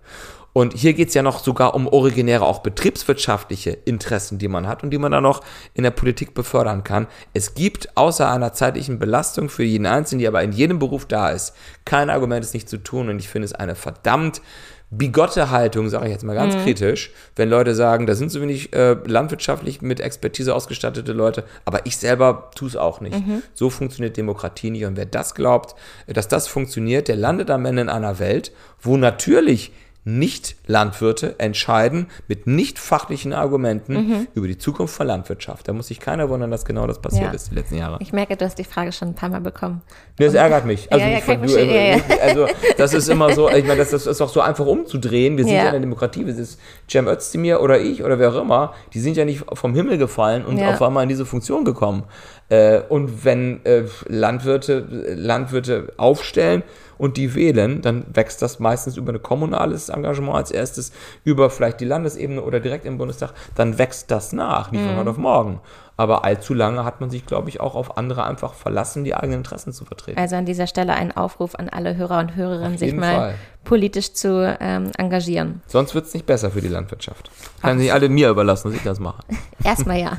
Und 0.54 0.72
hier 0.72 0.94
geht 0.94 1.08
es 1.08 1.14
ja 1.14 1.22
noch 1.22 1.40
sogar 1.40 1.74
um 1.74 1.88
originäre, 1.88 2.46
auch 2.46 2.60
betriebswirtschaftliche 2.60 3.70
Interessen, 3.70 4.38
die 4.38 4.46
man 4.46 4.68
hat 4.68 4.84
und 4.84 4.90
die 4.90 4.98
man 4.98 5.10
dann 5.10 5.24
noch 5.24 5.42
in 5.74 5.82
der 5.82 5.90
Politik 5.90 6.32
befördern 6.32 6.84
kann. 6.84 7.08
Es 7.34 7.54
gibt 7.54 7.96
außer 7.96 8.30
einer 8.30 8.52
zeitlichen 8.52 9.00
Belastung 9.00 9.48
für 9.48 9.64
jeden 9.64 9.84
Einzelnen, 9.84 10.20
die 10.20 10.28
aber 10.28 10.44
in 10.44 10.52
jedem 10.52 10.78
Beruf 10.78 11.06
da 11.06 11.30
ist, 11.30 11.54
kein 11.84 12.08
Argument, 12.08 12.44
es 12.44 12.54
nicht 12.54 12.68
zu 12.68 12.78
tun. 12.78 13.08
Und 13.08 13.18
ich 13.18 13.28
finde 13.28 13.46
es 13.46 13.52
eine 13.52 13.74
verdammt 13.74 14.42
bigotte 14.90 15.50
Haltung, 15.50 15.88
sage 15.88 16.06
ich 16.06 16.12
jetzt 16.12 16.22
mal 16.22 16.36
ganz 16.36 16.54
mhm. 16.54 16.62
kritisch, 16.62 17.10
wenn 17.34 17.50
Leute 17.50 17.74
sagen, 17.74 18.06
da 18.06 18.14
sind 18.14 18.30
so 18.30 18.40
wenig 18.40 18.72
äh, 18.72 18.96
landwirtschaftlich 19.06 19.82
mit 19.82 19.98
Expertise 19.98 20.54
ausgestattete 20.54 21.12
Leute, 21.12 21.42
aber 21.64 21.84
ich 21.84 21.96
selber 21.96 22.50
tue 22.54 22.68
es 22.68 22.76
auch 22.76 23.00
nicht. 23.00 23.26
Mhm. 23.26 23.42
So 23.54 23.70
funktioniert 23.70 24.16
Demokratie 24.16 24.70
nicht. 24.70 24.84
Und 24.84 24.96
wer 24.96 25.06
das 25.06 25.34
glaubt, 25.34 25.74
dass 26.06 26.28
das 26.28 26.46
funktioniert, 26.46 27.08
der 27.08 27.16
landet 27.16 27.50
am 27.50 27.66
Ende 27.66 27.82
in 27.82 27.88
einer 27.88 28.20
Welt, 28.20 28.52
wo 28.80 28.96
natürlich 28.96 29.72
nicht-Landwirte 30.04 31.36
entscheiden 31.38 32.08
mit 32.28 32.46
nicht 32.46 32.78
fachlichen 32.78 33.32
Argumenten 33.32 33.94
mhm. 33.94 34.26
über 34.34 34.46
die 34.46 34.58
Zukunft 34.58 34.94
von 34.94 35.06
Landwirtschaft. 35.06 35.66
Da 35.66 35.72
muss 35.72 35.88
sich 35.88 35.98
keiner 35.98 36.28
wundern, 36.28 36.50
dass 36.50 36.64
genau 36.66 36.86
das 36.86 37.00
passiert 37.00 37.24
ja. 37.24 37.30
ist 37.30 37.50
die 37.50 37.54
letzten 37.54 37.76
Jahre. 37.76 37.98
Ich 38.00 38.12
merke, 38.12 38.36
du 38.36 38.44
hast 38.44 38.58
die 38.58 38.64
Frage 38.64 38.92
schon 38.92 39.08
ein 39.08 39.14
paar 39.14 39.30
Mal 39.30 39.40
bekommen. 39.40 39.80
Das 40.18 40.34
ärgert 40.34 40.66
mich. 40.66 40.92
Also, 40.92 41.04
ja, 41.04 41.12
ja, 41.12 41.20
von, 41.20 41.42
du, 41.42 41.56
äh, 41.56 42.00
also 42.22 42.46
das 42.76 42.92
ist 42.92 43.08
immer 43.08 43.32
so, 43.32 43.48
ich 43.48 43.64
meine, 43.64 43.78
das, 43.78 43.90
das 43.90 44.06
ist 44.06 44.20
auch 44.20 44.28
so 44.28 44.42
einfach 44.42 44.66
umzudrehen. 44.66 45.38
Wir 45.38 45.44
sind 45.44 45.54
ja, 45.54 45.66
in 45.66 45.72
der 45.72 45.80
Demokratie, 45.80 46.24
das 46.24 46.36
ist 46.36 46.60
Cem 46.90 47.08
Özdemir 47.08 47.62
oder 47.62 47.80
ich 47.80 48.04
oder 48.04 48.18
wer 48.18 48.30
auch 48.30 48.42
immer, 48.42 48.74
die 48.92 49.00
sind 49.00 49.16
ja 49.16 49.24
nicht 49.24 49.44
vom 49.54 49.74
Himmel 49.74 49.96
gefallen 49.96 50.44
und 50.44 50.62
auf 50.62 50.82
einmal 50.82 51.04
in 51.04 51.08
diese 51.08 51.24
Funktion 51.24 51.64
gekommen. 51.64 52.04
Äh, 52.50 52.80
und 52.88 53.24
wenn 53.24 53.64
äh, 53.64 53.84
Landwirte, 54.06 54.86
Landwirte 55.16 55.92
aufstellen, 55.96 56.62
und 56.98 57.16
die 57.16 57.34
wählen, 57.34 57.82
dann 57.82 58.04
wächst 58.12 58.42
das 58.42 58.58
meistens 58.58 58.96
über 58.96 59.12
ein 59.12 59.22
kommunales 59.22 59.88
Engagement 59.88 60.36
als 60.36 60.50
erstes, 60.50 60.92
über 61.24 61.50
vielleicht 61.50 61.80
die 61.80 61.84
Landesebene 61.84 62.42
oder 62.42 62.60
direkt 62.60 62.86
im 62.86 62.98
Bundestag, 62.98 63.32
dann 63.54 63.78
wächst 63.78 64.10
das 64.10 64.32
nach, 64.32 64.70
nicht 64.70 64.82
von 64.82 64.94
mhm. 64.94 64.98
heute 64.98 65.10
auf 65.10 65.18
morgen. 65.18 65.60
Aber 65.96 66.24
allzu 66.24 66.54
lange 66.54 66.84
hat 66.84 67.00
man 67.00 67.08
sich, 67.08 67.24
glaube 67.24 67.48
ich, 67.48 67.60
auch 67.60 67.76
auf 67.76 67.96
andere 67.96 68.24
einfach 68.24 68.54
verlassen, 68.54 69.04
die 69.04 69.14
eigenen 69.14 69.38
Interessen 69.38 69.72
zu 69.72 69.84
vertreten. 69.84 70.18
Also 70.18 70.34
an 70.34 70.44
dieser 70.44 70.66
Stelle 70.66 70.94
ein 70.94 71.16
Aufruf 71.16 71.54
an 71.54 71.68
alle 71.68 71.96
Hörer 71.96 72.18
und 72.18 72.34
Hörerinnen, 72.34 72.78
sich 72.78 72.92
mal 72.94 73.14
Fall. 73.14 73.34
politisch 73.62 74.12
zu 74.12 74.56
ähm, 74.60 74.90
engagieren. 74.98 75.62
Sonst 75.68 75.94
wird 75.94 76.06
es 76.06 76.14
nicht 76.14 76.26
besser 76.26 76.50
für 76.50 76.60
die 76.60 76.68
Landwirtschaft. 76.68 77.30
Kann 77.62 77.78
sich 77.78 77.92
alle 77.92 78.08
mir 78.08 78.30
überlassen, 78.30 78.70
dass 78.70 78.76
ich 78.76 78.82
das 78.82 78.98
mache. 78.98 79.22
Erstmal 79.64 80.00
ja. 80.00 80.18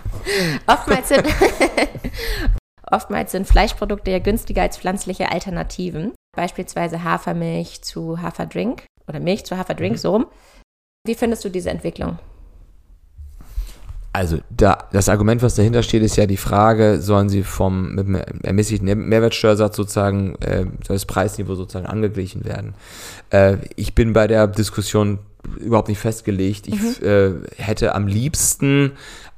Oftmals 0.66 1.10
sind, 1.10 1.26
oftmals 2.92 3.34
sind 3.34 3.46
Fleischprodukte 3.46 4.12
ja 4.12 4.20
günstiger 4.20 4.62
als 4.62 4.78
pflanzliche 4.78 5.30
Alternativen 5.30 6.14
beispielsweise 6.36 7.04
Hafermilch 7.04 7.82
zu 7.82 8.22
Haferdrink 8.22 8.84
oder 9.08 9.20
Milch 9.20 9.46
zu 9.46 9.58
Haferdrink, 9.58 9.94
mhm. 9.94 10.00
so 10.00 10.12
rum. 10.12 10.26
Wie 11.06 11.16
findest 11.16 11.46
du 11.46 11.50
diese 11.50 11.70
Entwicklung? 11.70 12.18
Also 14.16 14.38
da, 14.50 14.88
das 14.94 15.10
Argument, 15.10 15.42
was 15.42 15.56
dahinter 15.56 15.84
steht, 15.84 16.02
ist 16.02 16.16
ja 16.16 16.26
die 16.26 16.38
Frage, 16.38 17.02
sollen 17.02 17.28
sie 17.28 17.44
vom 17.44 17.96
mit 17.96 18.08
dem 18.08 18.16
ermäßigten 18.16 19.10
Mehrwertsteuersatz 19.10 19.76
sozusagen, 19.76 20.36
äh, 20.36 20.64
soll 20.88 20.96
das 20.96 21.06
Preisniveau 21.06 21.56
sozusagen 21.56 21.86
angeglichen 21.86 22.46
werden. 22.46 22.76
Äh, 23.30 23.58
ich 23.76 23.94
bin 23.94 24.14
bei 24.14 24.28
der 24.28 24.48
Diskussion 24.48 25.20
überhaupt 25.60 25.90
nicht 25.90 26.00
festgelegt. 26.00 26.68
Ich 26.68 27.02
mhm. 27.02 27.06
äh, 27.06 27.32
hätte 27.58 27.94
am 27.94 28.08
liebsten 28.08 28.94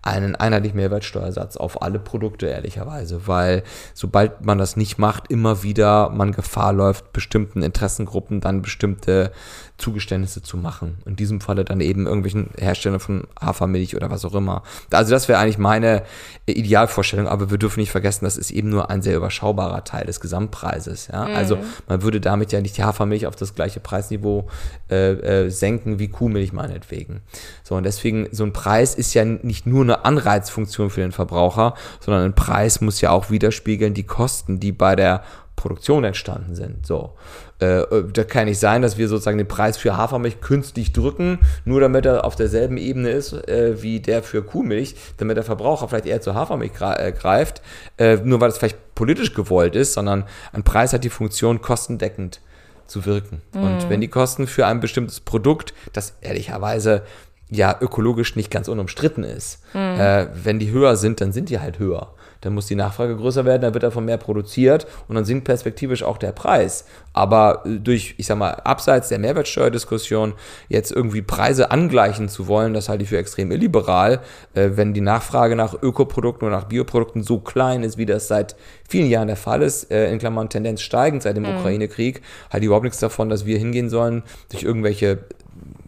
einen 0.08 0.36
einheitlichen 0.36 0.78
Mehrwertsteuersatz 0.78 1.58
auf 1.58 1.82
alle 1.82 2.00
Produkte, 2.00 2.48
ehrlicherweise, 2.48 3.28
weil 3.28 3.63
sobald 3.93 4.46
man 4.46 4.58
das 4.58 4.78
nicht 4.78 4.98
macht, 4.98 5.30
immer 5.30 5.63
wieder 5.63 6.10
man 6.10 6.32
Gefahr 6.32 6.74
läuft, 6.74 7.13
bestimmten 7.13 7.62
Interessengruppen 7.62 8.41
dann 8.41 8.62
bestimmte 8.62 9.32
Zugeständnisse 9.78 10.41
zu 10.41 10.58
machen. 10.58 10.98
In 11.06 11.15
diesem 11.15 11.39
Falle 11.39 11.63
dann 11.63 11.82
eben 11.82 12.08
irgendwelchen 12.08 12.50
Herstellern 12.58 13.00
von 13.00 13.28
Hafermilch 13.39 13.96
oder 13.96 14.10
was 14.10 14.26
auch 14.26 14.34
immer. 14.34 14.63
Also 14.91 15.12
das 15.12 15.28
wäre 15.28 15.39
eigentlich 15.39 15.60
meine 15.60 16.04
Idealvorstellung, 16.48 17.28
aber 17.28 17.52
wir 17.52 17.60
dürfen 17.60 17.80
nicht 17.80 17.91
vergessen, 17.91 18.26
das 18.26 18.38
ist 18.38 18.50
eben 18.50 18.70
nur 18.70 18.89
ein 18.89 19.04
sehr 19.04 19.15
überschaubarer 19.15 19.84
Teil 19.84 20.06
des 20.06 20.20
Gesamtpreises. 20.20 21.10
Ja? 21.12 21.26
Mhm. 21.26 21.36
Also 21.36 21.58
man 21.88 22.02
würde 22.02 22.20
damit 22.20 22.52
ja 22.52 22.62
nicht 22.62 22.78
die 22.78 22.84
Hafermilch 22.84 23.28
auf 23.28 23.36
das 23.36 23.54
gleiche 23.54 23.80
Preisniveau 23.80 24.48
äh, 24.89 25.12
äh, 25.46 25.50
senken 25.50 26.00
wie 26.00 26.08
Kuhmilch 26.08 26.54
meinetwegen. 26.54 27.22
So, 27.63 27.76
und 27.76 27.84
deswegen, 27.84 28.28
so 28.32 28.46
ein 28.46 28.54
Preis 28.54 28.96
ist 28.96 29.13
ja 29.13 29.26
nicht 29.26 29.67
nur 29.67 29.84
eine 29.84 29.97
Anreizfunktion 30.06 30.90
für 30.90 31.02
den 31.02 31.12
Verbraucher, 31.12 31.74
sondern 32.00 32.24
ein 32.24 32.36
Preis 32.36 32.82
muss 32.82 33.02
ja 33.02 33.12
auch 33.12 33.30
widerspiegeln 33.30 33.94
die 33.94 34.06
Kosten, 34.06 34.60
die 34.60 34.72
bei 34.72 34.96
der 34.96 35.24
Produktion 35.58 36.04
entstanden 36.04 36.56
sind. 36.56 36.86
So. 36.86 37.14
Äh, 37.60 37.80
äh, 37.80 38.06
da 38.14 38.24
kann 38.24 38.46
nicht 38.46 38.60
sein, 38.60 38.84
dass 38.84 38.98
wir 38.98 39.10
sozusagen 39.10 39.40
den 39.40 39.48
Preis 39.48 39.76
für 39.76 39.98
Hafermilch 39.98 40.40
künstlich 40.40 40.94
drücken, 40.94 41.40
nur 41.66 41.82
damit 41.82 42.06
er 42.06 42.24
auf 42.24 42.36
derselben 42.36 42.78
Ebene 42.78 43.10
ist 43.10 43.34
äh, 43.34 43.82
wie 43.82 44.00
der 44.00 44.22
für 44.24 44.44
Kuhmilch, 44.44 44.96
damit 45.18 45.36
der 45.36 45.44
Verbraucher 45.44 45.88
vielleicht 45.88 46.06
eher 46.06 46.22
zur 46.22 46.36
Hafermilch 46.36 46.74
äh, 46.80 47.12
greift, 47.12 47.62
äh, 47.98 48.18
nur 48.18 48.40
weil 48.40 48.50
es 48.50 48.60
vielleicht 48.60 48.96
politisch 48.96 49.34
gewollt 49.34 49.76
ist, 49.76 49.94
sondern 49.94 50.26
ein 50.54 50.64
Preis 50.64 50.94
hat 50.94 51.04
die 51.04 51.10
Funktion, 51.10 51.62
kostendeckend 51.62 52.40
zu 52.86 53.06
wirken. 53.06 53.42
Mhm. 53.54 53.64
Und 53.64 53.90
wenn 53.90 54.02
die 54.02 54.08
Kosten 54.08 54.48
für 54.48 54.68
ein 54.68 54.80
bestimmtes 54.80 55.20
Produkt, 55.20 55.74
das 55.94 56.16
ehrlicherweise 56.22 57.02
ja 57.50 57.78
ökologisch 57.80 58.36
nicht 58.36 58.52
ganz 58.52 58.68
unumstritten 58.68 59.24
ist, 59.24 59.64
mhm. 59.74 60.00
äh, 60.00 60.28
wenn 60.34 60.60
die 60.60 60.72
höher 60.72 60.96
sind, 60.96 61.22
dann 61.22 61.32
sind 61.32 61.50
die 61.50 61.60
halt 61.60 61.80
höher 61.80 62.14
dann 62.42 62.54
muss 62.54 62.68
die 62.68 62.76
Nachfrage 62.76 63.16
größer 63.16 63.46
werden, 63.46 63.62
dann 63.62 63.74
wird 63.74 63.84
davon 63.84 64.06
mehr 64.06 64.18
produziert 64.18 64.88
und 65.08 65.16
dann 65.16 65.26
sinkt 65.26 65.46
perspektivisch 65.46 66.04
auch 66.04 66.18
der 66.18 66.32
Preis. 66.32 66.86
Aber 67.14 67.64
äh, 67.66 67.80
durch, 67.80 68.16
ich 68.18 68.28
sag 68.28 68.38
mal, 68.38 68.52
abseits 68.52 69.10
der 69.10 69.20
Mehrwertsteuerdiskussion 69.20 70.34
jetzt 70.70 70.92
irgendwie 70.92 71.22
Preise 71.22 71.72
angleichen 71.72 72.30
zu 72.30 72.48
wollen, 72.48 72.74
das 72.74 72.90
halte 72.90 73.04
ich 73.04 73.10
für 73.10 73.18
extrem 73.18 73.52
illiberal, 73.52 74.20
äh, 74.54 74.72
wenn 74.76 74.94
die 74.94 75.02
Nachfrage 75.02 75.56
nach 75.56 75.82
Ökoprodukten 75.82 76.48
oder 76.48 76.58
nach 76.58 76.66
Bioprodukten 76.66 77.24
so 77.24 77.40
klein 77.40 77.84
ist, 77.84 77.98
wie 77.98 78.06
das 78.06 78.28
seit 78.28 78.56
vielen 78.88 79.10
Jahren 79.10 79.28
der 79.28 79.38
Fall 79.38 79.62
ist, 79.62 79.92
äh, 79.92 80.12
in 80.12 80.20
Klammern 80.20 80.50
Tendenz 80.50 80.82
steigend 80.82 81.24
seit 81.24 81.36
dem 81.36 81.44
mhm. 81.44 81.58
Ukraine-Krieg, 81.58 82.22
halte 82.50 82.64
ich 82.64 82.68
überhaupt 82.68 82.86
nichts 82.86 83.00
davon, 83.00 83.30
dass 83.30 83.46
wir 83.46 83.58
hingehen 83.58 83.90
sollen, 83.90 84.24
durch 84.50 84.64
irgendwelche 84.64 85.20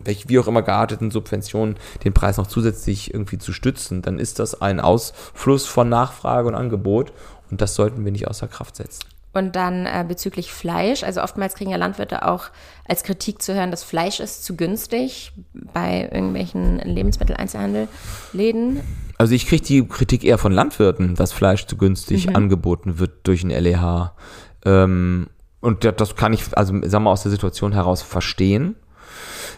welche 0.09 0.27
wie 0.27 0.39
auch 0.39 0.47
immer 0.47 0.63
gearteten 0.63 1.11
Subventionen 1.11 1.75
den 2.03 2.13
Preis 2.13 2.37
noch 2.37 2.47
zusätzlich 2.47 3.13
irgendwie 3.13 3.37
zu 3.37 3.53
stützen, 3.53 4.01
dann 4.01 4.17
ist 4.17 4.39
das 4.39 4.59
ein 4.59 4.79
Ausfluss 4.79 5.67
von 5.67 5.87
Nachfrage 5.87 6.47
und 6.47 6.55
Angebot 6.55 7.13
und 7.51 7.61
das 7.61 7.75
sollten 7.75 8.03
wir 8.03 8.11
nicht 8.11 8.27
außer 8.27 8.47
Kraft 8.47 8.75
setzen. 8.75 9.01
Und 9.31 9.55
dann 9.55 9.85
äh, 9.85 10.03
bezüglich 10.07 10.51
Fleisch, 10.51 11.03
also 11.03 11.21
oftmals 11.21 11.53
kriegen 11.53 11.69
ja 11.69 11.77
Landwirte 11.77 12.27
auch 12.27 12.45
als 12.87 13.03
Kritik 13.03 13.43
zu 13.43 13.53
hören, 13.53 13.69
das 13.69 13.83
Fleisch 13.83 14.19
ist 14.19 14.43
zu 14.43 14.55
günstig 14.55 15.31
bei 15.53 16.09
irgendwelchen 16.11 16.79
Lebensmitteleinzelhandelläden. 16.79 18.79
Also 19.19 19.35
ich 19.35 19.45
kriege 19.45 19.63
die 19.63 19.87
Kritik 19.87 20.23
eher 20.23 20.39
von 20.39 20.51
Landwirten, 20.51 21.13
dass 21.13 21.31
Fleisch 21.31 21.67
zu 21.67 21.77
günstig 21.77 22.27
mhm. 22.27 22.35
angeboten 22.35 22.97
wird 22.97 23.27
durch 23.27 23.43
ein 23.43 23.51
LEH. 23.51 24.13
Ähm, 24.65 25.27
und 25.61 25.83
das 25.83 26.15
kann 26.15 26.33
ich, 26.33 26.45
also 26.57 26.73
sagen 26.73 26.91
wir 26.91 26.99
mal, 27.01 27.11
aus 27.11 27.21
der 27.21 27.31
Situation 27.31 27.73
heraus 27.73 28.01
verstehen 28.01 28.75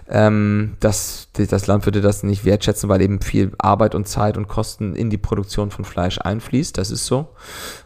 ähm, 0.10 0.75
dass, 0.80 1.30
dass 1.34 1.67
Landwirte 1.67 2.01
das 2.01 2.23
nicht 2.23 2.45
wertschätzen, 2.45 2.89
weil 2.89 3.01
eben 3.01 3.21
viel 3.21 3.51
Arbeit 3.58 3.95
und 3.95 4.08
Zeit 4.08 4.38
und 4.38 4.47
Kosten 4.47 4.95
in 4.95 5.10
die 5.10 5.17
Produktion 5.17 5.71
von 5.71 5.86
Fleisch 5.86 6.19
einfließt. 6.19 6.77
Das 6.77 6.91
ist 6.91 7.06
so. 7.06 7.30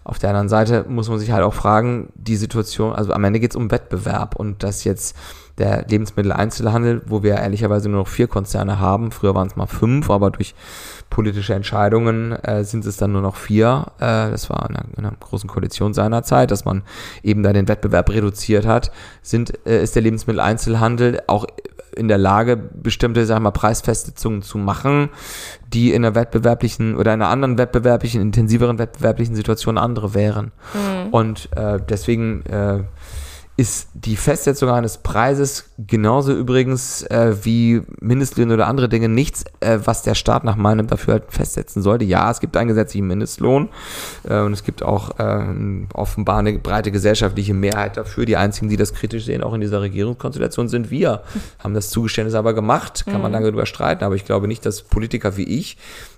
Auf 0.03 0.19
der 0.19 0.29
anderen 0.29 0.49
Seite 0.49 0.85
muss 0.87 1.09
man 1.09 1.19
sich 1.19 1.31
halt 1.31 1.43
auch 1.43 1.53
fragen, 1.53 2.09
die 2.15 2.35
Situation, 2.35 2.93
also 2.93 3.13
am 3.13 3.23
Ende 3.23 3.39
geht 3.39 3.51
es 3.51 3.55
um 3.55 3.71
Wettbewerb 3.71 4.35
und 4.35 4.63
dass 4.63 4.83
jetzt 4.83 5.15
der 5.57 5.85
Lebensmitteleinzelhandel, 5.87 7.03
wo 7.05 7.23
wir 7.23 7.35
ehrlicherweise 7.35 7.87
nur 7.87 8.01
noch 8.01 8.07
vier 8.07 8.27
Konzerne 8.27 8.79
haben, 8.79 9.11
früher 9.11 9.35
waren 9.35 9.47
es 9.47 9.55
mal 9.55 9.67
fünf, 9.67 10.09
aber 10.09 10.31
durch 10.31 10.53
politische 11.09 11.53
Entscheidungen 11.53 12.33
äh, 12.33 12.63
sind 12.63 12.85
es 12.85 12.97
dann 12.97 13.13
nur 13.13 13.21
noch 13.21 13.37
vier. 13.37 13.85
Äh, 13.99 14.31
das 14.31 14.49
war 14.49 14.69
in 14.69 14.75
einer, 14.75 14.85
in 14.97 15.05
einer, 15.05 15.15
großen 15.17 15.49
Koalition 15.49 15.93
seiner 15.93 16.23
Zeit, 16.23 16.51
dass 16.51 16.65
man 16.65 16.83
eben 17.23 17.41
da 17.41 17.53
den 17.53 17.67
Wettbewerb 17.67 18.09
reduziert 18.09 18.65
hat. 18.65 18.91
Sind, 19.21 19.65
äh, 19.65 19.81
ist 19.81 19.95
der 19.95 20.01
Lebensmitteleinzelhandel 20.01 21.21
auch 21.27 21.45
in 21.95 22.08
der 22.08 22.17
Lage, 22.17 22.58
bestimmte, 22.58 23.21
wir 23.21 23.25
mal, 23.43 23.51
Preisfestsetzungen 23.51 24.41
zu 24.41 24.58
machen, 24.58 25.10
die 25.73 25.91
in 25.91 26.05
einer 26.05 26.15
wettbewerblichen 26.15 26.95
oder 26.95 27.12
einer 27.12 27.29
anderen 27.29 27.58
wettbewerblichen, 27.58 28.21
intensiveren 28.21 28.77
wettbewerblichen 28.79 29.36
Situation 29.36 29.77
andere 29.77 30.13
wären. 30.13 30.51
Mhm. 30.73 31.10
Und 31.12 31.49
äh, 31.55 31.79
deswegen 31.89 32.45
äh, 32.45 32.84
ist 33.57 33.87
die 33.93 34.17
Festsetzung 34.17 34.69
eines 34.69 34.97
Preises 34.97 35.71
genauso 35.77 36.33
übrigens 36.33 37.03
äh, 37.03 37.35
wie 37.43 37.81
Mindestlöhne 38.01 38.53
oder 38.53 38.67
andere 38.67 38.89
Dinge 38.89 39.07
nichts, 39.07 39.45
äh, 39.61 39.79
was 39.85 40.01
der 40.01 40.13
Staat 40.13 40.43
nach 40.43 40.57
meinem 40.57 40.87
Dafürhalten 40.87 41.31
festsetzen 41.31 41.81
sollte. 41.81 42.03
Ja, 42.03 42.29
es 42.29 42.41
gibt 42.41 42.57
einen 42.57 42.67
gesetzlichen 42.67 43.07
Mindestlohn 43.07 43.69
äh, 44.27 44.41
und 44.41 44.51
es 44.51 44.65
gibt 44.65 44.83
auch 44.83 45.19
äh, 45.19 45.45
offenbar 45.93 46.39
eine 46.39 46.59
breite 46.59 46.91
gesellschaftliche 46.91 47.53
Mehrheit 47.53 47.95
dafür. 47.95 48.25
Die 48.25 48.35
einzigen, 48.35 48.67
die 48.67 48.77
das 48.77 48.93
kritisch 48.93 49.23
sehen, 49.23 49.41
auch 49.41 49.53
in 49.53 49.61
dieser 49.61 49.81
Regierungskonstellation, 49.81 50.67
sind 50.67 50.91
wir. 50.91 51.21
Haben 51.59 51.73
das 51.73 51.89
Zugeständnis 51.89 52.35
aber 52.35 52.53
gemacht, 52.53 53.05
kann 53.05 53.21
man 53.21 53.31
mhm. 53.31 53.35
lange 53.35 53.45
darüber 53.47 53.65
streiten, 53.65 54.03
aber 54.03 54.15
ich 54.15 54.25
glaube 54.25 54.49
nicht, 54.49 54.65
dass 54.65 54.81
Politiker 54.81 55.37
wie 55.37 55.43
ich 55.43 55.77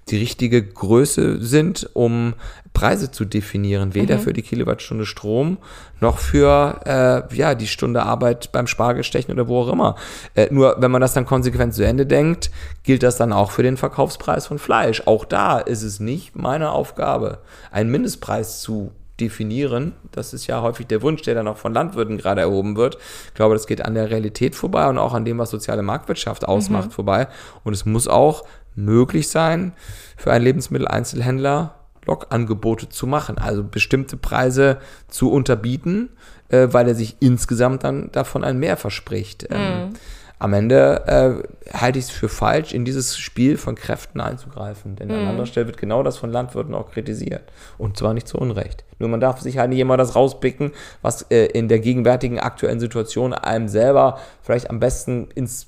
die 0.09 0.17
richtige 0.17 0.63
Größe 0.63 1.43
sind, 1.43 1.89
um 1.93 2.33
Preise 2.73 3.11
zu 3.11 3.25
definieren, 3.25 3.93
weder 3.93 4.17
mhm. 4.17 4.21
für 4.21 4.33
die 4.33 4.41
Kilowattstunde 4.41 5.05
Strom 5.05 5.57
noch 5.99 6.19
für 6.19 6.81
äh, 6.85 7.35
ja 7.35 7.55
die 7.55 7.67
Stunde 7.67 8.03
Arbeit 8.03 8.51
beim 8.51 8.67
Spargelstechen 8.67 9.33
oder 9.33 9.47
wo 9.47 9.61
auch 9.61 9.71
immer. 9.71 9.95
Äh, 10.35 10.47
nur 10.51 10.75
wenn 10.79 10.91
man 10.91 11.01
das 11.01 11.13
dann 11.13 11.25
konsequent 11.25 11.73
zu 11.73 11.83
Ende 11.83 12.05
denkt, 12.05 12.51
gilt 12.83 13.03
das 13.03 13.17
dann 13.17 13.33
auch 13.33 13.51
für 13.51 13.63
den 13.63 13.77
Verkaufspreis 13.77 14.47
von 14.47 14.59
Fleisch. 14.59 15.03
Auch 15.05 15.25
da 15.25 15.57
ist 15.57 15.83
es 15.83 15.99
nicht 15.99 16.35
meine 16.35 16.71
Aufgabe, 16.71 17.39
einen 17.71 17.89
Mindestpreis 17.89 18.61
zu 18.61 18.91
definieren. 19.19 19.93
Das 20.11 20.33
ist 20.33 20.47
ja 20.47 20.61
häufig 20.61 20.87
der 20.87 21.01
Wunsch, 21.01 21.21
der 21.23 21.35
dann 21.35 21.47
auch 21.47 21.57
von 21.57 21.73
Landwirten 21.73 22.17
gerade 22.17 22.41
erhoben 22.41 22.75
wird. 22.75 22.97
Ich 23.27 23.33
glaube, 23.33 23.55
das 23.55 23.67
geht 23.67 23.83
an 23.83 23.93
der 23.93 24.09
Realität 24.09 24.55
vorbei 24.55 24.87
und 24.87 24.97
auch 24.97 25.13
an 25.13 25.25
dem, 25.25 25.37
was 25.37 25.49
soziale 25.49 25.81
Marktwirtschaft 25.81 26.47
ausmacht, 26.47 26.89
mhm. 26.89 26.91
vorbei. 26.91 27.27
Und 27.63 27.73
es 27.73 27.85
muss 27.85 28.07
auch 28.07 28.45
möglich 28.75 29.27
sein, 29.29 29.73
für 30.15 30.31
einen 30.31 30.45
Lebensmitteleinzelhändler 30.45 31.75
Logangebote 32.05 32.89
zu 32.89 33.05
machen, 33.05 33.37
also 33.37 33.63
bestimmte 33.63 34.17
Preise 34.17 34.77
zu 35.07 35.31
unterbieten, 35.31 36.09
äh, 36.49 36.67
weil 36.71 36.87
er 36.87 36.95
sich 36.95 37.17
insgesamt 37.19 37.83
dann 37.83 38.11
davon 38.11 38.43
ein 38.43 38.57
Mehr 38.57 38.77
verspricht. 38.77 39.47
Ähm, 39.49 39.89
mhm. 39.89 39.93
Am 40.39 40.53
Ende 40.53 41.43
äh, 41.71 41.75
halte 41.75 41.97
ich 41.97 42.05
es 42.05 42.11
für 42.11 42.29
falsch, 42.29 42.73
in 42.73 42.85
dieses 42.85 43.17
Spiel 43.17 43.57
von 43.57 43.75
Kräften 43.75 44.21
einzugreifen, 44.21 44.95
denn 44.95 45.07
mhm. 45.07 45.15
an 45.15 45.27
anderer 45.27 45.45
Stelle 45.47 45.65
wird 45.65 45.77
genau 45.77 46.03
das 46.03 46.17
von 46.17 46.31
Landwirten 46.31 46.75
auch 46.75 46.91
kritisiert 46.91 47.43
und 47.77 47.97
zwar 47.97 48.13
nicht 48.13 48.27
zu 48.27 48.37
Unrecht. 48.37 48.83
Nur 48.99 49.09
man 49.09 49.19
darf 49.19 49.41
sich 49.41 49.57
halt 49.57 49.69
nicht 49.69 49.79
immer 49.79 49.97
das 49.97 50.15
rauspicken, 50.15 50.71
was 51.01 51.23
äh, 51.23 51.45
in 51.45 51.67
der 51.67 51.79
gegenwärtigen 51.79 52.39
aktuellen 52.39 52.79
Situation 52.79 53.33
einem 53.33 53.67
selber 53.67 54.19
vielleicht 54.41 54.69
am 54.69 54.79
besten 54.79 55.29
ins 55.33 55.67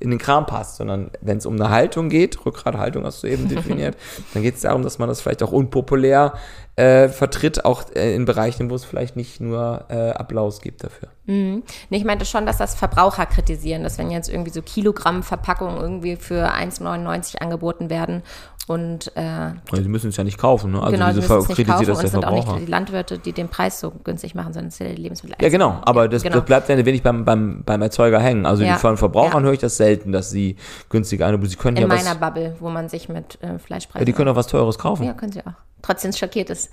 in 0.00 0.08
den 0.08 0.18
Kram 0.18 0.46
passt, 0.46 0.76
sondern 0.76 1.10
wenn 1.20 1.36
es 1.36 1.46
um 1.46 1.54
eine 1.56 1.68
Haltung 1.68 2.08
geht, 2.08 2.44
Rückgrathaltung 2.46 3.04
hast 3.04 3.22
du 3.22 3.26
eben 3.26 3.48
definiert, 3.48 3.96
dann 4.34 4.42
geht 4.42 4.54
es 4.54 4.62
darum, 4.62 4.82
dass 4.82 4.98
man 4.98 5.08
das 5.08 5.20
vielleicht 5.20 5.42
auch 5.42 5.52
unpopulär 5.52 6.32
äh, 6.80 7.08
vertritt, 7.10 7.64
auch 7.64 7.84
äh, 7.94 8.14
in 8.14 8.24
Bereichen, 8.24 8.70
wo 8.70 8.74
es 8.74 8.84
vielleicht 8.84 9.14
nicht 9.14 9.40
nur 9.40 9.84
äh, 9.88 10.10
Applaus 10.10 10.60
gibt 10.60 10.82
dafür. 10.82 11.08
Mhm. 11.26 11.62
Nee, 11.90 11.98
ich 11.98 12.04
meinte 12.04 12.24
schon, 12.24 12.46
dass 12.46 12.56
das 12.56 12.74
Verbraucher 12.74 13.26
kritisieren, 13.26 13.82
dass 13.82 13.98
wenn 13.98 14.10
jetzt 14.10 14.30
irgendwie 14.30 14.50
so 14.50 14.62
Kilogramm 14.62 15.22
Verpackungen 15.22 15.76
irgendwie 15.76 16.16
für 16.16 16.52
1,99 16.52 17.38
angeboten 17.38 17.90
werden 17.90 18.22
und 18.70 19.10
äh, 19.16 19.50
Sie 19.72 19.88
müssen 19.88 20.10
es 20.10 20.16
ja 20.16 20.22
nicht 20.22 20.38
kaufen, 20.38 20.70
ne? 20.70 20.80
Also 20.80 20.92
genau, 20.92 21.08
diese 21.08 21.22
Ver 21.22 21.42
kritisiert 21.42 21.88
das 21.88 21.98
der 21.98 22.08
sind 22.08 22.22
Verbraucher. 22.22 22.50
auch 22.50 22.54
nicht 22.54 22.68
die 22.68 22.70
Landwirte, 22.70 23.18
die 23.18 23.32
den 23.32 23.48
Preis 23.48 23.80
so 23.80 23.90
günstig 23.90 24.36
machen, 24.36 24.52
sondern 24.52 24.68
es 24.68 24.76
sind 24.76 24.96
die 24.96 25.02
Lebensmittel. 25.02 25.36
Ja, 25.40 25.48
genau, 25.48 25.80
aber 25.82 26.06
das, 26.08 26.22
genau. 26.22 26.36
das 26.36 26.44
bleibt 26.44 26.68
ja 26.68 26.76
ein 26.76 26.86
wenig 26.86 27.02
beim, 27.02 27.24
beim, 27.24 27.64
beim 27.64 27.82
Erzeuger 27.82 28.20
hängen. 28.20 28.46
Also 28.46 28.62
ja. 28.62 28.76
von 28.76 28.96
Verbrauchern 28.96 29.42
ja. 29.42 29.46
höre 29.46 29.54
ich 29.54 29.58
das 29.58 29.76
selten, 29.76 30.12
dass 30.12 30.30
sie 30.30 30.54
günstig 30.88 31.24
eine, 31.24 31.44
sie 31.48 31.56
können 31.56 31.78
In 31.78 31.82
ja 31.82 31.88
meiner 31.88 32.10
was, 32.10 32.20
Bubble, 32.20 32.54
wo 32.60 32.70
man 32.70 32.88
sich 32.88 33.08
mit 33.08 33.42
äh, 33.42 33.58
Fleischpreisen. 33.58 34.02
Ja, 34.02 34.04
die 34.04 34.12
können 34.12 34.28
auch 34.28 34.36
was 34.36 34.46
Teures 34.46 34.78
kaufen. 34.78 35.02
Ja, 35.02 35.14
können 35.14 35.32
sie 35.32 35.40
auch. 35.40 35.54
Trotzdem 35.82 36.12
schockiert 36.12 36.50
ist. 36.50 36.70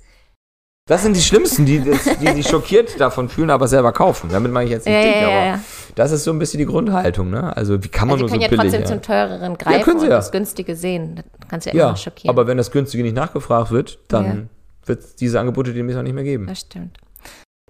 Das 0.86 1.02
sind 1.02 1.14
die 1.14 1.20
Schlimmsten, 1.20 1.66
die, 1.66 1.80
die 1.80 2.28
sich 2.28 2.48
schockiert 2.48 2.98
davon 2.98 3.28
fühlen, 3.28 3.50
aber 3.50 3.68
selber 3.68 3.92
kaufen. 3.92 4.30
Damit 4.32 4.52
meine 4.52 4.64
ich 4.64 4.70
jetzt 4.70 4.86
nicht 4.86 4.94
ja, 4.94 5.02
dich, 5.02 5.20
ja, 5.20 5.26
aber 5.26 5.46
ja. 5.46 5.60
das 5.94 6.12
ist 6.12 6.24
so 6.24 6.30
ein 6.30 6.38
bisschen 6.38 6.58
die 6.58 6.64
Grundhaltung. 6.64 7.28
Ne? 7.28 7.54
Also 7.54 7.84
wie 7.84 7.88
kann 7.88 8.08
man 8.08 8.14
also 8.14 8.24
nur 8.24 8.28
so 8.30 8.34
billig... 8.34 8.50
Sie 8.50 8.56
können 8.56 8.72
ja 8.72 8.78
trotzdem 8.78 9.00
zum 9.00 9.02
teureren 9.02 9.58
greifen 9.58 9.78
ja, 9.78 9.84
können 9.84 10.00
sie 10.00 10.06
und 10.06 10.12
das 10.12 10.32
Günstige 10.32 10.74
sehen. 10.74 11.16
Das 11.16 11.48
kannst 11.48 11.66
du 11.66 11.70
ja, 11.70 11.76
ja 11.76 11.88
immer 11.88 11.96
schockieren. 11.96 12.34
aber 12.34 12.46
wenn 12.46 12.56
das 12.56 12.70
Günstige 12.70 13.02
nicht 13.02 13.14
nachgefragt 13.14 13.70
wird, 13.70 13.98
dann 14.08 14.48
wird 14.86 15.00
es 15.00 15.14
diese 15.14 15.38
Angebote 15.38 15.74
demnächst 15.74 15.98
auch 15.98 16.02
nicht 16.02 16.14
mehr 16.14 16.24
geben. 16.24 16.46
Das 16.46 16.60
stimmt. 16.60 16.96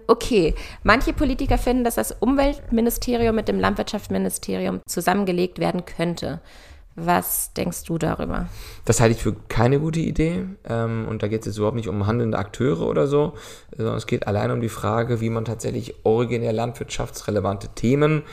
Okay, 0.07 0.55
manche 0.83 1.11
Politiker 1.13 1.57
finden, 1.57 1.83
dass 1.83 1.95
das 1.95 2.13
Umweltministerium 2.13 3.35
mit 3.35 3.47
dem 3.47 3.59
Landwirtschaftsministerium 3.59 4.79
zusammengelegt 4.87 5.59
werden 5.59 5.83
könnte. 5.85 6.39
Was 7.05 7.53
denkst 7.53 7.83
du 7.83 7.97
darüber? 7.97 8.47
Das 8.85 8.99
halte 8.99 9.15
ich 9.15 9.21
für 9.21 9.33
keine 9.47 9.79
gute 9.79 9.99
Idee. 9.99 10.45
Ähm, 10.67 11.07
und 11.07 11.23
da 11.23 11.27
geht 11.27 11.41
es 11.41 11.47
jetzt 11.47 11.57
überhaupt 11.57 11.75
nicht 11.75 11.87
um 11.87 12.07
handelnde 12.07 12.37
Akteure 12.37 12.81
oder 12.81 13.07
so, 13.07 13.33
sondern 13.75 13.95
es 13.95 14.07
geht 14.07 14.27
allein 14.27 14.51
um 14.51 14.61
die 14.61 14.69
Frage, 14.69 15.21
wie 15.21 15.29
man 15.29 15.45
tatsächlich 15.45 16.05
originär 16.05 16.53
landwirtschaftsrelevante 16.53 17.69
Themen, 17.69 18.23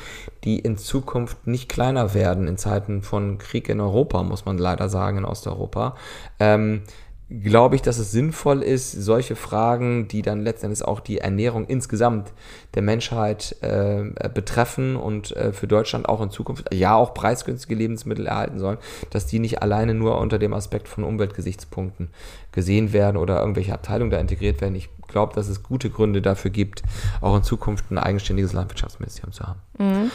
die 0.44 0.58
in 0.58 0.76
Zukunft 0.76 1.46
nicht 1.46 1.68
kleiner 1.68 2.14
werden 2.14 2.48
in 2.48 2.56
Zeiten 2.56 3.02
von 3.02 3.38
Krieg 3.38 3.68
in 3.68 3.80
Europa, 3.80 4.22
muss 4.22 4.44
man 4.44 4.58
leider 4.58 4.88
sagen, 4.88 5.18
in 5.18 5.24
Osteuropa, 5.24 5.96
ähm, 6.38 6.82
glaube 7.28 7.74
ich, 7.74 7.82
dass 7.82 7.98
es 7.98 8.12
sinnvoll 8.12 8.62
ist, 8.62 8.92
solche 8.92 9.34
Fragen, 9.34 10.06
die 10.06 10.22
dann 10.22 10.42
letztendlich 10.42 10.84
auch 10.84 11.00
die 11.00 11.18
Ernährung 11.18 11.66
insgesamt 11.66 12.32
der 12.74 12.82
Menschheit 12.82 13.56
äh, 13.62 14.04
betreffen 14.32 14.94
und 14.94 15.34
äh, 15.34 15.52
für 15.52 15.66
Deutschland 15.66 16.08
auch 16.08 16.20
in 16.20 16.30
Zukunft 16.30 16.72
ja 16.72 16.94
auch 16.94 17.14
preisgünstige 17.14 17.74
Lebensmittel 17.74 18.26
erhalten 18.26 18.60
sollen, 18.60 18.78
dass 19.10 19.26
die 19.26 19.40
nicht 19.40 19.60
alleine 19.60 19.92
nur 19.92 20.18
unter 20.18 20.38
dem 20.38 20.54
Aspekt 20.54 20.86
von 20.86 21.02
Umweltgesichtspunkten 21.02 22.10
gesehen 22.52 22.92
werden 22.92 23.16
oder 23.16 23.40
irgendwelche 23.40 23.74
Abteilungen 23.74 24.12
da 24.12 24.18
integriert 24.18 24.60
werden. 24.60 24.76
Ich 24.76 24.88
glaube, 25.08 25.34
dass 25.34 25.48
es 25.48 25.64
gute 25.64 25.90
Gründe 25.90 26.22
dafür 26.22 26.52
gibt, 26.52 26.82
auch 27.20 27.36
in 27.36 27.42
Zukunft 27.42 27.90
ein 27.90 27.98
eigenständiges 27.98 28.52
Landwirtschaftsministerium 28.52 29.32
zu 29.32 29.44
haben. 29.44 29.60
Mhm. 29.78 30.10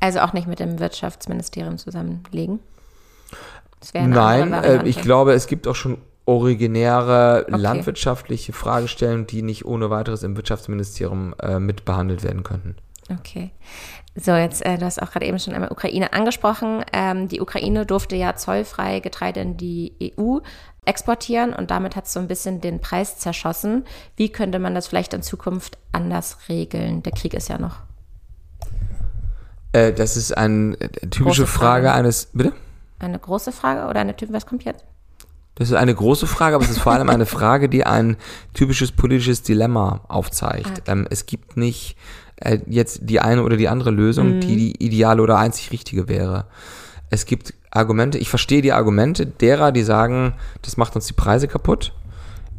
Also 0.00 0.20
auch 0.20 0.32
nicht 0.32 0.48
mit 0.48 0.60
dem 0.60 0.78
Wirtschaftsministerium 0.78 1.76
zusammenlegen? 1.76 2.60
Nein, 3.92 4.52
äh, 4.54 4.82
ich 4.88 5.00
glaube, 5.02 5.34
es 5.34 5.46
gibt 5.46 5.68
auch 5.68 5.74
schon 5.74 5.98
originäre 6.28 7.46
okay. 7.48 7.58
landwirtschaftliche 7.58 8.52
Fragestellungen, 8.52 9.26
die 9.26 9.42
nicht 9.42 9.64
ohne 9.64 9.88
weiteres 9.88 10.22
im 10.22 10.36
Wirtschaftsministerium 10.36 11.34
äh, 11.40 11.58
mit 11.58 11.86
behandelt 11.86 12.22
werden 12.22 12.42
könnten. 12.42 12.76
Okay. 13.10 13.50
So, 14.14 14.32
jetzt, 14.32 14.64
äh, 14.66 14.76
du 14.76 14.84
hast 14.84 15.00
auch 15.00 15.10
gerade 15.10 15.24
eben 15.24 15.38
schon 15.38 15.54
einmal 15.54 15.72
Ukraine 15.72 16.12
angesprochen. 16.12 16.84
Ähm, 16.92 17.28
die 17.28 17.40
Ukraine 17.40 17.86
durfte 17.86 18.14
ja 18.14 18.36
zollfrei 18.36 19.00
Getreide 19.00 19.40
in 19.40 19.56
die 19.56 20.12
EU 20.18 20.38
exportieren 20.84 21.54
und 21.54 21.70
damit 21.70 21.96
hat 21.96 22.04
es 22.04 22.12
so 22.12 22.20
ein 22.20 22.28
bisschen 22.28 22.60
den 22.60 22.80
Preis 22.80 23.16
zerschossen. 23.16 23.86
Wie 24.16 24.28
könnte 24.28 24.58
man 24.58 24.74
das 24.74 24.86
vielleicht 24.86 25.14
in 25.14 25.22
Zukunft 25.22 25.78
anders 25.92 26.36
regeln? 26.50 27.02
Der 27.02 27.12
Krieg 27.12 27.32
ist 27.32 27.48
ja 27.48 27.58
noch. 27.58 27.76
Äh, 29.72 29.94
das 29.94 30.18
ist 30.18 30.36
eine 30.36 30.78
äh, 30.78 30.88
typische 31.08 31.46
Frage. 31.46 31.86
Frage 31.86 31.92
eines. 31.92 32.28
Bitte? 32.34 32.52
Eine 32.98 33.18
große 33.18 33.52
Frage 33.52 33.88
oder 33.88 34.00
eine 34.00 34.14
typische, 34.14 34.36
was 34.36 34.46
kommt 34.46 34.64
jetzt? 34.64 34.84
Das 35.58 35.70
ist 35.70 35.74
eine 35.74 35.94
große 35.94 36.28
Frage, 36.28 36.54
aber 36.54 36.64
es 36.64 36.70
ist 36.70 36.78
vor 36.78 36.92
allem 36.92 37.10
eine 37.10 37.26
Frage, 37.26 37.68
die 37.68 37.84
ein 37.84 38.16
typisches 38.54 38.92
politisches 38.92 39.42
Dilemma 39.42 40.02
aufzeigt. 40.06 40.70
Okay. 40.70 40.82
Ähm, 40.86 41.06
es 41.10 41.26
gibt 41.26 41.56
nicht 41.56 41.96
äh, 42.36 42.58
jetzt 42.66 43.00
die 43.02 43.18
eine 43.18 43.42
oder 43.42 43.56
die 43.56 43.66
andere 43.66 43.90
Lösung, 43.90 44.36
mhm. 44.36 44.40
die 44.40 44.56
die 44.56 44.84
ideale 44.84 45.20
oder 45.20 45.36
einzig 45.36 45.72
richtige 45.72 46.08
wäre. 46.08 46.44
Es 47.10 47.26
gibt 47.26 47.54
Argumente, 47.72 48.18
ich 48.18 48.28
verstehe 48.28 48.62
die 48.62 48.72
Argumente 48.72 49.26
derer, 49.26 49.72
die 49.72 49.82
sagen, 49.82 50.34
das 50.62 50.76
macht 50.76 50.94
uns 50.94 51.06
die 51.06 51.12
Preise 51.12 51.48
kaputt. 51.48 51.92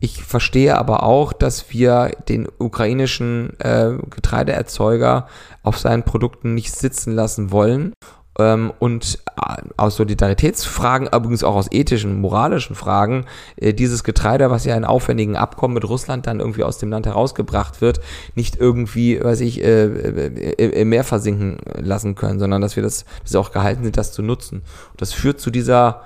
Ich 0.02 0.22
verstehe 0.24 0.78
aber 0.78 1.04
auch, 1.04 1.32
dass 1.32 1.72
wir 1.72 2.12
den 2.28 2.48
ukrainischen 2.58 3.58
äh, 3.60 3.94
Getreideerzeuger 4.10 5.28
auf 5.64 5.78
seinen 5.78 6.04
Produkten 6.04 6.54
nicht 6.54 6.76
sitzen 6.76 7.14
lassen 7.14 7.52
wollen 7.52 7.94
ähm, 8.40 8.74
und 8.80 9.20
äh, 9.38 9.56
aus 9.78 9.96
Solidaritätsfragen, 9.98 11.08
übrigens 11.08 11.44
auch 11.44 11.56
aus 11.56 11.72
ethischen, 11.72 12.20
moralischen 12.22 12.76
Fragen, 12.76 13.26
äh, 13.58 13.74
dieses 13.74 14.04
Getreide, 14.04 14.50
was 14.50 14.66
ja 14.66 14.76
in 14.76 14.86
aufwendigen 14.86 15.36
Abkommen 15.36 15.74
mit 15.74 15.88
Russland 15.88 16.28
dann 16.28 16.40
irgendwie 16.40 16.64
aus 16.64 16.78
dem 16.78 16.90
Land 16.90 17.06
herausgebracht 17.06 17.82
wird, 17.82 18.00
nicht 18.36 18.58
irgendwie, 18.58 19.24
weiß 19.24 19.42
ich, 19.42 19.64
äh, 19.64 19.86
äh, 19.86 20.82
im 20.82 20.90
Meer 20.90 21.04
versinken 21.04 21.58
lassen 21.76 22.16
können, 22.16 22.40
sondern 22.40 22.62
dass 22.62 22.76
wir 22.76 22.84
das, 22.84 23.06
dass 23.24 23.34
wir 23.34 23.40
auch 23.40 23.52
gehalten 23.52 23.84
sind, 23.84 23.98
das 23.98 24.12
zu 24.12 24.22
nutzen. 24.22 24.62
Und 24.92 25.02
das 25.02 25.14
führt 25.14 25.40
zu 25.40 25.52
dieser 25.52 26.04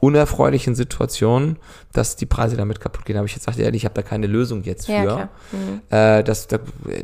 unerfreulichen 0.00 0.74
Situation, 0.74 1.56
dass 1.92 2.16
die 2.16 2.26
Preise 2.26 2.56
damit 2.56 2.80
kaputt 2.80 3.04
gehen. 3.04 3.16
Aber 3.16 3.26
ich 3.26 3.34
jetzt 3.34 3.44
sagte 3.44 3.62
ehrlich, 3.62 3.82
ich 3.82 3.84
habe 3.86 3.94
da 3.94 4.02
keine 4.02 4.26
Lösung 4.26 4.62
jetzt 4.62 4.86
für. 4.86 4.92
Ja, 4.92 5.28
mhm. 5.52 5.80
äh, 5.90 6.22
das, 6.22 6.48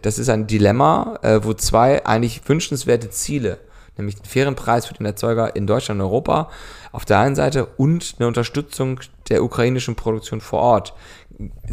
das 0.02 0.18
ist 0.18 0.28
ein 0.28 0.46
Dilemma, 0.46 1.18
äh, 1.22 1.40
wo 1.42 1.54
zwei 1.54 2.04
eigentlich 2.04 2.46
wünschenswerte 2.46 3.10
Ziele 3.10 3.58
nämlich 3.96 4.16
einen 4.16 4.24
fairen 4.24 4.54
Preis 4.54 4.86
für 4.86 4.94
den 4.94 5.06
Erzeuger 5.06 5.54
in 5.56 5.66
Deutschland 5.66 6.00
und 6.00 6.06
Europa 6.06 6.50
auf 6.92 7.04
der 7.04 7.18
einen 7.18 7.34
Seite 7.34 7.66
und 7.66 8.14
eine 8.18 8.28
Unterstützung 8.28 9.00
der 9.28 9.42
ukrainischen 9.42 9.96
Produktion 9.96 10.40
vor 10.40 10.60
Ort 10.60 10.94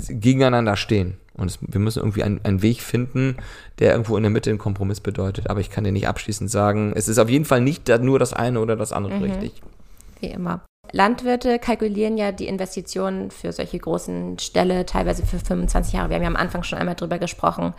gegeneinander 0.10 0.76
stehen. 0.76 1.18
Und 1.34 1.50
es, 1.50 1.60
wir 1.62 1.80
müssen 1.80 2.00
irgendwie 2.00 2.24
einen, 2.24 2.42
einen, 2.44 2.62
Weg 2.62 2.82
finden, 2.82 3.38
der 3.80 3.94
irgendwo 3.94 4.18
in 4.18 4.24
der 4.24 4.30
Mitte 4.30 4.50
einen 4.50 4.60
Kompromiss 4.60 5.00
bedeutet. 5.00 5.50
Aber 5.50 5.62
ich 5.62 5.70
kann 5.70 5.86
dir 5.86 5.92
nicht 5.92 6.08
abschließend 6.08 6.52
sagen, 6.52 6.92
es 6.96 7.08
ist 7.08 7.18
auf 7.18 7.30
jeden 7.30 7.46
Fall 7.46 7.62
nicht 7.62 7.88
nur 7.88 8.20
das 8.20 8.34
eine 8.34 8.60
oder 8.60 8.76
das 8.76 8.92
andere 8.92 9.16
mhm. 9.16 9.24
richtig. 9.24 9.62
Wie 10.20 10.28
immer. 10.28 10.62
Landwirte 10.92 11.60
kalkulieren 11.60 12.18
ja 12.18 12.32
die 12.32 12.48
Investitionen 12.48 13.32
für 13.32 13.52
solche 13.52 13.78
großen 13.78 14.40
Ställe 14.40 14.86
teilweise 14.86 15.26
für 15.26 15.40
25 15.40 15.94
Jahre. 15.94 16.10
Wir 16.10 16.16
haben 16.16 16.24
ja 16.24 16.30
am 16.30 16.36
Anfang 16.36 16.64
schon 16.64 16.80
einmal 16.80 16.96
drüber 16.96 17.20
gesprochen. 17.20 17.74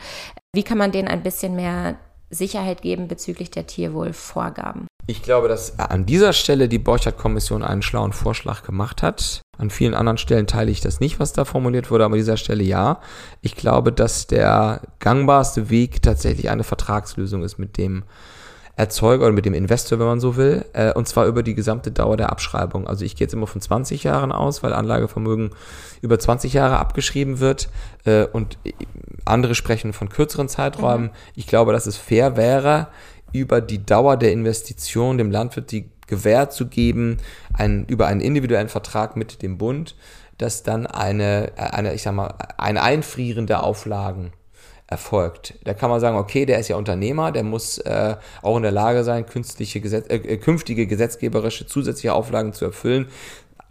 Wie 0.55 0.63
kann 0.63 0.79
man 0.79 0.93
denen 0.93 1.09
ein 1.09 1.23
bisschen 1.23 1.57
mehr 1.57 1.97
Sicherheit 2.31 2.83
geben 2.83 3.09
bezüglich 3.09 3.51
der 3.51 3.67
Tierwohlvorgaben. 3.67 4.87
Ich 5.07 5.23
glaube, 5.23 5.49
dass 5.49 5.79
an 5.79 6.07
dieser 6.07 6.33
Stelle 6.33 6.69
die 6.69 6.79
Borchardt-Kommission 6.79 7.65
einen 7.65 7.83
schlauen 7.83 8.13
Vorschlag 8.13 8.63
gemacht 8.63 9.03
hat. 9.03 9.43
An 9.59 9.71
vielen 9.71 9.95
anderen 9.95 10.19
Stellen 10.19 10.47
teile 10.47 10.71
ich 10.71 10.81
das 10.81 11.01
nicht, 11.01 11.19
was 11.19 11.33
da 11.33 11.45
formuliert 11.45 11.91
wurde, 11.91 12.05
aber 12.05 12.15
an 12.15 12.21
dieser 12.21 12.37
Stelle 12.37 12.63
ja. 12.63 13.01
Ich 13.41 13.57
glaube, 13.57 13.93
dass 13.93 14.29
der 14.29 14.83
gangbarste 15.01 15.69
Weg 15.69 16.03
tatsächlich 16.03 16.49
eine 16.49 16.63
Vertragslösung 16.63 17.43
ist 17.43 17.59
mit 17.59 17.77
dem 17.77 18.05
Erzeuger 18.81 19.25
oder 19.25 19.35
mit 19.35 19.45
dem 19.45 19.53
Investor, 19.53 19.99
wenn 19.99 20.07
man 20.07 20.21
so 20.21 20.37
will, 20.37 20.65
äh, 20.73 20.93
und 20.95 21.07
zwar 21.07 21.27
über 21.27 21.43
die 21.43 21.55
gesamte 21.55 21.93
Dauer 21.93 22.17
der 22.17 22.31
Abschreibung. 22.31 22.89
Also 22.89 23.05
ich 23.05 23.15
gehe 23.15 23.27
jetzt 23.27 23.35
immer 23.35 23.47
von 23.47 23.61
20 23.61 24.05
Jahren 24.05 24.33
aus, 24.33 24.63
weil 24.63 24.73
Anlagevermögen 24.73 25.51
über 26.01 26.19
20 26.19 26.55
Jahre 26.55 26.79
abgeschrieben 26.79 27.41
wird 27.41 27.69
äh, 28.07 28.25
und 28.25 28.57
andere 29.27 29.55
sprechen 29.55 29.93
von 29.93 30.09
kürzeren 30.09 30.49
Zeiträumen. 30.49 31.09
Mhm. 31.09 31.13
Ich 31.35 31.47
glaube, 31.47 31.73
dass 31.73 31.87
es 31.87 31.99
fair 31.99 32.39
wäre, 32.39 32.89
über 33.33 33.61
die 33.61 33.85
Dauer 33.85 34.17
der 34.17 34.33
Investition 34.33 35.19
dem 35.19 35.31
Landwirt 35.31 35.71
die 35.73 35.91
Gewähr 36.07 36.49
zu 36.49 36.67
geben, 36.67 37.19
ein, 37.53 37.85
über 37.85 38.07
einen 38.07 38.23
individuellen 38.23 38.71
Vertrag 38.71 39.15
mit 39.15 39.43
dem 39.43 39.59
Bund, 39.59 39.95
dass 40.39 40.63
dann 40.63 40.87
eine, 40.87 41.53
eine, 41.57 41.93
ich 41.93 42.03
sag 42.03 42.15
mal, 42.15 42.35
ein 42.57 42.79
Einfrieren 42.79 43.47
der 43.47 43.63
Auflagen 43.63 44.33
erfolgt. 44.91 45.55
Da 45.65 45.73
kann 45.73 45.89
man 45.89 46.01
sagen, 46.01 46.19
okay, 46.19 46.45
der 46.45 46.59
ist 46.59 46.69
ja 46.69 46.77
Unternehmer, 46.77 47.31
der 47.31 47.45
muss 47.45 47.79
äh, 47.79 48.17
auch 48.43 48.57
in 48.57 48.65
der 48.65 48.73
Lage 48.73 49.05
sein, 49.05 49.25
künstliche 49.25 49.81
Gesetz 49.81 50.11
äh, 50.11 50.17
äh, 50.17 50.37
künftige 50.37 50.87
gesetzgeberische 50.89 51.67
zusätzliche 51.67 52.13
Auflagen 52.13 52.53
zu 52.53 52.65
erfüllen. 52.65 53.07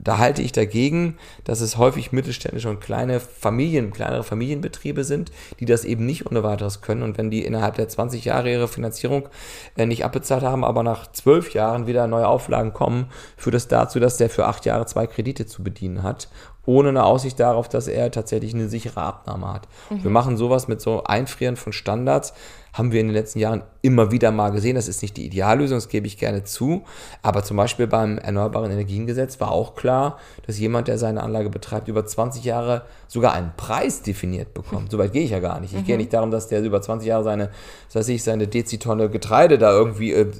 Da 0.01 0.17
halte 0.17 0.41
ich 0.41 0.53
dagegen, 0.53 1.17
dass 1.43 1.59
es 1.59 1.75
häufig 1.75 2.13
mittelständische 2.13 2.69
und 2.69 2.79
kleine 2.79 3.19
Familien, 3.19 3.91
kleinere 3.91 4.23
Familienbetriebe 4.23 5.03
sind, 5.03 5.29
die 5.59 5.65
das 5.65 5.83
eben 5.83 6.05
nicht 6.05 6.25
ohne 6.25 6.41
weiteres 6.41 6.79
können. 6.79 7.03
Und 7.03 7.17
wenn 7.17 7.29
die 7.29 7.43
innerhalb 7.43 7.75
der 7.75 7.89
20 7.89 8.23
Jahre 8.23 8.49
ihre 8.49 8.69
Finanzierung 8.69 9.27
äh, 9.75 9.85
nicht 9.85 10.05
abbezahlt 10.05 10.43
haben, 10.43 10.63
aber 10.63 10.83
nach 10.83 11.11
zwölf 11.11 11.53
Jahren 11.53 11.85
wieder 11.85 12.07
neue 12.07 12.29
Auflagen 12.29 12.73
kommen, 12.73 13.07
führt 13.35 13.55
das 13.55 13.67
dazu, 13.67 13.99
dass 13.99 14.15
der 14.15 14.29
für 14.29 14.45
acht 14.45 14.65
Jahre 14.65 14.85
zwei 14.85 15.05
Kredite 15.05 15.45
zu 15.45 15.63
bedienen 15.63 16.01
hat 16.01 16.29
ohne 16.69 16.89
eine 16.89 17.03
Aussicht 17.03 17.39
darauf, 17.39 17.67
dass 17.67 17.87
er 17.87 18.11
tatsächlich 18.11 18.53
eine 18.53 18.69
sichere 18.69 19.01
Abnahme 19.01 19.51
hat. 19.51 19.67
Mhm. 19.89 20.03
Wir 20.03 20.11
machen 20.11 20.37
sowas 20.37 20.67
mit 20.67 20.81
so 20.81 21.03
Einfrieren 21.03 21.55
von 21.55 21.73
Standards, 21.73 22.33
haben 22.73 22.91
wir 22.91 23.01
in 23.01 23.07
den 23.07 23.13
letzten 23.13 23.39
Jahren 23.39 23.63
immer 23.81 24.11
wieder 24.11 24.31
mal 24.31 24.49
gesehen. 24.49 24.75
Das 24.75 24.87
ist 24.87 25.01
nicht 25.01 25.17
die 25.17 25.25
Ideallösung, 25.25 25.77
das 25.77 25.89
gebe 25.89 26.07
ich 26.07 26.17
gerne 26.17 26.43
zu. 26.43 26.83
Aber 27.21 27.43
zum 27.43 27.57
Beispiel 27.57 27.87
beim 27.87 28.17
Erneuerbaren 28.17 28.71
Energiengesetz 28.71 29.39
war 29.39 29.51
auch 29.51 29.75
klar, 29.75 30.17
dass 30.45 30.59
jemand, 30.59 30.87
der 30.87 30.97
seine 30.97 31.23
Anlage 31.23 31.49
betreibt, 31.49 31.87
über 31.87 32.05
20 32.05 32.43
Jahre 32.43 32.83
sogar 33.07 33.33
einen 33.33 33.51
Preis 33.57 34.01
definiert 34.01 34.53
bekommt. 34.53 34.91
Soweit 34.91 35.13
gehe 35.13 35.23
ich 35.23 35.31
ja 35.31 35.39
gar 35.39 35.59
nicht. 35.59 35.73
Ich 35.73 35.81
mhm. 35.81 35.85
gehe 35.85 35.97
nicht 35.97 36.13
darum, 36.13 36.31
dass 36.31 36.47
der 36.47 36.61
über 36.61 36.81
20 36.81 37.07
Jahre 37.07 37.23
seine, 37.23 37.49
was 37.87 37.95
weiß 37.95 38.09
ich, 38.09 38.23
seine 38.23 38.47
Dezitonne 38.47 39.09
Getreide 39.09 39.57
da 39.57 39.71
irgendwie 39.71 40.13
äh, 40.13 40.31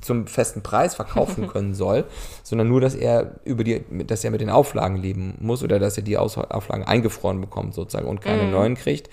zum 0.00 0.26
festen 0.26 0.62
Preis 0.62 0.94
verkaufen 0.94 1.46
können 1.52 1.74
soll, 1.74 2.04
sondern 2.42 2.68
nur, 2.68 2.80
dass 2.80 2.94
er 2.94 3.32
über 3.44 3.62
die, 3.62 3.84
dass 4.06 4.24
er 4.24 4.30
mit 4.30 4.40
den 4.40 4.50
Auflagen 4.50 4.96
leben 4.96 5.34
muss 5.40 5.62
oder 5.62 5.78
dass 5.78 5.96
er 5.96 6.02
die 6.02 6.18
Auflagen 6.18 6.84
eingefroren 6.84 7.40
bekommt 7.40 7.74
sozusagen 7.74 8.08
und 8.08 8.20
keine 8.20 8.44
mhm. 8.44 8.50
neuen 8.50 8.74
kriegt. 8.74 9.10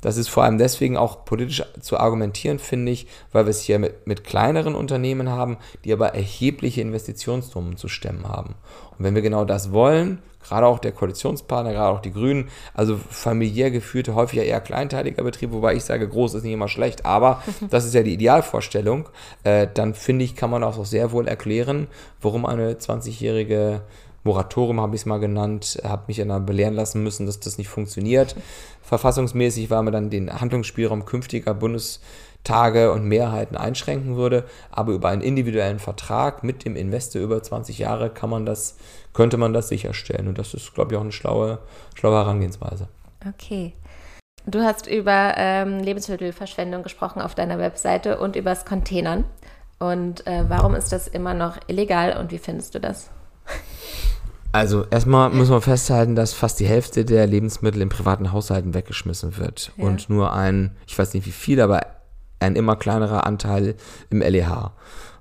Das 0.00 0.16
ist 0.16 0.28
vor 0.28 0.44
allem 0.44 0.58
deswegen 0.58 0.96
auch 0.96 1.24
politisch 1.24 1.62
zu 1.80 1.98
argumentieren, 1.98 2.58
finde 2.58 2.92
ich, 2.92 3.06
weil 3.32 3.46
wir 3.46 3.50
es 3.50 3.62
hier 3.62 3.78
mit, 3.78 4.06
mit 4.06 4.24
kleineren 4.24 4.74
Unternehmen 4.74 5.28
haben, 5.28 5.58
die 5.84 5.92
aber 5.92 6.14
erhebliche 6.14 6.80
Investitionssummen 6.80 7.76
zu 7.76 7.88
stemmen 7.88 8.28
haben. 8.28 8.54
Und 8.96 9.04
wenn 9.04 9.14
wir 9.14 9.22
genau 9.22 9.44
das 9.44 9.72
wollen, 9.72 10.22
gerade 10.42 10.66
auch 10.66 10.78
der 10.78 10.92
Koalitionspartner, 10.92 11.72
gerade 11.72 11.96
auch 11.96 12.00
die 12.00 12.12
Grünen, 12.12 12.48
also 12.74 12.96
familiär 12.96 13.70
geführte, 13.70 14.14
häufig 14.14 14.38
ja 14.38 14.44
eher 14.44 14.60
kleinteiliger 14.60 15.22
Betrieb, 15.22 15.52
wobei 15.52 15.74
ich 15.74 15.84
sage, 15.84 16.08
groß 16.08 16.34
ist 16.34 16.44
nicht 16.44 16.52
immer 16.52 16.68
schlecht, 16.68 17.04
aber 17.04 17.42
das 17.70 17.84
ist 17.84 17.94
ja 17.94 18.02
die 18.02 18.14
Idealvorstellung, 18.14 19.08
äh, 19.44 19.66
dann 19.72 19.94
finde 19.94 20.24
ich, 20.24 20.36
kann 20.36 20.50
man 20.50 20.64
auch 20.64 20.84
sehr 20.84 21.12
wohl 21.12 21.28
erklären, 21.28 21.88
warum 22.20 22.46
eine 22.46 22.74
20-jährige 22.74 23.82
Moratorium 24.24 24.80
habe 24.80 24.94
ich 24.94 25.02
es 25.02 25.06
mal 25.06 25.20
genannt, 25.20 25.80
habe 25.84 26.04
mich 26.08 26.18
dann 26.18 26.46
belehren 26.46 26.74
lassen 26.74 27.02
müssen, 27.02 27.26
dass 27.26 27.40
das 27.40 27.56
nicht 27.56 27.68
funktioniert. 27.68 28.36
Verfassungsmäßig 28.88 29.68
war 29.68 29.82
mir 29.82 29.90
dann 29.90 30.08
den 30.08 30.40
Handlungsspielraum 30.40 31.04
künftiger 31.04 31.52
Bundes 31.52 32.00
Tage 32.42 32.90
und 32.90 33.04
Mehrheiten 33.04 33.54
einschränken 33.54 34.16
würde, 34.16 34.44
aber 34.70 34.92
über 34.92 35.10
einen 35.10 35.20
individuellen 35.20 35.78
Vertrag 35.78 36.42
mit 36.42 36.64
dem 36.64 36.74
Investor 36.74 37.20
über 37.20 37.42
20 37.42 37.78
Jahre 37.78 38.08
kann 38.08 38.30
man 38.30 38.46
das, 38.46 38.78
könnte 39.12 39.36
man 39.36 39.52
das 39.52 39.68
sicherstellen. 39.68 40.26
Und 40.26 40.38
das 40.38 40.54
ist, 40.54 40.72
glaube 40.72 40.92
ich, 40.92 40.96
auch 40.96 41.02
eine 41.02 41.12
schlaue, 41.12 41.58
schlaue 41.96 42.16
Herangehensweise. 42.16 42.88
Okay. 43.28 43.74
Du 44.46 44.60
hast 44.62 44.86
über 44.86 45.34
ähm, 45.36 45.80
Lebensmittelverschwendung 45.80 46.82
gesprochen 46.82 47.20
auf 47.20 47.34
deiner 47.34 47.58
Webseite 47.58 48.18
und 48.18 48.36
über 48.36 48.50
das 48.50 48.64
Containern. 48.64 49.24
Und 49.78 50.26
äh, 50.26 50.44
warum 50.48 50.74
ist 50.74 50.92
das 50.92 51.08
immer 51.08 51.34
noch 51.34 51.58
illegal 51.66 52.16
und 52.16 52.30
wie 52.30 52.38
findest 52.38 52.74
du 52.74 52.80
das? 52.80 53.10
Also 54.52 54.86
erstmal 54.90 55.30
muss 55.30 55.50
man 55.50 55.60
festhalten, 55.60 56.14
dass 56.14 56.32
fast 56.32 56.58
die 56.58 56.66
Hälfte 56.66 57.04
der 57.04 57.26
Lebensmittel 57.26 57.82
in 57.82 57.90
privaten 57.90 58.32
Haushalten 58.32 58.74
weggeschmissen 58.74 59.36
wird. 59.36 59.72
Ja. 59.76 59.84
Und 59.84 60.08
nur 60.08 60.32
ein, 60.32 60.76
ich 60.86 60.98
weiß 60.98 61.14
nicht 61.14 61.26
wie 61.26 61.32
viel, 61.32 61.60
aber 61.60 61.82
ein 62.40 62.56
immer 62.56 62.76
kleinerer 62.76 63.26
Anteil 63.26 63.74
im 64.10 64.20
LEH. 64.20 64.72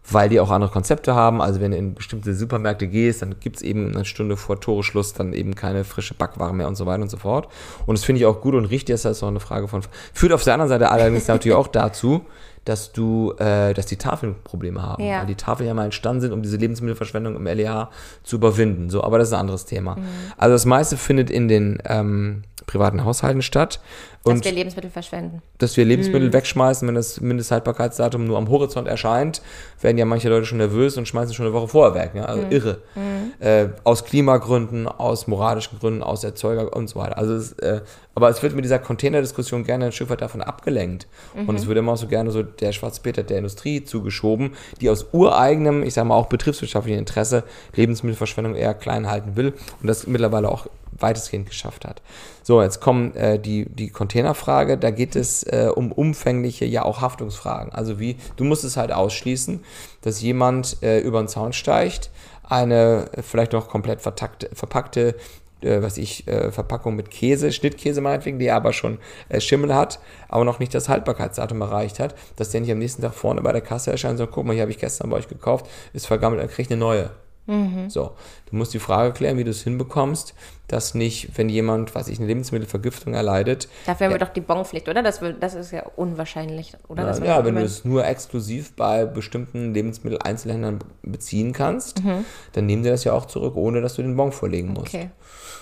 Weil 0.10 0.30
die 0.30 0.40
auch 0.40 0.52
andere 0.52 0.72
Konzepte 0.72 1.16
haben. 1.16 1.42
Also 1.42 1.60
wenn 1.60 1.72
du 1.72 1.78
in 1.78 1.94
bestimmte 1.94 2.34
Supermärkte 2.34 2.88
gehst, 2.88 3.22
dann 3.22 3.36
gibt 3.42 3.58
es 3.58 3.62
eben 3.62 3.94
eine 3.94 4.06
Stunde 4.06 4.38
vor 4.38 4.62
Toreschluss 4.62 5.12
dann 5.12 5.34
eben 5.34 5.54
keine 5.54 5.84
frische 5.84 6.14
Backware 6.14 6.54
mehr 6.54 6.70
und 6.70 6.76
so 6.76 6.86
weiter 6.86 7.02
und 7.02 7.10
so 7.10 7.18
fort. 7.18 7.50
Und 7.86 7.98
das 7.98 8.06
finde 8.06 8.22
ich 8.22 8.26
auch 8.26 8.40
gut 8.40 8.56
und 8.56 8.66
richtig, 8.66 8.94
das 8.94 9.04
ist 9.04 9.24
auch 9.24 9.28
eine 9.28 9.42
Frage 9.42 9.68
von. 9.68 9.82
Führt 10.14 10.32
auf 10.32 10.46
der 10.46 10.54
anderen 10.54 10.70
Seite 10.70 10.90
allerdings 10.92 11.28
natürlich 11.28 11.58
auch 11.58 11.68
dazu, 11.68 12.26
dass 12.68 12.92
du, 12.92 13.34
äh, 13.40 13.74
dass 13.74 13.86
die 13.86 13.96
Tafeln 13.96 14.36
Probleme 14.44 14.82
haben. 14.82 15.04
Ja. 15.04 15.20
Weil 15.20 15.28
die 15.28 15.36
Tafeln 15.36 15.68
ja 15.68 15.74
mal 15.74 15.86
entstanden 15.86 16.22
sind, 16.22 16.34
um 16.34 16.42
diese 16.42 16.58
Lebensmittelverschwendung 16.58 17.36
im 17.36 17.46
LEH 17.46 17.90
zu 18.24 18.36
überwinden. 18.36 18.90
So, 18.90 19.04
aber 19.04 19.18
das 19.18 19.30
ist 19.30 19.34
ein 19.34 19.40
anderes 19.40 19.66
Thema. 19.66 19.96
Mhm. 19.96 20.06
Also 20.38 20.54
das 20.54 20.66
meiste 20.66 20.98
findet 20.98 21.30
in 21.30 21.48
den 21.48 21.78
ähm, 21.86 22.44
privaten 22.68 23.04
Haushalten 23.04 23.42
statt. 23.42 23.80
Und 24.24 24.40
dass 24.40 24.46
wir 24.46 24.52
Lebensmittel 24.52 24.92
verschwenden. 24.92 25.42
Dass 25.58 25.78
wir 25.78 25.86
Lebensmittel 25.86 26.28
mhm. 26.28 26.34
wegschmeißen, 26.34 26.86
wenn 26.86 26.96
das 26.96 27.22
Mindesthaltbarkeitsdatum 27.22 28.26
nur 28.26 28.38
am 28.38 28.50
Horizont 28.50 28.88
erscheint, 28.88 29.42
werden 29.80 29.98
ja 29.98 30.04
manche 30.04 30.28
Leute 30.28 30.46
schon 30.46 30.58
nervös 30.58 30.98
und 30.98 31.08
schmeißen 31.08 31.34
schon 31.34 31.46
eine 31.46 31.56
Woche 31.56 31.70
vorher 31.70 31.96
weg. 31.96 32.12
Ja? 32.14 32.26
Also 32.26 32.44
mhm. 32.44 32.52
irre. 32.52 32.82
Mhm. 32.96 33.32
Äh, 33.40 33.70
aus 33.86 34.04
Klimagründen, 34.04 34.88
aus 34.88 35.28
moralischen 35.28 35.80
Gründen, 35.80 36.04
aus 36.04 36.26
Erzeuger 36.26 36.76
und 36.76 36.90
so 36.90 37.00
weiter. 37.00 37.18
Also 37.18 37.36
es, 37.36 37.54
äh, 37.54 37.82
aber 38.16 38.30
es 38.30 38.44
wird 38.44 38.54
mit 38.54 38.66
dieser 38.66 38.80
Containerdiskussion 38.80 39.64
gerne 39.64 39.86
ein 39.86 39.92
Stück 39.94 40.10
weit 40.10 40.22
davon 40.22 40.42
abgelenkt. 40.42 41.08
Und 41.36 41.56
es 41.56 41.64
mhm. 41.64 41.68
wird 41.70 41.78
immer 41.78 41.94
auch 41.94 41.98
so 41.98 42.08
gerne 42.08 42.32
so 42.32 42.44
der 42.44 42.74
schwarze 42.74 43.00
Peter 43.02 43.24
der 43.24 43.38
Industrie 43.38 43.86
zugeschoben, 43.86 44.56
die 44.82 44.90
aus 44.90 45.06
ureigenem, 45.14 45.84
ich 45.84 45.94
sage 45.94 46.08
mal 46.08 46.16
auch 46.16 46.26
betriebswirtschaftlichem 46.26 47.00
Interesse 47.00 47.44
Lebensmittelverschwendung 47.76 48.56
eher 48.56 48.74
klein 48.74 49.10
halten 49.10 49.38
will 49.38 49.54
und 49.82 49.88
das 49.88 50.06
mittlerweile 50.08 50.50
auch 50.50 50.68
weitestgehend 51.00 51.48
geschafft 51.48 51.86
hat. 51.86 52.02
So, 52.44 52.62
jetzt 52.62 52.82
kommen 52.82 53.16
äh, 53.16 53.40
die, 53.40 53.66
die 53.70 53.90
Containerfrage. 53.90 54.78
Da 54.78 54.92
geht 54.92 55.16
es 55.16 55.44
äh, 55.44 55.70
um 55.74 55.92
umfängliche, 55.92 56.66
ja 56.66 56.84
auch 56.84 57.02
Haftungsfragen. 57.02 57.72
Also 57.72 58.00
wie, 58.00 58.18
du 58.36 58.44
musst 58.44 58.64
es 58.64 58.78
halt 58.78 58.92
ausschließen, 58.92 59.64
dass 60.02 60.22
jemand 60.22 60.82
äh, 60.82 61.00
über 61.00 61.22
den 61.22 61.28
Zaun 61.28 61.54
steigt, 61.54 62.10
eine 62.44 63.10
vielleicht 63.22 63.52
noch 63.52 63.68
komplett 63.68 64.02
verpackte, 64.02 65.16
äh, 65.62 65.82
was 65.82 65.98
ich, 65.98 66.28
äh, 66.28 66.52
Verpackung 66.52 66.96
mit 66.96 67.10
Käse, 67.10 67.52
Schnittkäse 67.52 68.02
meinetwegen, 68.02 68.40
die 68.40 68.52
aber 68.52 68.74
schon 68.74 69.00
äh, 69.30 69.42
Schimmel 69.42 69.74
hat, 69.74 70.00
aber 70.30 70.46
noch 70.46 70.60
nicht 70.60 70.74
das 70.74 70.88
Haltbarkeitsdatum 70.88 71.62
erreicht 71.62 72.00
hat, 72.00 72.16
dass 72.36 72.52
der 72.52 72.62
nicht 72.62 72.72
am 72.72 72.80
nächsten 72.80 73.02
Tag 73.02 73.14
vorne 73.14 73.42
bei 73.42 73.52
der 73.52 73.62
Kasse 73.62 73.92
erscheint 73.92 74.18
sagt, 74.18 74.32
guck 74.32 74.46
mal, 74.46 74.54
hier 74.54 74.62
habe 74.62 74.72
ich 74.72 74.80
gestern 74.80 75.10
bei 75.10 75.18
euch 75.18 75.28
gekauft, 75.28 75.66
ist 75.94 76.08
vergammelt, 76.08 76.42
dann 76.42 76.50
kriege 76.50 76.64
ich 76.64 76.72
eine 76.72 76.80
neue. 76.80 77.10
Mhm. 77.48 77.90
So, 77.90 78.12
du 78.50 78.56
musst 78.56 78.74
die 78.74 78.80
Frage 78.80 79.14
klären, 79.14 79.38
wie 79.38 79.44
du 79.44 79.52
es 79.52 79.64
hinbekommst, 79.64 80.36
dass 80.68 80.94
nicht, 80.94 81.38
wenn 81.38 81.48
jemand, 81.48 81.96
was 81.96 82.10
ich, 82.10 82.20
eine 82.20 82.28
Lebensmittelvergiftung 82.28 83.14
erleidet. 83.14 83.70
Dafür 83.86 84.08
haben 84.08 84.14
wir 84.14 84.20
doch 84.20 84.34
die 84.34 84.42
Bonpflicht, 84.42 84.90
oder? 84.90 85.02
Das, 85.02 85.22
das 85.40 85.56
ist 85.56 85.72
ja 85.72 85.86
unwahrscheinlich, 85.96 86.74
oder? 86.90 87.18
Na, 87.18 87.26
ja, 87.26 87.46
wenn 87.46 87.56
du 87.56 87.64
es 87.64 87.86
nur 87.86 88.06
exklusiv 88.06 88.74
bei 88.76 89.06
bestimmten 89.06 89.74
Lebensmitteleinzelhändlern 89.74 90.80
beziehen 91.04 91.54
kannst, 91.54 92.04
mhm. 92.04 92.26
dann 92.52 92.66
nehmen 92.66 92.84
die 92.84 92.90
das 92.90 93.06
ja 93.06 93.14
auch 93.14 93.26
zurück, 93.26 93.56
ohne 93.56 93.82
dass 93.82 93.96
du 93.96 94.02
den 94.02 94.18
Bon 94.18 94.32
vorlegen 94.34 94.74
musst. 94.74 94.94
Okay. 94.94 95.10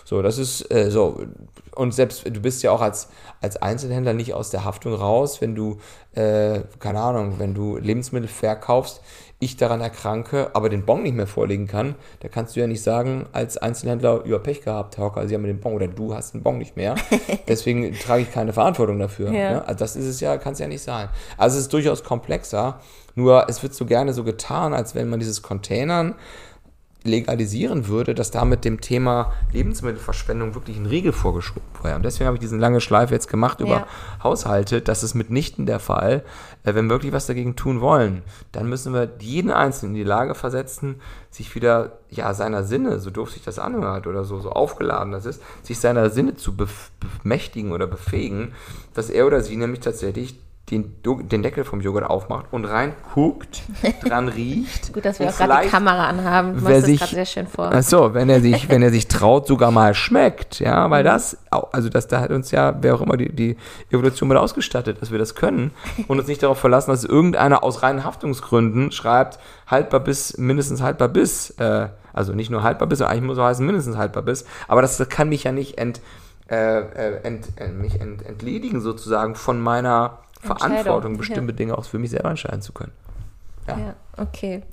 So, 0.05 0.21
das 0.21 0.37
ist 0.37 0.71
äh, 0.71 0.91
so. 0.91 1.23
Und 1.73 1.93
selbst 1.93 2.25
du 2.25 2.39
bist 2.39 2.61
ja 2.61 2.71
auch 2.71 2.81
als, 2.81 3.09
als 3.41 3.57
Einzelhändler 3.57 4.13
nicht 4.13 4.33
aus 4.35 4.51
der 4.51 4.63
Haftung 4.63 4.93
raus, 4.93 5.41
wenn 5.41 5.55
du, 5.55 5.79
äh, 6.13 6.61
keine 6.79 6.99
Ahnung, 6.99 7.39
wenn 7.39 7.55
du 7.55 7.77
Lebensmittel 7.77 8.29
verkaufst, 8.29 9.01
ich 9.39 9.57
daran 9.57 9.81
erkranke, 9.81 10.49
aber 10.53 10.69
den 10.69 10.85
Bon 10.85 11.03
nicht 11.03 11.15
mehr 11.15 11.27
vorlegen 11.27 11.67
kann, 11.67 11.95
da 12.21 12.29
kannst 12.29 12.55
du 12.55 12.61
ja 12.61 12.67
nicht 12.67 12.81
sagen, 12.81 13.25
als 13.33 13.57
Einzelhändler, 13.57 14.23
über 14.23 14.39
Pech 14.39 14.61
gehabt, 14.61 14.97
Herr 14.97 15.05
Hocker, 15.05 15.27
Sie 15.27 15.35
haben 15.35 15.43
den 15.43 15.59
Bon 15.59 15.73
oder 15.73 15.87
du 15.87 16.13
hast 16.13 16.33
den 16.33 16.41
Bon 16.41 16.57
nicht 16.57 16.77
mehr. 16.77 16.95
Deswegen 17.47 17.93
trage 17.93 18.23
ich 18.23 18.31
keine 18.31 18.53
Verantwortung 18.53 18.97
dafür. 18.97 19.31
Ja. 19.31 19.51
Ne? 19.51 19.67
Also 19.67 19.79
das 19.79 19.95
ist 19.95 20.05
es 20.05 20.19
ja, 20.21 20.37
kann 20.37 20.53
es 20.53 20.59
ja 20.59 20.67
nicht 20.67 20.83
sein. 20.83 21.09
Also 21.37 21.57
es 21.57 21.63
ist 21.63 21.73
durchaus 21.73 22.03
komplexer, 22.03 22.79
nur 23.15 23.47
es 23.49 23.61
wird 23.61 23.73
so 23.73 23.85
gerne 23.85 24.13
so 24.13 24.23
getan, 24.23 24.73
als 24.73 24.95
wenn 24.95 25.09
man 25.09 25.19
dieses 25.19 25.41
Containern 25.41 26.15
legalisieren 27.05 27.87
würde, 27.87 28.15
dass 28.15 28.31
da 28.31 28.45
mit 28.45 28.65
dem 28.65 28.81
Thema 28.81 29.31
Lebensmittelverschwendung 29.53 30.55
wirklich 30.55 30.77
ein 30.77 30.85
Riegel 30.85 31.13
vorgeschoben 31.13 31.63
wäre. 31.83 31.95
Und 31.95 32.03
deswegen 32.03 32.25
habe 32.25 32.35
ich 32.35 32.41
diesen 32.41 32.59
lange 32.59 32.81
Schleife 32.81 33.13
jetzt 33.13 33.27
gemacht 33.27 33.59
über 33.59 33.69
ja. 33.69 33.87
Haushalte. 34.23 34.81
Das 34.81 35.03
ist 35.03 35.13
mitnichten 35.13 35.65
der 35.65 35.79
Fall. 35.79 36.23
Äh, 36.63 36.73
wenn 36.75 36.85
wir 36.85 36.95
wirklich 36.95 37.13
was 37.13 37.27
dagegen 37.27 37.55
tun 37.55 37.79
wollen, 37.79 38.23
dann 38.51 38.67
müssen 38.67 38.93
wir 38.93 39.09
jeden 39.19 39.51
Einzelnen 39.51 39.95
in 39.95 39.99
die 39.99 40.07
Lage 40.07 40.35
versetzen, 40.35 41.01
sich 41.29 41.53
wieder, 41.53 41.99
ja, 42.09 42.33
seiner 42.33 42.63
Sinne, 42.63 42.99
so 42.99 43.11
doof 43.11 43.31
sich 43.31 43.43
das 43.43 43.59
anhört 43.59 44.07
oder 44.07 44.23
so, 44.23 44.39
so 44.39 44.51
aufgeladen 44.51 45.11
das 45.11 45.25
ist, 45.25 45.41
sich 45.63 45.79
seiner 45.79 46.09
Sinne 46.09 46.35
zu 46.35 46.55
bemächtigen 46.55 47.71
oder 47.71 47.87
befähigen, 47.87 48.53
dass 48.93 49.09
er 49.09 49.27
oder 49.27 49.41
sie 49.41 49.57
nämlich 49.57 49.81
tatsächlich 49.81 50.39
den, 50.71 50.95
den 51.03 51.43
Deckel 51.43 51.63
vom 51.63 51.79
Joghurt 51.79 52.05
aufmacht 52.05 52.47
und 52.49 52.65
reinguckt, 52.65 53.61
dran 54.03 54.27
riecht. 54.27 54.93
Gut, 54.93 55.05
dass 55.05 55.19
wir 55.19 55.29
auch 55.29 55.37
gerade 55.37 55.65
die 55.65 55.69
Kamera 55.69 56.07
anhaben. 56.07 56.55
Du 56.57 56.63
machst 56.63 56.87
das 56.87 56.97
gerade 56.97 57.11
sehr 57.13 57.25
schön 57.25 57.45
vor. 57.45 57.71
Achso, 57.71 58.15
wenn 58.15 58.29
er 58.29 58.41
sich, 58.41 58.67
wenn 58.69 58.81
er 58.81 58.89
sich 58.89 59.07
traut, 59.07 59.45
sogar 59.45 59.69
mal 59.69 59.93
schmeckt, 59.93 60.59
ja, 60.59 60.89
weil 60.89 61.03
mhm. 61.03 61.07
das, 61.07 61.37
also 61.51 61.89
das, 61.89 62.07
da 62.07 62.19
hat 62.19 62.31
uns 62.31 62.49
ja, 62.49 62.75
wer 62.81 62.95
auch 62.95 63.01
immer 63.01 63.15
die, 63.15 63.31
die 63.31 63.57
Evolution 63.91 64.27
mit 64.27 64.39
ausgestattet, 64.39 65.01
dass 65.01 65.11
wir 65.11 65.19
das 65.19 65.35
können 65.35 65.69
und 66.07 66.17
uns 66.17 66.27
nicht 66.27 66.41
darauf 66.41 66.57
verlassen, 66.57 66.89
dass 66.89 67.03
irgendeiner 67.03 67.63
aus 67.63 67.83
reinen 67.83 68.03
Haftungsgründen 68.03 68.91
schreibt, 68.91 69.37
haltbar 69.67 69.99
bis, 69.99 70.35
mindestens 70.39 70.81
haltbar 70.81 71.09
bis, 71.09 71.51
äh, 71.59 71.89
also 72.11 72.33
nicht 72.33 72.49
nur 72.49 72.63
haltbar 72.63 72.87
bis, 72.87 73.01
eigentlich 73.03 73.21
muss 73.21 73.37
es 73.37 73.43
heißen 73.43 73.65
mindestens 73.65 73.97
haltbar 73.97 74.23
bis, 74.23 74.45
aber 74.67 74.81
das 74.81 74.97
kann 75.09 75.29
mich 75.29 75.43
ja 75.43 75.51
nicht 75.51 75.77
ent, 75.77 76.01
äh, 76.49 76.79
äh 76.79 77.21
ent, 77.23 77.49
ent, 77.55 77.59
äh, 77.59 77.67
mich 77.67 78.01
ent, 78.01 78.25
entledigen 78.25 78.81
sozusagen 78.81 79.35
von 79.35 79.61
meiner 79.61 80.24
Verantwortung, 80.45 81.17
bestimmte 81.17 81.53
ja. 81.53 81.57
Dinge 81.57 81.77
auch 81.77 81.85
für 81.85 81.99
mich 81.99 82.11
selber 82.11 82.29
entscheiden 82.29 82.61
zu 82.61 82.73
können. 82.73 82.91
Ja. 83.67 83.77
ja, 83.77 83.95
okay. 84.17 84.63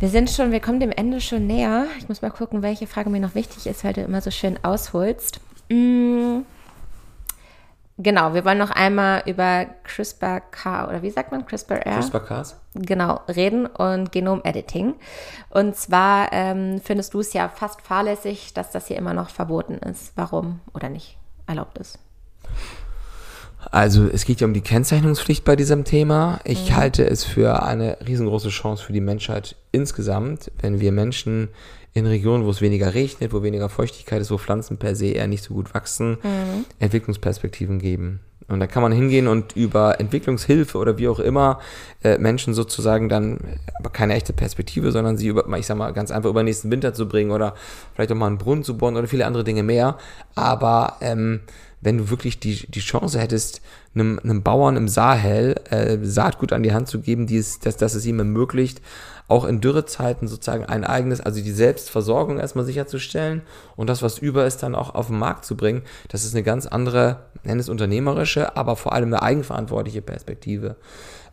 Wir 0.00 0.08
sind 0.08 0.28
schon, 0.28 0.50
wir 0.50 0.60
kommen 0.60 0.80
dem 0.80 0.90
Ende 0.90 1.20
schon 1.20 1.46
näher. 1.46 1.86
Ich 1.98 2.08
muss 2.08 2.20
mal 2.20 2.30
gucken, 2.30 2.62
welche 2.62 2.86
Frage 2.86 3.10
mir 3.10 3.20
noch 3.20 3.34
wichtig 3.34 3.66
ist, 3.66 3.84
weil 3.84 3.92
du 3.92 4.02
immer 4.02 4.20
so 4.20 4.30
schön 4.30 4.58
ausholst. 4.62 5.40
Mm. 5.70 6.40
Genau, 7.96 8.34
wir 8.34 8.44
wollen 8.44 8.58
noch 8.58 8.72
einmal 8.72 9.22
über 9.24 9.66
CRISPR-K 9.84 10.88
oder 10.88 11.02
wie 11.02 11.10
sagt 11.10 11.30
man 11.30 11.46
CRISPR-R? 11.46 11.94
CRISPR-Cas? 11.94 12.60
Genau, 12.74 13.20
reden 13.28 13.66
und 13.66 14.10
Genom-Editing. 14.10 14.94
Und 15.50 15.76
zwar 15.76 16.32
ähm, 16.32 16.80
findest 16.82 17.14
du 17.14 17.20
es 17.20 17.32
ja 17.32 17.48
fast 17.48 17.80
fahrlässig, 17.82 18.52
dass 18.52 18.72
das 18.72 18.88
hier 18.88 18.96
immer 18.96 19.14
noch 19.14 19.30
verboten 19.30 19.74
ist. 19.74 20.12
Warum 20.16 20.58
oder 20.74 20.88
nicht 20.88 21.16
erlaubt 21.46 21.78
ist? 21.78 22.00
Also 23.70 24.06
es 24.12 24.24
geht 24.24 24.40
ja 24.40 24.46
um 24.46 24.54
die 24.54 24.60
Kennzeichnungspflicht 24.60 25.44
bei 25.44 25.56
diesem 25.56 25.84
Thema. 25.84 26.40
Ich 26.44 26.70
mhm. 26.70 26.76
halte 26.76 27.08
es 27.08 27.24
für 27.24 27.62
eine 27.62 27.98
riesengroße 28.06 28.48
Chance 28.48 28.84
für 28.84 28.92
die 28.92 29.00
Menschheit 29.00 29.56
insgesamt, 29.72 30.50
wenn 30.60 30.80
wir 30.80 30.92
Menschen 30.92 31.48
in 31.92 32.06
Regionen, 32.06 32.44
wo 32.44 32.50
es 32.50 32.60
weniger 32.60 32.92
regnet, 32.92 33.32
wo 33.32 33.42
weniger 33.42 33.68
Feuchtigkeit 33.68 34.20
ist, 34.20 34.30
wo 34.30 34.38
Pflanzen 34.38 34.78
per 34.78 34.96
se 34.96 35.06
eher 35.06 35.28
nicht 35.28 35.44
so 35.44 35.54
gut 35.54 35.74
wachsen, 35.74 36.18
mhm. 36.22 36.64
Entwicklungsperspektiven 36.80 37.78
geben. 37.78 38.20
Und 38.48 38.60
da 38.60 38.66
kann 38.66 38.82
man 38.82 38.92
hingehen 38.92 39.26
und 39.26 39.56
über 39.56 40.00
Entwicklungshilfe 40.00 40.76
oder 40.76 40.98
wie 40.98 41.08
auch 41.08 41.18
immer 41.18 41.60
äh, 42.02 42.18
Menschen 42.18 42.52
sozusagen 42.52 43.08
dann, 43.08 43.38
aber 43.78 43.90
keine 43.90 44.14
echte 44.14 44.34
Perspektive, 44.34 44.92
sondern 44.92 45.16
sie 45.16 45.28
über, 45.28 45.46
ich 45.56 45.66
sag 45.66 45.78
mal, 45.78 45.92
ganz 45.92 46.10
einfach 46.10 46.28
über 46.28 46.42
den 46.42 46.46
nächsten 46.46 46.70
Winter 46.70 46.92
zu 46.92 47.08
bringen 47.08 47.30
oder 47.30 47.54
vielleicht 47.94 48.12
auch 48.12 48.16
mal 48.16 48.26
einen 48.26 48.38
Brunnen 48.38 48.62
zu 48.62 48.76
bohren 48.76 48.96
oder 48.96 49.08
viele 49.08 49.24
andere 49.24 49.44
Dinge 49.44 49.62
mehr. 49.62 49.96
Aber 50.34 50.96
ähm, 51.00 51.40
wenn 51.84 51.98
du 51.98 52.10
wirklich 52.10 52.40
die, 52.40 52.66
die 52.66 52.80
Chance 52.80 53.20
hättest, 53.20 53.60
einem, 53.94 54.18
einem 54.18 54.42
Bauern 54.42 54.76
im 54.76 54.88
Sahel 54.88 55.54
äh, 55.70 55.98
Saatgut 56.02 56.52
an 56.52 56.62
die 56.62 56.72
Hand 56.72 56.88
zu 56.88 57.00
geben, 57.00 57.26
die 57.26 57.36
es, 57.36 57.60
dass, 57.60 57.76
dass 57.76 57.94
es 57.94 58.06
ihm 58.06 58.18
ermöglicht, 58.18 58.80
auch 59.28 59.44
in 59.44 59.60
Dürrezeiten 59.60 60.26
sozusagen 60.26 60.64
ein 60.64 60.84
eigenes, 60.84 61.20
also 61.20 61.42
die 61.42 61.52
Selbstversorgung 61.52 62.38
erstmal 62.38 62.64
sicherzustellen 62.64 63.42
und 63.76 63.88
das, 63.88 64.02
was 64.02 64.18
über 64.18 64.46
ist, 64.46 64.62
dann 64.62 64.74
auch 64.74 64.94
auf 64.94 65.06
den 65.06 65.18
Markt 65.18 65.44
zu 65.44 65.56
bringen, 65.56 65.82
das 66.08 66.24
ist 66.24 66.34
eine 66.34 66.42
ganz 66.42 66.66
andere, 66.66 67.26
nenn 67.42 67.58
es 67.58 67.68
unternehmerische, 67.68 68.56
aber 68.56 68.76
vor 68.76 68.92
allem 68.92 69.08
eine 69.08 69.22
eigenverantwortliche 69.22 70.02
Perspektive, 70.02 70.76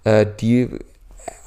äh, 0.04 0.26
die 0.39 0.70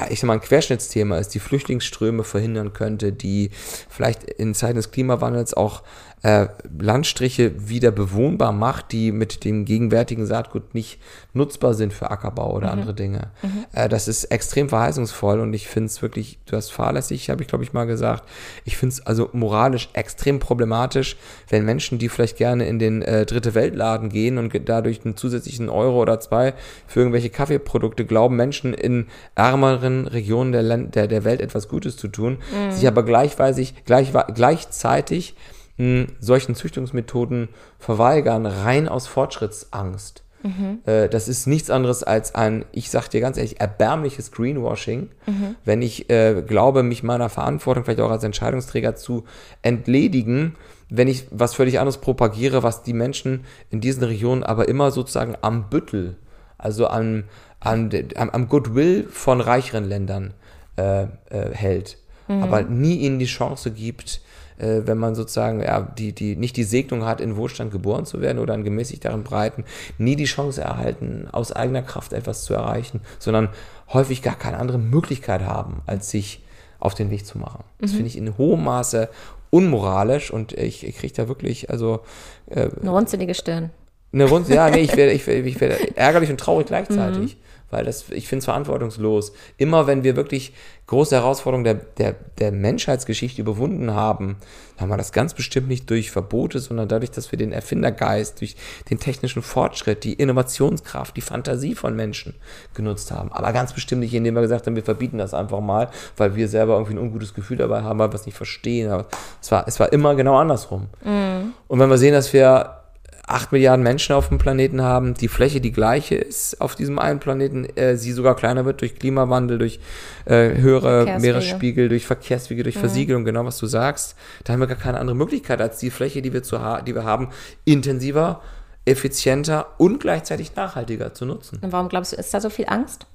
ich 0.09 0.21
sag 0.21 0.29
mal, 0.29 0.35
ein 0.35 0.41
Querschnittsthema 0.41 1.19
ist, 1.19 1.35
die 1.35 1.41
Flüchtlingsströme 1.41 2.25
verhindern 2.25 2.73
könnte, 2.73 3.13
die 3.13 3.51
vielleicht 3.89 4.25
in 4.25 4.55
Zeiten 4.55 4.77
des 4.77 4.91
Klimawandels 4.91 5.55
auch 5.55 5.83
äh, 6.25 6.49
Landstriche 6.79 7.68
wieder 7.68 7.91
bewohnbar 7.91 8.53
macht, 8.53 8.93
die 8.93 9.12
mit 9.12 9.45
dem 9.45 9.66
gegenwärtigen 9.66 10.25
Saatgut 10.25 10.75
nicht 10.75 10.99
nutzbar 11.35 11.75
sind 11.75 11.93
für 11.93 12.11
Ackerbau 12.11 12.55
oder 12.55 12.68
mhm. 12.68 12.72
andere 12.72 12.95
Dinge. 12.95 13.31
Mhm. 13.43 13.66
Äh, 13.72 13.91
das 13.91 14.09
ist 14.09 14.25
extrem 14.25 14.70
verheißungsvoll 14.70 15.39
und 15.39 15.53
ich 15.53 15.68
finde 15.68 15.89
es 15.89 16.01
wirklich, 16.01 16.39
du 16.47 16.57
hast 16.57 16.70
fahrlässig, 16.70 17.29
habe 17.29 17.43
ich 17.43 17.49
glaube 17.49 17.62
ich 17.62 17.75
mal 17.75 17.85
gesagt. 17.85 18.27
Ich 18.64 18.79
finde 18.79 18.95
es 18.95 19.07
also 19.07 19.29
moralisch 19.35 19.91
extrem 19.93 20.39
problematisch, 20.39 21.18
wenn 21.51 21.66
Menschen, 21.66 21.99
die 21.99 22.09
vielleicht 22.09 22.39
gerne 22.39 22.66
in 22.66 22.79
den 22.79 23.03
äh, 23.03 23.27
Dritte 23.27 23.55
Weltladen 23.55 24.09
gehen 24.09 24.39
und 24.39 24.51
dadurch 24.66 25.05
einen 25.05 25.18
zusätzlichen 25.18 25.68
Euro 25.68 26.01
oder 26.01 26.20
zwei 26.20 26.55
für 26.87 27.01
irgendwelche 27.01 27.29
Kaffeeprodukte 27.29 28.07
glauben, 28.07 28.37
Menschen 28.37 28.72
in 28.72 29.09
ärmeren 29.35 30.07
Regionen 30.07 30.53
der, 30.53 30.62
Land 30.62 30.95
der, 30.95 31.07
der 31.07 31.25
Welt 31.25 31.43
etwas 31.43 31.68
Gutes 31.68 31.99
zu 31.99 32.09
tun, 32.09 32.39
mhm. 32.51 32.72
sich 32.72 32.89
aber 32.89 33.03
gleichweisig, 33.03 33.85
gleich, 33.85 34.11
gleichzeitig 34.35 35.35
mh, 35.77 36.07
solchen 36.20 36.55
Züchtungsmethoden 36.55 37.49
verweigern, 37.79 38.47
rein 38.47 38.89
aus 38.89 39.07
Fortschrittsangst. 39.07 40.25
Mhm. 40.45 40.81
Äh, 40.85 41.09
das 41.09 41.27
ist 41.27 41.47
nichts 41.47 41.70
anderes 41.70 42.03
als 42.03 42.35
ein, 42.35 42.66
ich 42.70 42.91
sag 42.91 43.09
dir 43.09 43.22
ganz 43.22 43.39
ehrlich, 43.39 43.61
erbärmliches 43.61 44.31
Greenwashing, 44.31 45.09
mhm. 45.27 45.57
wenn 45.64 45.81
ich 45.81 46.11
äh, 46.11 46.43
glaube, 46.47 46.83
mich 46.83 47.03
meiner 47.03 47.31
Verantwortung 47.31 47.85
vielleicht 47.85 48.01
auch 48.01 48.11
als 48.11 48.25
Entscheidungsträger 48.25 48.95
zu 48.95 49.25
entledigen, 49.62 50.57
wenn 50.91 51.09
ich 51.09 51.27
was 51.31 51.55
völlig 51.55 51.79
anderes 51.79 51.99
propagiere, 51.99 52.62
was 52.62 52.83
die 52.83 52.93
Menschen 52.93 53.45
in 53.70 53.81
diesen 53.81 54.05
Regionen 54.05 54.43
aber 54.43 54.68
immer 54.68 54.91
sozusagen 54.91 55.35
am 55.41 55.70
Büttel, 55.70 56.16
also 56.59 56.89
an, 56.89 57.25
an, 57.61 57.91
am 58.14 58.49
Goodwill 58.49 59.09
von 59.11 59.41
reicheren 59.41 59.85
Ländern 59.85 60.35
äh, 60.77 61.05
äh, 61.05 61.09
hält, 61.53 61.97
mhm. 62.29 62.43
aber 62.43 62.62
nie 62.62 62.97
ihnen 62.97 63.18
die 63.18 63.25
Chance 63.25 63.70
gibt, 63.70 64.20
äh, 64.59 64.83
wenn 64.85 64.99
man 64.99 65.15
sozusagen 65.15 65.61
ja, 65.61 65.81
die, 65.81 66.13
die 66.13 66.37
nicht 66.37 66.57
die 66.57 66.65
Segnung 66.65 67.05
hat, 67.05 67.21
in 67.21 67.37
Wohlstand 67.37 67.73
geboren 67.73 68.07
zu 68.07 68.21
werden 68.21 68.39
oder 68.39 68.55
in 68.55 68.65
gemäßigteren 68.65 69.25
Breiten, 69.25 69.65
nie 69.99 70.17
die 70.17 70.25
Chance 70.25 70.63
erhalten, 70.63 71.29
aus 71.33 71.53
eigener 71.53 71.83
Kraft 71.83 72.13
etwas 72.13 72.45
zu 72.45 72.55
erreichen, 72.55 73.01
sondern 73.19 73.49
häufig 73.93 74.23
gar 74.23 74.37
keine 74.37 74.59
andere 74.59 74.79
Möglichkeit 74.79 75.43
haben, 75.43 75.83
als 75.87 76.11
sich 76.11 76.43
auf 76.81 76.95
den 76.95 77.11
Weg 77.11 77.27
zu 77.27 77.39
machen. 77.39 77.65
Das 77.79 77.93
mhm. 77.93 77.97
finde 77.97 78.09
ich 78.09 78.17
in 78.17 78.39
hohem 78.39 78.65
Maße 78.65 79.09
unmoralisch 79.51 80.31
und 80.33 80.53
ich, 80.53 80.87
ich 80.87 80.97
kriege 80.97 81.15
da 81.15 81.29
wirklich, 81.29 81.71
also. 81.71 82.01
Äh, 82.47 82.71
eine 82.81 82.91
runzelige 82.91 83.35
Stirn. 83.35 83.71
Eine 84.15 84.25
runzelige, 84.25 84.57
ja, 84.57 84.71
nee, 84.71 84.81
ich 84.81 84.97
werde 84.97 85.12
ich 85.12 85.27
werd, 85.27 85.45
ich 85.45 85.61
werd 85.61 85.97
ärgerlich 85.97 86.31
und 86.31 86.39
traurig 86.39 86.67
gleichzeitig. 86.67 87.37
Mhm 87.37 87.45
weil 87.75 87.85
das, 87.85 88.09
ich 88.11 88.29
finde 88.29 88.39
es 88.39 88.45
verantwortungslos. 88.45 89.33
Immer 89.57 89.89
wenn 89.89 90.05
wir 90.05 90.15
wirklich 90.15 90.53
große 90.87 91.17
Herausforderungen 91.17 91.65
der, 91.65 91.75
der, 91.75 92.15
der 92.39 92.53
Menschheitsgeschichte 92.53 93.43
überwunden 93.43 93.95
haben, 93.95 94.37
haben 94.79 94.91
wir 94.91 94.97
das 94.97 95.11
ganz 95.11 95.35
bestimmt 95.35 95.67
nicht 95.67 95.91
durch 95.91 96.12
Verbote, 96.12 96.61
sondern 96.61 96.87
dadurch, 96.87 97.11
dass 97.11 97.33
wir 97.33 97.39
den 97.39 97.51
Erfindergeist, 97.51 98.41
durch 98.41 98.55
den 98.91 99.01
technischen 99.01 99.43
Fortschritt, 99.43 100.05
die 100.05 100.12
Innovationskraft, 100.12 101.17
die 101.17 101.21
Fantasie 101.21 101.75
von 101.75 101.97
Menschen 101.97 102.35
genutzt 102.75 103.11
haben. 103.11 103.33
Aber 103.33 103.53
ganz 103.53 103.73
bestimmt 103.73 104.03
nicht, 104.03 104.15
indem 104.15 104.35
wir 104.35 104.43
gesagt 104.43 104.69
haben, 104.69 104.77
wir 104.77 104.85
verbieten 104.85 105.19
das 105.19 105.35
einfach 105.35 105.61
mal, 105.61 105.91
weil 106.17 106.37
wir 106.37 106.47
selber 106.47 106.75
irgendwie 106.75 106.95
ein 106.95 106.99
ungutes 106.99 107.35
Gefühl 107.35 107.57
dabei 107.57 107.83
haben, 107.83 107.99
weil 107.99 108.12
wir 108.12 108.17
es 108.17 108.27
nicht 108.27 108.37
verstehen. 108.37 108.93
Aber 108.93 109.07
es 109.43 109.51
war, 109.51 109.67
es 109.67 109.81
war 109.81 109.93
immer 109.93 110.15
genau 110.15 110.37
andersrum. 110.37 110.87
Mhm. 111.05 111.55
Und 111.67 111.79
wenn 111.81 111.91
wir 111.91 111.99
sehen, 111.99 112.12
dass 112.12 112.33
wir 112.33 112.84
8 113.27 113.53
Milliarden 113.53 113.83
Menschen 113.83 114.14
auf 114.14 114.29
dem 114.29 114.39
Planeten 114.39 114.83
haben, 114.83 115.14
die 115.14 115.29
Fläche 115.29 115.61
die 115.61 115.72
gleiche 115.72 116.14
ist 116.14 116.61
auf 116.61 116.75
diesem 116.75 116.99
einen 116.99 117.20
Planeten, 117.20 117.64
äh, 117.77 117.97
sie 117.97 118.12
sogar 118.12 118.37
kleiner 118.37 118.64
wird 118.64 118.81
durch 118.83 118.97
Klimawandel, 118.97 119.59
durch 119.59 119.81
äh, 120.27 120.57
höhere 120.57 121.18
Meeresspiegel, 121.20 121.89
durch 121.89 122.07
Verkehrswege, 122.07 122.62
durch 122.62 122.77
mhm. 122.77 122.81
Versiegelung, 122.81 123.25
genau 123.25 123.45
was 123.45 123.59
du 123.59 123.66
sagst, 123.66 124.14
da 124.45 124.53
haben 124.53 124.61
wir 124.61 124.66
gar 124.66 124.77
keine 124.77 124.99
andere 124.99 125.16
Möglichkeit, 125.16 125.61
als 125.61 125.79
die 125.79 125.91
Fläche, 125.91 126.20
die 126.20 126.33
wir, 126.33 126.43
zu 126.43 126.59
die 126.87 126.95
wir 126.95 127.05
haben, 127.05 127.31
intensiver, 127.64 128.43
effizienter 128.85 129.68
und 129.79 130.01
gleichzeitig 130.01 130.55
nachhaltiger 130.55 131.14
zu 131.14 131.25
nutzen. 131.25 131.59
Und 131.62 131.72
warum 131.72 131.89
glaubst 131.89 132.12
du, 132.12 132.16
ist 132.16 132.35
da 132.35 132.41
so 132.41 132.51
viel 132.51 132.66
Angst? 132.68 133.07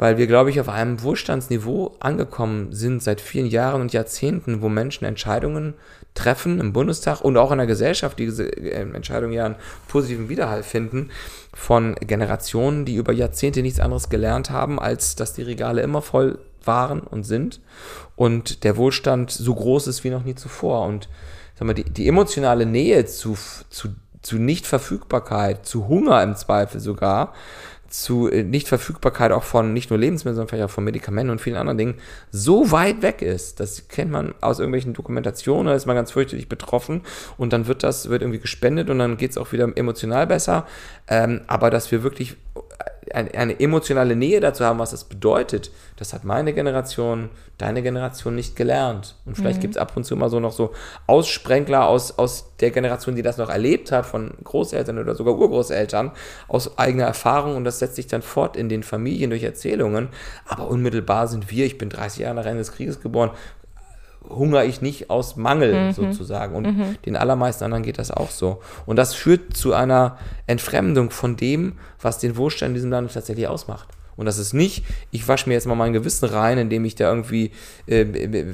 Weil 0.00 0.16
wir, 0.16 0.26
glaube 0.26 0.48
ich, 0.48 0.58
auf 0.58 0.70
einem 0.70 1.02
Wohlstandsniveau 1.02 1.94
angekommen 2.00 2.72
sind 2.72 3.02
seit 3.02 3.20
vielen 3.20 3.46
Jahren 3.46 3.82
und 3.82 3.92
Jahrzehnten, 3.92 4.62
wo 4.62 4.70
Menschen 4.70 5.04
Entscheidungen 5.04 5.74
treffen 6.14 6.58
im 6.58 6.72
Bundestag 6.72 7.20
und 7.20 7.36
auch 7.36 7.52
in 7.52 7.58
der 7.58 7.66
Gesellschaft, 7.66 8.18
die 8.18 8.24
diese 8.24 8.44
äh, 8.44 8.80
Entscheidungen 8.80 9.34
ja 9.34 9.44
einen 9.44 9.56
positiven 9.88 10.30
Widerhall 10.30 10.62
finden, 10.62 11.10
von 11.52 11.96
Generationen, 11.96 12.86
die 12.86 12.94
über 12.94 13.12
Jahrzehnte 13.12 13.60
nichts 13.60 13.78
anderes 13.78 14.08
gelernt 14.08 14.48
haben, 14.48 14.80
als 14.80 15.16
dass 15.16 15.34
die 15.34 15.42
Regale 15.42 15.82
immer 15.82 16.00
voll 16.00 16.38
waren 16.64 17.00
und 17.00 17.24
sind 17.24 17.60
und 18.16 18.64
der 18.64 18.78
Wohlstand 18.78 19.30
so 19.30 19.54
groß 19.54 19.86
ist 19.86 20.02
wie 20.02 20.10
noch 20.10 20.24
nie 20.24 20.34
zuvor. 20.34 20.86
Und 20.86 21.10
sag 21.58 21.66
mal, 21.66 21.74
die, 21.74 21.84
die 21.84 22.08
emotionale 22.08 22.64
Nähe 22.64 23.04
zu, 23.04 23.36
zu, 23.68 23.88
zu 24.22 24.36
Nichtverfügbarkeit, 24.36 25.66
zu 25.66 25.88
Hunger 25.88 26.22
im 26.22 26.36
Zweifel 26.36 26.80
sogar, 26.80 27.34
zu 27.90 28.28
äh, 28.28 28.42
Nichtverfügbarkeit 28.42 29.32
auch 29.32 29.42
von 29.42 29.72
nicht 29.72 29.90
nur 29.90 29.98
Lebensmitteln, 29.98 30.36
sondern 30.36 30.48
vielleicht 30.48 30.64
auch 30.64 30.74
von 30.74 30.84
Medikamenten 30.84 31.30
und 31.30 31.40
vielen 31.40 31.56
anderen 31.56 31.76
Dingen 31.76 31.94
so 32.30 32.70
weit 32.70 33.02
weg 33.02 33.20
ist. 33.20 33.60
Das 33.60 33.88
kennt 33.88 34.10
man 34.10 34.34
aus 34.40 34.58
irgendwelchen 34.60 34.94
Dokumentationen, 34.94 35.66
da 35.66 35.74
ist 35.74 35.86
man 35.86 35.96
ganz 35.96 36.12
fürchterlich 36.12 36.48
betroffen 36.48 37.02
und 37.36 37.52
dann 37.52 37.66
wird 37.66 37.82
das, 37.82 38.08
wird 38.08 38.22
irgendwie 38.22 38.38
gespendet 38.38 38.90
und 38.90 38.98
dann 38.98 39.16
geht 39.16 39.32
es 39.32 39.38
auch 39.38 39.52
wieder 39.52 39.68
emotional 39.76 40.26
besser. 40.26 40.66
Ähm, 41.08 41.42
aber 41.48 41.70
dass 41.70 41.90
wir 41.90 42.02
wirklich 42.02 42.36
eine, 43.14 43.34
eine, 43.34 43.60
emotionale 43.60 44.16
Nähe 44.16 44.40
dazu 44.40 44.64
haben, 44.64 44.78
was 44.78 44.90
das 44.90 45.04
bedeutet, 45.04 45.70
das 45.96 46.12
hat 46.12 46.24
meine 46.24 46.52
Generation, 46.52 47.30
deine 47.58 47.82
Generation 47.82 48.34
nicht 48.34 48.56
gelernt. 48.56 49.16
Und 49.26 49.36
vielleicht 49.36 49.58
mhm. 49.58 49.62
gibt 49.62 49.74
es 49.76 49.80
ab 49.80 49.96
und 49.96 50.04
zu 50.04 50.14
immer 50.14 50.28
so 50.28 50.40
noch 50.40 50.52
so 50.52 50.72
Aussprenkler 51.06 51.86
aus, 51.86 52.18
aus 52.18 52.56
der 52.60 52.70
Generation, 52.70 53.16
die 53.16 53.22
das 53.22 53.38
noch 53.38 53.50
erlebt 53.50 53.92
hat, 53.92 54.06
von 54.06 54.32
Großeltern 54.44 54.98
oder 54.98 55.14
sogar 55.14 55.36
Urgroßeltern, 55.36 56.12
aus 56.48 56.78
eigener 56.78 57.04
Erfahrung 57.04 57.56
und 57.56 57.64
das 57.64 57.78
setzt 57.78 57.96
sich 57.96 58.06
dann 58.06 58.22
fort 58.22 58.56
in 58.56 58.68
den 58.68 58.82
Familien 58.82 59.30
durch 59.30 59.42
Erzählungen. 59.42 60.08
Aber 60.46 60.68
unmittelbar 60.68 61.28
sind 61.28 61.50
wir, 61.50 61.66
ich 61.66 61.78
bin 61.78 61.90
30 61.90 62.20
Jahre 62.20 62.36
nach 62.36 62.46
Ende 62.46 62.58
des 62.58 62.72
Krieges 62.72 63.00
geboren, 63.00 63.30
hungere 64.28 64.66
ich 64.66 64.80
nicht 64.80 65.10
aus 65.10 65.36
Mangel 65.36 65.86
mhm. 65.86 65.92
sozusagen. 65.92 66.54
Und 66.54 66.66
mhm. 66.66 66.96
den 67.04 67.16
allermeisten 67.16 67.64
anderen 67.64 67.82
geht 67.82 67.98
das 67.98 68.10
auch 68.10 68.30
so. 68.30 68.60
Und 68.86 68.96
das 68.96 69.14
führt 69.14 69.56
zu 69.56 69.72
einer 69.72 70.18
Entfremdung 70.46 71.10
von 71.10 71.36
dem, 71.36 71.74
was 72.00 72.18
den 72.18 72.36
Wohlstand 72.36 72.70
in 72.70 72.74
diesem 72.74 72.90
Land 72.90 73.12
tatsächlich 73.12 73.48
ausmacht. 73.48 73.88
Und 74.16 74.26
das 74.26 74.36
ist 74.36 74.52
nicht, 74.52 74.84
ich 75.10 75.26
wasche 75.28 75.48
mir 75.48 75.54
jetzt 75.54 75.66
mal 75.66 75.76
mein 75.76 75.94
Gewissen 75.94 76.26
rein, 76.26 76.58
indem 76.58 76.84
ich 76.84 76.94
da 76.94 77.08
irgendwie, 77.08 77.52
äh, 77.86 78.04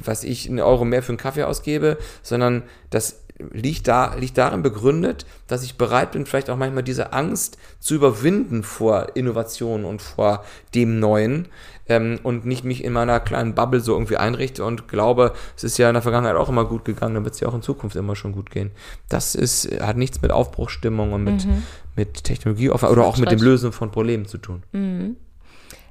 was 0.05 0.23
ich, 0.23 0.47
einen 0.47 0.61
Euro 0.61 0.85
mehr 0.85 1.03
für 1.03 1.09
einen 1.09 1.17
Kaffee 1.17 1.43
ausgebe, 1.43 1.97
sondern 2.23 2.63
das 2.89 3.23
liegt, 3.51 3.87
da, 3.87 4.15
liegt 4.15 4.37
darin 4.37 4.63
begründet, 4.63 5.25
dass 5.47 5.63
ich 5.63 5.77
bereit 5.77 6.13
bin, 6.13 6.25
vielleicht 6.25 6.49
auch 6.49 6.57
manchmal 6.57 6.83
diese 6.83 7.13
Angst 7.13 7.57
zu 7.79 7.95
überwinden 7.95 8.63
vor 8.63 9.15
Innovationen 9.15 9.85
und 9.85 10.01
vor 10.01 10.43
dem 10.73 10.99
Neuen, 10.99 11.47
ähm, 11.89 12.19
und 12.23 12.45
nicht 12.45 12.63
mich 12.63 12.83
in 12.83 12.93
meiner 12.93 13.19
kleinen 13.19 13.55
Bubble 13.55 13.79
so 13.79 13.93
irgendwie 13.93 14.17
einrichte 14.17 14.63
und 14.63 14.87
glaube, 14.87 15.33
es 15.55 15.63
ist 15.63 15.77
ja 15.77 15.89
in 15.89 15.93
der 15.93 16.01
Vergangenheit 16.01 16.35
auch 16.35 16.49
immer 16.49 16.65
gut 16.65 16.85
gegangen, 16.85 17.15
dann 17.15 17.23
wird 17.23 17.35
es 17.35 17.39
ja 17.39 17.47
auch 17.47 17.53
in 17.53 17.61
Zukunft 17.61 17.95
immer 17.95 18.15
schon 18.15 18.31
gut 18.31 18.51
gehen. 18.51 18.71
Das 19.09 19.35
ist, 19.35 19.69
hat 19.81 19.97
nichts 19.97 20.21
mit 20.21 20.31
Aufbruchsstimmung 20.31 21.13
und 21.13 21.23
mit, 21.23 21.45
mhm. 21.45 21.63
mit 21.95 22.23
Technologie 22.23 22.69
oder 22.69 23.05
auch 23.05 23.17
mit 23.17 23.31
dem 23.31 23.41
Lösen 23.41 23.71
von 23.71 23.91
Problemen 23.91 24.25
zu 24.25 24.37
tun. 24.37 24.63
Mhm. 24.71 25.17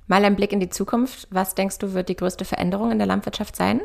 Mal 0.08 0.24
ein 0.24 0.36
Blick 0.36 0.52
in 0.52 0.60
die 0.60 0.68
Zukunft. 0.68 1.26
Was 1.30 1.54
denkst 1.54 1.78
du, 1.78 1.92
wird 1.92 2.08
die 2.08 2.16
größte 2.16 2.44
Veränderung 2.44 2.92
in 2.92 2.98
der 2.98 3.08
Landwirtschaft 3.08 3.56
sein? 3.56 3.80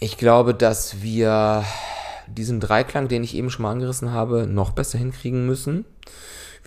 Ich 0.00 0.16
glaube, 0.16 0.54
dass 0.54 1.02
wir 1.02 1.64
diesen 2.28 2.60
Dreiklang, 2.60 3.08
den 3.08 3.24
ich 3.24 3.34
eben 3.34 3.50
schon 3.50 3.64
mal 3.64 3.72
angerissen 3.72 4.12
habe, 4.12 4.46
noch 4.46 4.70
besser 4.70 4.98
hinkriegen 4.98 5.44
müssen. 5.46 5.84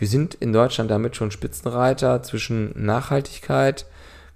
Wir 0.02 0.08
sind 0.08 0.34
in 0.34 0.52
Deutschland 0.52 0.90
damit 0.90 1.16
schon 1.16 1.30
Spitzenreiter 1.30 2.24
zwischen 2.24 2.74
Nachhaltigkeit, 2.74 3.86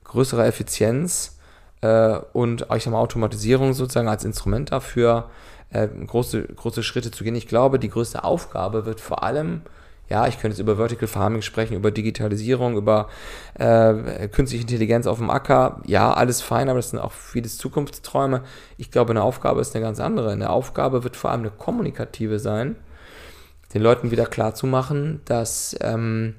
größerer 0.04 0.46
Effizienz 0.46 1.40
äh, 1.82 2.20
und 2.34 2.68
ich 2.76 2.84
sag 2.84 2.92
mal, 2.92 3.00
Automatisierung 3.00 3.74
sozusagen 3.74 4.08
als 4.08 4.26
Instrument 4.26 4.72
dafür, 4.72 5.32
äh, 5.72 5.88
große, 5.88 6.44
große 6.44 6.84
Schritte 6.84 7.10
zu 7.10 7.24
gehen. 7.24 7.34
Ich 7.34 7.48
glaube, 7.48 7.80
die 7.80 7.90
größte 7.90 8.24
Aufgabe 8.24 8.86
wird 8.86 9.02
vor 9.02 9.24
allem 9.24 9.64
ja, 10.08 10.28
ich 10.28 10.36
könnte 10.40 10.50
jetzt 10.50 10.60
über 10.60 10.76
Vertical 10.76 11.08
Farming 11.08 11.42
sprechen, 11.42 11.74
über 11.74 11.90
Digitalisierung, 11.90 12.78
über 12.78 13.10
äh, 13.56 14.28
künstliche 14.28 14.62
Intelligenz 14.62 15.08
auf 15.08 15.18
dem 15.18 15.32
Acker. 15.32 15.82
Ja, 15.88 16.14
alles 16.14 16.44
fein, 16.44 16.70
aber 16.70 16.78
das 16.78 16.92
sind 16.92 17.00
auch 17.00 17.12
viele 17.12 17.50
Zukunftsträume. 17.50 18.44
Ich 18.78 18.92
glaube, 18.92 19.14
eine 19.14 19.24
Aufgabe 19.24 19.62
ist 19.62 19.76
eine 19.76 19.84
ganz 19.84 20.00
andere. 20.00 20.30
Eine 20.30 20.52
Aufgabe 20.52 21.04
wird 21.04 21.16
vor 21.16 21.32
allem 21.32 21.40
eine 21.40 21.50
kommunikative 21.50 22.38
sein 22.38 22.76
den 23.76 23.82
Leuten 23.82 24.10
wieder 24.10 24.26
klar 24.26 24.56
zu 24.56 24.68
machen, 24.68 25.20
dass 25.26 25.76
ähm, 25.82 26.36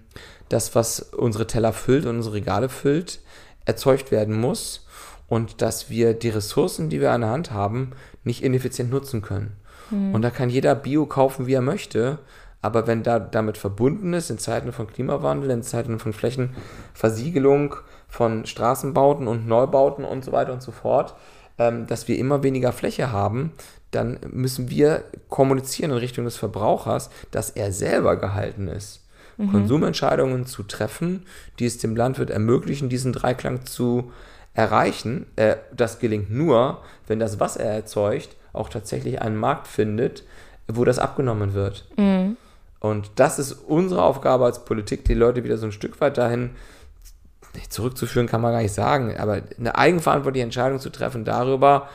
das, 0.49 0.75
was 0.75 1.01
unsere 1.01 1.47
Teller 1.47 1.75
füllt 1.75 2.07
und 2.07 2.17
unsere 2.17 2.37
Regale 2.37 2.71
füllt, 2.71 3.21
erzeugt 3.67 4.11
werden 4.11 4.35
muss 4.35 4.87
und 5.29 5.61
dass 5.61 5.91
wir 5.91 6.15
die 6.15 6.31
Ressourcen, 6.31 6.89
die 6.89 7.01
wir 7.01 7.13
an 7.13 7.21
der 7.21 7.31
Hand 7.31 7.51
haben, 7.51 7.93
nicht 8.25 8.43
ineffizient 8.43 8.91
nutzen 8.91 9.21
können. 9.21 9.53
Mhm. 9.91 10.15
Und 10.15 10.23
da 10.23 10.31
kann 10.31 10.49
jeder 10.49 10.75
Bio 10.75 11.05
kaufen, 11.05 11.47
wie 11.47 11.53
er 11.53 11.61
möchte, 11.61 12.21
aber 12.63 12.87
wenn 12.87 13.03
da 13.03 13.19
damit 13.19 13.59
verbunden 13.59 14.15
ist, 14.15 14.31
in 14.31 14.39
Zeiten 14.39 14.73
von 14.73 14.87
Klimawandel, 14.87 15.51
in 15.51 15.63
Zeiten 15.63 15.99
von 15.99 16.15
Flächenversiegelung, 16.15 17.77
von 18.09 18.47
Straßenbauten 18.47 19.27
und 19.29 19.47
Neubauten 19.47 20.05
und 20.05 20.25
so 20.25 20.33
weiter 20.33 20.53
und 20.53 20.63
so 20.63 20.73
fort, 20.73 21.15
ähm, 21.59 21.87
dass 21.87 22.09
wir 22.09 22.19
immer 22.19 22.43
weniger 22.43 22.73
Fläche 22.73 23.13
haben, 23.13 23.53
dann 23.91 24.19
müssen 24.31 24.71
wir 24.71 25.05
kommunizieren 25.29 25.91
in 25.91 25.99
Richtung 25.99 26.25
des 26.25 26.37
Verbrauchers, 26.37 27.11
dass 27.31 27.51
er 27.51 27.73
selber 27.73 28.17
gehalten 28.17 28.69
ist. 28.69 29.03
Mhm. 29.37 29.53
Konsumentscheidungen 29.53 30.47
zu 30.47 30.63
treffen, 30.63 31.25
die 31.59 31.67
es 31.67 31.79
dem 31.79 31.97
Landwirt 31.97 32.31
ermöglichen, 32.31 32.89
diesen 32.89 33.13
Dreiklang 33.13 33.67
zu 33.67 34.13
erreichen. 34.55 35.27
Äh, 35.37 35.57
das 35.75 35.99
gelingt 35.99 36.31
nur, 36.31 36.83
wenn 37.07 37.19
das, 37.19 37.41
was 37.41 37.57
er 37.57 37.73
erzeugt, 37.73 38.37
auch 38.53 38.69
tatsächlich 38.69 39.21
einen 39.21 39.37
Markt 39.37 39.67
findet, 39.67 40.25
wo 40.67 40.85
das 40.85 40.99
abgenommen 40.99 41.55
wird. 41.55 41.87
Mhm. 41.97 42.37
Und 42.81 43.11
das 43.17 43.39
ist 43.39 43.53
unsere 43.53 44.03
Aufgabe 44.03 44.45
als 44.45 44.65
Politik, 44.65 45.05
die 45.05 45.15
Leute 45.15 45.45
wieder 45.45 45.59
so 45.59 45.67
ein 45.67 45.73
Stück 45.73 46.01
weit 46.01 46.19
dahin 46.19 46.51
zurückzuführen, 47.69 48.27
kann 48.27 48.41
man 48.41 48.53
gar 48.53 48.63
nicht 48.63 48.75
sagen, 48.75 49.17
aber 49.17 49.41
eine 49.59 49.77
eigenverantwortliche 49.77 50.45
Entscheidung 50.45 50.81
zu 50.81 50.91
treffen 50.91 51.25
darüber, 51.25 51.89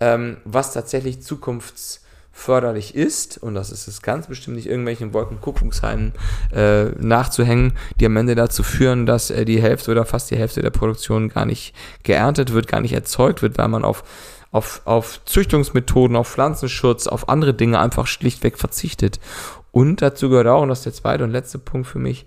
ähm, 0.00 0.38
was 0.44 0.72
tatsächlich 0.72 1.22
zukunftsförderlich 1.22 2.94
ist, 2.94 3.38
und 3.38 3.54
das 3.54 3.70
ist 3.70 3.88
es 3.88 4.02
ganz 4.02 4.26
bestimmt 4.26 4.56
nicht 4.56 4.66
irgendwelchen 4.66 5.14
Wolkenkuckucksheinen 5.14 6.12
äh, 6.52 6.84
nachzuhängen, 6.98 7.74
die 8.00 8.06
am 8.06 8.16
Ende 8.16 8.34
dazu 8.34 8.62
führen, 8.62 9.06
dass 9.06 9.30
äh, 9.30 9.44
die 9.44 9.62
Hälfte 9.62 9.90
oder 9.90 10.04
fast 10.04 10.30
die 10.30 10.36
Hälfte 10.36 10.62
der 10.62 10.70
Produktion 10.70 11.28
gar 11.28 11.46
nicht 11.46 11.74
geerntet 12.02 12.52
wird, 12.52 12.68
gar 12.68 12.80
nicht 12.80 12.92
erzeugt 12.94 13.42
wird, 13.42 13.58
weil 13.58 13.68
man 13.68 13.84
auf 13.84 14.04
auf, 14.54 14.82
auf 14.84 15.20
Züchtungsmethoden, 15.24 16.16
auf 16.16 16.28
Pflanzenschutz, 16.28 17.08
auf 17.08 17.28
andere 17.28 17.54
Dinge 17.54 17.80
einfach 17.80 18.06
schlichtweg 18.06 18.56
verzichtet. 18.56 19.18
Und 19.72 20.00
dazu 20.00 20.28
gehört 20.28 20.46
auch, 20.46 20.62
und 20.62 20.68
das 20.68 20.78
ist 20.78 20.84
der 20.84 20.92
zweite 20.92 21.24
und 21.24 21.32
letzte 21.32 21.58
Punkt 21.58 21.88
für 21.88 21.98
mich, 21.98 22.24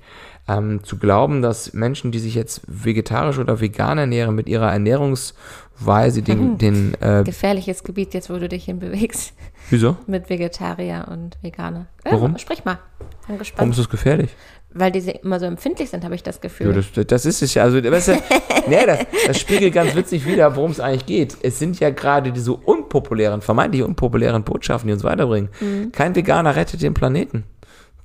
ähm, 0.48 0.84
zu 0.84 0.98
glauben, 0.98 1.42
dass 1.42 1.74
Menschen, 1.74 2.12
die 2.12 2.20
sich 2.20 2.36
jetzt 2.36 2.62
vegetarisch 2.68 3.38
oder 3.38 3.60
vegan 3.60 3.98
ernähren, 3.98 4.36
mit 4.36 4.48
ihrer 4.48 4.72
Ernährungsweise 4.72 6.22
den... 6.22 6.54
Mhm. 6.54 6.58
den 6.58 6.94
äh, 7.02 7.24
Gefährliches 7.24 7.84
Gebiet 7.84 8.14
jetzt, 8.14 8.30
wo 8.30 8.38
du 8.38 8.48
dich 8.48 8.66
hinbewegst. 8.66 9.34
Wieso? 9.70 9.98
Mit 10.08 10.30
Vegetarier 10.30 11.08
und 11.12 11.38
Veganer. 11.42 11.88
Äh, 12.04 12.14
Warum? 12.14 12.38
Sprich 12.38 12.64
mal. 12.64 12.80
Bin 13.28 13.38
gespannt. 13.38 13.60
Warum 13.60 13.72
ist 13.72 13.80
das 13.80 13.90
gefährlich? 13.90 14.30
Weil 14.74 14.92
diese 14.92 15.12
immer 15.12 15.40
so 15.40 15.46
empfindlich 15.46 15.90
sind, 15.90 16.04
habe 16.04 16.16
ich 16.16 16.24
das 16.24 16.40
Gefühl. 16.40 16.68
Ja, 16.68 16.74
das, 16.74 17.08
das, 17.08 17.26
ist 17.26 17.42
es 17.42 17.54
ja. 17.54 17.64
Also, 17.64 17.84
weißt 17.84 18.10
du, 18.10 18.12
nee, 18.68 18.86
das, 18.86 19.00
das 19.26 19.40
spiegelt 19.40 19.74
ganz 19.74 19.96
witzig 19.96 20.26
wieder, 20.26 20.56
worum 20.56 20.72
es 20.72 20.80
eigentlich 20.80 21.06
geht. 21.06 21.38
Es 21.42 21.60
sind 21.60 21.80
ja 21.80 21.90
gerade 21.90 22.32
diese 22.32 22.54
unpopulären, 22.54 23.42
vermeintlich 23.42 23.84
unpopulären 23.84 24.44
Botschaften, 24.44 24.88
die 24.88 24.94
uns 24.94 25.04
weiterbringen. 25.04 25.50
Mhm. 25.60 25.92
Kein 25.92 26.16
Veganer 26.16 26.56
rettet 26.56 26.82
den 26.82 26.94
Planeten. 26.94 27.44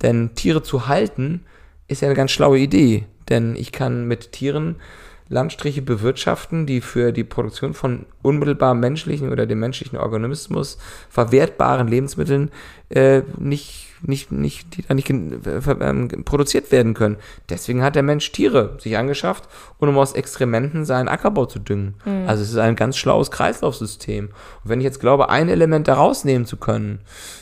Denn 0.01 0.35
Tiere 0.35 0.63
zu 0.63 0.87
halten, 0.87 1.45
ist 1.87 2.01
ja 2.01 2.07
eine 2.07 2.15
ganz 2.15 2.31
schlaue 2.31 2.59
Idee. 2.59 3.05
Denn 3.29 3.55
ich 3.55 3.71
kann 3.71 4.07
mit 4.07 4.31
Tieren 4.31 4.77
Landstriche 5.29 5.81
bewirtschaften, 5.81 6.65
die 6.65 6.81
für 6.81 7.11
die 7.11 7.23
Produktion 7.23 7.73
von 7.73 8.05
unmittelbar 8.21 8.73
menschlichen 8.73 9.31
oder 9.31 9.45
dem 9.45 9.59
menschlichen 9.59 9.97
Organismus 9.97 10.77
verwertbaren 11.09 11.87
Lebensmitteln 11.87 12.51
äh, 12.89 13.21
nicht 13.37 13.92
nicht, 14.07 14.31
nicht, 14.31 14.75
die 14.75 14.83
da 14.83 14.93
nicht 14.93 15.09
ähm, 15.09 16.09
produziert 16.25 16.71
werden 16.71 16.93
können. 16.93 17.17
Deswegen 17.49 17.81
hat 17.81 17.95
der 17.95 18.03
Mensch 18.03 18.31
Tiere 18.31 18.77
sich 18.79 18.97
angeschafft, 18.97 19.47
um 19.77 19.97
aus 19.97 20.13
Exkrementen 20.13 20.85
seinen 20.85 21.07
Ackerbau 21.07 21.45
zu 21.45 21.59
düngen. 21.59 21.95
Mhm. 22.05 22.27
Also 22.27 22.43
es 22.43 22.49
ist 22.49 22.57
ein 22.57 22.75
ganz 22.75 22.97
schlaues 22.97 23.31
Kreislaufsystem. 23.31 24.25
Und 24.25 24.69
wenn 24.69 24.79
ich 24.79 24.85
jetzt 24.85 24.99
glaube, 24.99 25.29
ein 25.29 25.49
Element 25.49 25.87
da 25.87 25.95
rausnehmen 25.95 26.45
zu 26.45 26.57
können, 26.57 26.99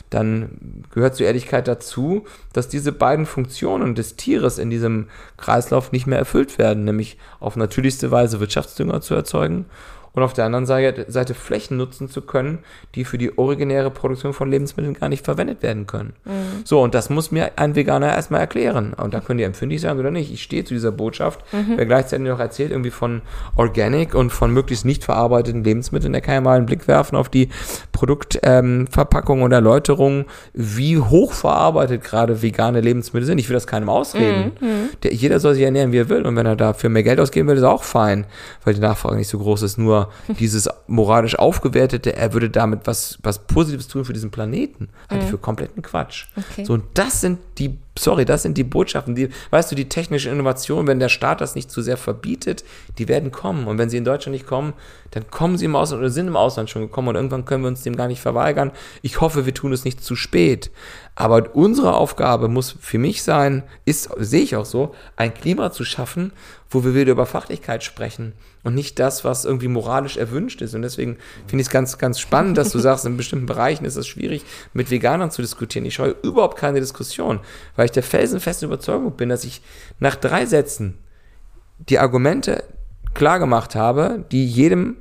dann 0.10 0.84
gehört 0.92 1.16
zur 1.16 1.26
Ehrlichkeit 1.26 1.68
dazu, 1.68 2.26
dass 2.54 2.68
diese 2.68 2.92
beiden 2.92 3.26
Funktionen 3.26 3.96
des 3.96 4.16
Tieres 4.16 4.58
in 4.58 4.70
diesem 4.70 5.08
Kreislauf 5.38 5.92
nicht 5.92 6.08
mehr 6.08 6.20
erfüllt 6.20 6.58
werden, 6.58 6.84
nämlich 6.84 7.18
auf 7.40 7.56
natürlichste 7.56 8.12
Weise 8.12 8.40
Wirtschaftsdünger 8.40 9.02
zu 9.02 9.16
erzeugen 9.16 9.66
und 10.14 10.24
auf 10.24 10.34
der 10.34 10.46
anderen 10.46 10.66
Seite 10.66 11.34
Flächen 11.34 11.78
nutzen 11.78 12.10
zu 12.10 12.22
können, 12.22 12.60
die 12.96 13.06
für 13.06 13.18
die 13.18 13.38
originäre 13.38 13.92
Produktion 13.92 14.34
von 14.34 14.52
Lebensmitteln 14.52 14.94
gar 14.94 15.08
nicht 15.08 15.24
verwendet 15.24 15.64
werden 15.64 15.88
können. 15.88 16.14
Mhm. 16.26 16.66
So, 16.66 16.82
und 16.82 16.94
das 16.94 17.10
muss 17.10 17.32
mir 17.32 17.52
ein 17.56 17.76
Veganer 17.76 18.14
erstmal 18.14 18.42
erklären. 18.42 18.94
Und 18.94 19.14
da 19.14 19.22
können 19.22 19.38
die 19.38 19.46
empfindlich 19.46 19.82
sein 19.82 19.98
oder 19.98 20.12
nicht. 20.12 20.32
Ich 20.32 20.44
stehe 20.44 20.66
zu 20.66 20.74
dieser 20.74 20.92
Botschaft. 20.92 21.42
Mhm. 21.54 21.74
Wer 21.78 21.86
gleichzeitig 21.86 22.28
noch 22.28 22.40
erzählt 22.40 22.72
irgendwie 22.72 22.92
von 22.92 23.22
Organic 23.56 24.14
und 24.14 24.32
von 24.32 24.52
möglichst 24.52 24.84
nicht 24.84 25.06
verarbeiteten 25.06 25.64
Lebensmitteln, 25.64 26.12
der 26.12 26.22
kann 26.22 26.34
ja 26.36 26.42
mal 26.42 26.58
einen 26.58 26.66
Blick 26.66 26.88
werfen 26.90 27.16
auf 27.16 27.30
die 27.30 27.50
Produktverpackung 27.94 29.38
ähm, 29.38 29.44
und 29.44 29.52
Erläuterung, 29.54 30.26
wie 30.54 30.98
hoch 31.00 31.32
verarbeitet 31.32 32.04
gerade 32.04 32.42
vegane 32.42 32.82
Lebensmittel 32.82 33.28
sind. 33.28 33.38
Ich 33.38 33.48
will 33.48 33.54
das 33.54 33.68
keinem 33.68 33.88
ausreden. 33.88 34.52
Mhm. 34.60 34.68
mhm. 34.68 34.90
Der, 35.04 35.14
jeder 35.14 35.40
soll 35.40 35.54
sich 35.54 35.64
ernähren, 35.64 35.94
wie 35.94 36.00
er 36.00 36.10
will. 36.10 36.26
Und 36.26 36.36
wenn 36.36 36.46
er 36.46 36.58
dafür 36.58 36.90
mehr 36.90 37.04
Geld 37.04 37.20
ausgeben 37.20 37.48
will, 37.48 37.58
ist 37.58 37.64
auch 37.64 37.84
fein, 37.84 38.26
weil 38.66 38.74
die 38.74 38.82
Nachfrage 38.82 39.16
nicht 39.16 39.30
so 39.30 39.40
groß 39.40 39.62
ist. 39.62 39.78
Nur 39.78 40.01
dieses 40.40 40.70
moralisch 40.88 41.38
aufgewertete, 41.38 42.16
er 42.16 42.34
würde 42.34 42.50
damit 42.50 42.82
was, 42.86 43.20
was 43.24 43.40
Positives 43.40 43.88
tun 43.88 44.06
für 44.06 44.14
diesen 44.14 44.32
Planeten, 44.32 44.90
halte 45.10 45.24
ich 45.24 45.28
mhm. 45.28 45.36
für 45.36 45.38
kompletten 45.38 45.82
Quatsch. 45.82 46.26
Okay. 46.36 46.66
So, 46.66 46.74
und 46.74 46.84
das 46.94 47.22
sind 47.22 47.40
die, 47.58 47.78
sorry, 47.98 48.26
das 48.26 48.44
sind 48.44 48.58
die 48.58 48.64
Botschaften, 48.64 49.16
die, 49.16 49.30
weißt 49.50 49.72
du, 49.72 49.76
die 49.76 49.90
technische 49.90 50.30
Innovation, 50.30 50.88
wenn 50.88 51.00
der 51.00 51.10
Staat 51.10 51.42
das 51.42 51.56
nicht 51.56 51.72
zu 51.72 51.82
sehr 51.82 51.98
verbietet, 51.98 52.64
die 52.98 53.08
werden 53.08 53.32
kommen. 53.32 53.68
Und 53.68 53.78
wenn 53.78 53.90
sie 53.90 53.98
in 53.98 54.06
Deutschland 54.06 54.34
nicht 54.34 54.48
kommen, 54.48 54.74
dann 55.12 55.30
kommen 55.30 55.58
sie 55.58 55.66
im 55.66 55.76
Ausland 55.76 56.00
oder 56.02 56.10
sind 56.10 56.28
im 56.28 56.36
Ausland 56.36 56.70
schon 56.70 56.82
gekommen 56.82 57.10
und 57.10 57.16
irgendwann 57.16 57.46
können 57.46 57.64
wir 57.64 57.68
uns 57.68 57.84
dem 57.84 57.96
gar 57.96 58.08
nicht 58.08 58.22
verweigern. 58.22 58.72
Ich 59.02 59.22
hoffe, 59.22 59.46
wir 59.46 59.54
tun 59.54 59.74
es 59.74 59.86
nicht 59.86 60.04
zu 60.04 60.16
spät. 60.16 60.72
Aber 61.16 61.56
unsere 61.56 61.94
Aufgabe 61.96 62.48
muss 62.48 62.76
für 62.80 62.98
mich 62.98 63.22
sein, 63.22 63.64
ist, 63.86 64.10
sehe 64.18 64.42
ich 64.42 64.56
auch 64.56 64.66
so, 64.66 64.96
ein 65.18 65.34
Klima 65.34 65.72
zu 65.72 65.84
schaffen, 65.84 66.32
wo 66.72 66.86
wir 66.86 66.96
wieder 66.96 67.12
über 67.12 67.26
Fachlichkeit 67.26 67.84
sprechen 67.84 68.34
und 68.64 68.74
nicht 68.74 68.98
das, 68.98 69.26
was 69.26 69.44
irgendwie 69.44 69.68
moralisch 69.68 70.16
erwünscht 70.16 70.62
ist. 70.62 70.74
Und 70.74 70.82
deswegen 70.82 71.18
finde 71.46 71.62
ich 71.62 71.68
es 71.68 71.70
ganz, 71.70 71.98
ganz 71.98 72.20
spannend, 72.20 72.58
dass 72.58 72.72
du 72.72 72.80
sagst, 72.80 73.06
in 73.06 73.18
bestimmten 73.18 73.46
Bereichen 73.46 73.86
ist 73.86 73.98
es 73.98 74.08
schwierig, 74.08 74.44
mit 74.74 74.90
Veganern 74.90 75.32
zu 75.32 75.42
diskutieren. 75.42 75.86
Ich 75.86 75.96
scheue 75.96 76.16
überhaupt 76.24 76.58
keine 76.58 76.80
Diskussion, 76.80 77.42
weil 77.76 77.86
ich 77.86 77.92
der 77.92 78.04
felsenfesten 78.04 78.68
Überzeugung 78.68 79.12
bin, 79.18 79.30
dass 79.30 79.44
ich 79.44 79.62
nach 80.00 80.16
drei 80.16 80.46
Sätzen 80.46 80.98
die 81.78 82.00
Argumente 82.00 82.64
klar 83.14 83.40
gemacht 83.40 83.76
habe, 83.76 84.24
die 84.32 84.48
jedem 84.48 84.98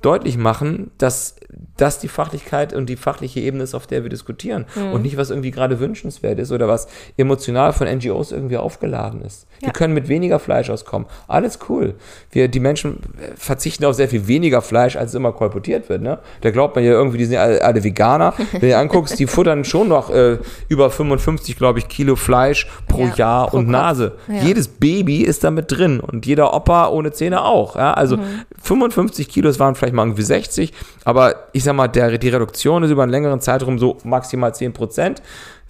deutlich 0.00 0.38
machen, 0.38 0.90
dass 0.96 1.36
das 1.76 1.98
die 1.98 2.08
Fachlichkeit 2.08 2.72
und 2.72 2.88
die 2.88 2.96
fachliche 2.96 3.40
Ebene 3.40 3.64
ist, 3.64 3.74
auf 3.74 3.86
der 3.86 4.02
wir 4.02 4.10
diskutieren 4.10 4.66
mhm. 4.74 4.92
und 4.92 5.02
nicht, 5.02 5.16
was 5.16 5.30
irgendwie 5.30 5.50
gerade 5.50 5.80
wünschenswert 5.80 6.38
ist 6.38 6.52
oder 6.52 6.68
was 6.68 6.88
emotional 7.16 7.72
von 7.72 7.88
NGOs 7.88 8.32
irgendwie 8.32 8.56
aufgeladen 8.56 9.22
ist. 9.22 9.46
Ja. 9.60 9.68
Wir 9.68 9.72
können 9.72 9.94
mit 9.94 10.08
weniger 10.08 10.38
Fleisch 10.38 10.70
auskommen. 10.70 11.08
Alles 11.28 11.58
cool. 11.68 11.94
Wir, 12.30 12.48
die 12.48 12.60
Menschen 12.60 12.98
verzichten 13.36 13.84
auf 13.84 13.94
sehr 13.94 14.08
viel 14.08 14.26
weniger 14.26 14.62
Fleisch, 14.62 14.96
als 14.96 15.14
immer 15.14 15.32
kolportiert 15.32 15.88
wird. 15.88 16.02
Ne? 16.02 16.18
Da 16.40 16.50
glaubt 16.50 16.76
man 16.76 16.84
ja 16.84 16.92
irgendwie, 16.92 17.18
die 17.18 17.26
sind 17.26 17.38
alle, 17.38 17.62
alle 17.62 17.82
Veganer. 17.82 18.34
Wenn 18.52 18.70
du 18.70 18.76
anguckst, 18.76 19.18
die 19.18 19.26
futtern 19.26 19.64
schon 19.64 19.88
noch 19.88 20.10
äh, 20.10 20.38
über 20.68 20.90
55, 20.90 21.56
glaube 21.56 21.78
ich, 21.78 21.88
Kilo 21.88 22.16
Fleisch 22.16 22.66
pro 22.88 23.06
ja, 23.06 23.14
Jahr 23.16 23.46
pro 23.48 23.58
und 23.58 23.64
Kopf. 23.64 23.72
Nase. 23.72 24.12
Ja. 24.28 24.42
Jedes 24.42 24.68
Baby 24.68 25.22
ist 25.22 25.44
damit 25.44 25.72
drin 25.72 26.00
und 26.00 26.26
jeder 26.26 26.54
Opa 26.54 26.88
ohne 26.88 27.12
Zähne 27.12 27.44
auch. 27.44 27.76
Ja? 27.76 27.92
Also 27.94 28.16
mhm. 28.16 28.42
55 28.62 29.28
Kilo, 29.28 29.48
es 29.48 29.58
waren 29.58 29.74
vielleicht 29.74 29.94
mal 29.94 30.04
irgendwie 30.04 30.22
60, 30.22 30.72
aber 31.04 31.39
ich 31.52 31.64
sag 31.64 31.74
mal, 31.74 31.88
der, 31.88 32.18
die 32.18 32.28
Reduktion 32.28 32.82
ist 32.82 32.90
über 32.90 33.02
einen 33.02 33.12
längeren 33.12 33.40
Zeitraum 33.40 33.78
so 33.78 33.98
maximal 34.04 34.54
10 34.54 34.72
Prozent. 34.72 35.22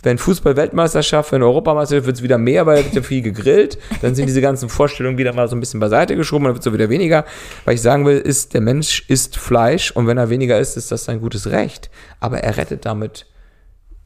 Wenn 0.03 0.17
Fußball-Weltmeisterschaft, 0.17 1.33
wenn 1.33 1.43
Europameisterschaft 1.43 2.07
wird 2.07 2.17
es 2.17 2.23
wieder 2.23 2.39
mehr, 2.39 2.65
weil 2.65 2.79
da 2.79 2.85
wird 2.85 2.95
ja 2.95 3.03
viel 3.03 3.21
gegrillt. 3.21 3.79
Dann 4.01 4.15
sind 4.15 4.27
diese 4.27 4.41
ganzen 4.41 4.71
Vorstellungen 4.71 5.19
wieder 5.19 5.35
mal 5.35 5.47
so 5.49 5.57
ein 5.57 5.61
bisschen 5.61 5.81
beiseite 5.81 6.17
geschoben, 6.17 6.45
dann 6.45 6.55
wird 6.55 6.67
es 6.67 6.73
wieder 6.73 6.89
weniger. 6.89 7.27
Was 7.67 7.75
ich 7.75 7.83
sagen 7.83 8.07
will, 8.07 8.19
ist, 8.19 8.55
der 8.55 8.63
Mensch 8.63 9.05
isst 9.09 9.37
Fleisch 9.37 9.91
und 9.91 10.07
wenn 10.07 10.17
er 10.17 10.31
weniger 10.31 10.59
isst, 10.59 10.77
ist 10.79 10.91
das 10.91 11.05
sein 11.05 11.21
gutes 11.21 11.51
Recht. 11.51 11.91
Aber 12.19 12.39
er 12.39 12.57
rettet 12.57 12.87
damit 12.87 13.27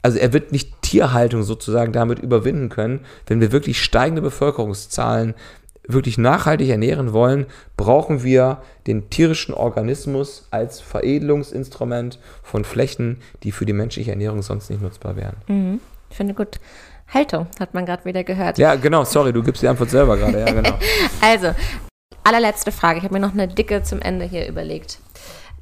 also 0.05 0.19
er 0.19 0.35
wird 0.35 0.53
nicht 0.53 0.83
Tierhaltung 0.83 1.45
sozusagen 1.45 1.93
damit 1.93 2.19
überwinden 2.19 2.69
können, 2.69 3.07
wenn 3.27 3.41
wir 3.41 3.53
wirklich 3.53 3.83
steigende 3.83 4.21
Bevölkerungszahlen 4.21 5.33
wirklich 5.87 6.19
nachhaltig 6.19 6.69
ernähren 6.69 7.13
wollen, 7.13 7.47
brauchen 7.77 8.23
wir 8.23 8.63
den 8.87 9.11
tierischen 9.11 9.55
Organismus 9.55 10.49
als 10.51 10.81
Veredelungsinstrument 10.81 12.19
von 12.43 12.65
Flächen, 12.65 13.21
die 13.43 13.53
für 13.53 13.67
die 13.67 13.73
menschliche 13.73 14.11
Ernährung 14.11 14.43
sonst 14.43 14.71
nicht 14.71 14.83
nutzbar 14.83 15.17
wären. 15.17 15.37
Mhm. 15.47 15.81
Ich 16.11 16.17
finde 16.17 16.35
gut. 16.35 16.61
Haltung, 17.13 17.47
hat 17.61 17.75
man 17.75 17.85
gerade 17.85 18.05
wieder 18.05 18.25
gehört. 18.25 18.57
Ja, 18.59 18.77
genau, 18.77 19.05
sorry, 19.05 19.33
du 19.33 19.43
gibst 19.43 19.63
die 19.63 19.69
Antwort 19.69 19.91
selber 19.91 20.17
gerade. 20.17 20.41
Ja, 20.41 20.53
genau. 20.53 20.79
also, 21.21 21.55
allerletzte 22.25 22.73
Frage. 22.73 22.99
Ich 22.99 23.05
habe 23.05 23.15
mir 23.15 23.21
noch 23.21 23.35
eine 23.35 23.47
dicke 23.47 23.83
zum 23.83 24.01
Ende 24.01 24.25
hier 24.25 24.49
überlegt. 24.49 24.99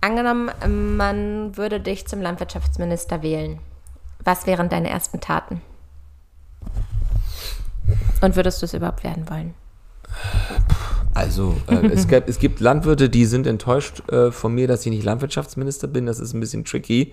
Angenommen, 0.01 0.51
man 0.97 1.57
würde 1.57 1.81
dich 1.81 2.07
zum 2.07 2.21
Landwirtschaftsminister 2.23 3.23
wählen. 3.23 3.59
Was 4.25 4.47
wären 4.47 4.69
deine 4.69 4.89
ersten 4.89 5.21
Taten? 5.21 5.61
Und 8.21 8.37
würdest 8.37 8.63
du 8.63 8.67
es 8.67 8.75
überhaupt 8.75 9.05
werden 9.05 9.29
wollen? 9.29 9.55
Also, 11.15 11.57
äh, 11.69 11.89
es, 11.89 12.09
gibt, 12.09 12.29
es, 12.29 12.39
gibt, 12.39 12.61
Landwirte, 12.61 13.11
die 13.11 13.27
sind 13.27 13.47
enttäuscht 13.47 14.03
äh, 14.11 14.33
von 14.33 14.55
mir, 14.55 14.67
dass 14.67 14.87
ich 14.87 14.91
nicht 14.91 15.05
Landwirtschaftsminister 15.05 15.87
bin. 15.87 16.07
Das 16.07 16.19
ist 16.19 16.33
ein 16.33 16.41
bisschen 16.41 16.65
tricky, 16.65 17.13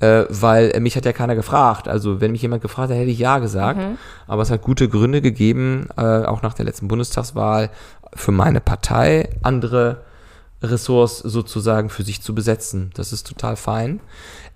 äh, 0.00 0.24
weil 0.28 0.78
mich 0.80 0.94
hat 0.94 1.06
ja 1.06 1.12
keiner 1.12 1.34
gefragt. 1.34 1.88
Also, 1.88 2.20
wenn 2.20 2.32
mich 2.32 2.42
jemand 2.42 2.62
gefragt 2.62 2.90
hätte, 2.90 3.00
hätte 3.00 3.10
ich 3.10 3.18
ja 3.18 3.38
gesagt. 3.38 3.78
Mhm. 3.80 3.98
Aber 4.26 4.42
es 4.42 4.50
hat 4.50 4.60
gute 4.60 4.88
Gründe 4.88 5.22
gegeben, 5.22 5.88
äh, 5.96 6.02
auch 6.02 6.42
nach 6.42 6.54
der 6.54 6.66
letzten 6.66 6.88
Bundestagswahl, 6.88 7.70
für 8.14 8.32
meine 8.32 8.60
Partei 8.60 9.30
andere 9.42 10.02
Ressorts 10.62 11.18
sozusagen 11.18 11.88
für 11.88 12.02
sich 12.02 12.20
zu 12.20 12.34
besetzen. 12.34 12.90
Das 12.94 13.12
ist 13.12 13.26
total 13.26 13.56
fein. 13.56 14.00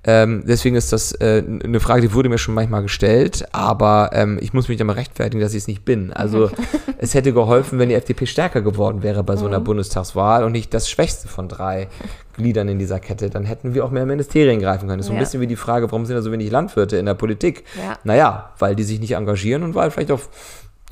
Ähm, 0.06 0.44
deswegen 0.46 0.76
ist 0.76 0.92
das 0.92 1.12
äh, 1.12 1.42
eine 1.64 1.80
Frage, 1.80 2.02
die 2.02 2.12
wurde 2.12 2.28
mir 2.28 2.38
schon 2.38 2.54
manchmal 2.54 2.82
gestellt, 2.82 3.46
aber 3.52 4.10
ähm, 4.12 4.38
ich 4.40 4.52
muss 4.52 4.68
mich 4.68 4.76
dann 4.76 4.86
mal 4.86 4.94
rechtfertigen, 4.94 5.40
dass 5.40 5.52
ich 5.52 5.58
es 5.58 5.68
nicht 5.68 5.84
bin. 5.84 6.12
Also 6.12 6.50
es 6.98 7.14
hätte 7.14 7.32
geholfen, 7.32 7.78
wenn 7.78 7.88
die 7.88 7.94
FDP 7.94 8.26
stärker 8.26 8.60
geworden 8.60 9.02
wäre 9.02 9.24
bei 9.24 9.36
so 9.36 9.46
einer 9.46 9.60
mhm. 9.60 9.64
Bundestagswahl 9.64 10.44
und 10.44 10.52
nicht 10.52 10.74
das 10.74 10.90
Schwächste 10.90 11.28
von 11.28 11.48
drei 11.48 11.88
Gliedern 12.34 12.68
in 12.68 12.78
dieser 12.78 13.00
Kette. 13.00 13.30
Dann 13.30 13.44
hätten 13.44 13.74
wir 13.74 13.84
auch 13.84 13.90
mehr 13.90 14.04
Ministerien 14.04 14.60
greifen 14.60 14.88
können. 14.88 14.98
Das 14.98 15.06
ist 15.06 15.08
so 15.08 15.14
ein 15.14 15.20
bisschen 15.20 15.40
wie 15.40 15.46
die 15.46 15.56
Frage, 15.56 15.90
warum 15.90 16.04
sind 16.04 16.16
da 16.16 16.22
so 16.22 16.32
wenig 16.32 16.50
Landwirte 16.50 16.96
in 16.96 17.06
der 17.06 17.14
Politik? 17.14 17.64
Ja. 17.76 17.96
Naja, 18.04 18.52
weil 18.58 18.74
die 18.74 18.82
sich 18.82 19.00
nicht 19.00 19.12
engagieren 19.12 19.62
und 19.62 19.74
weil 19.74 19.90
vielleicht 19.90 20.10
auch 20.10 20.20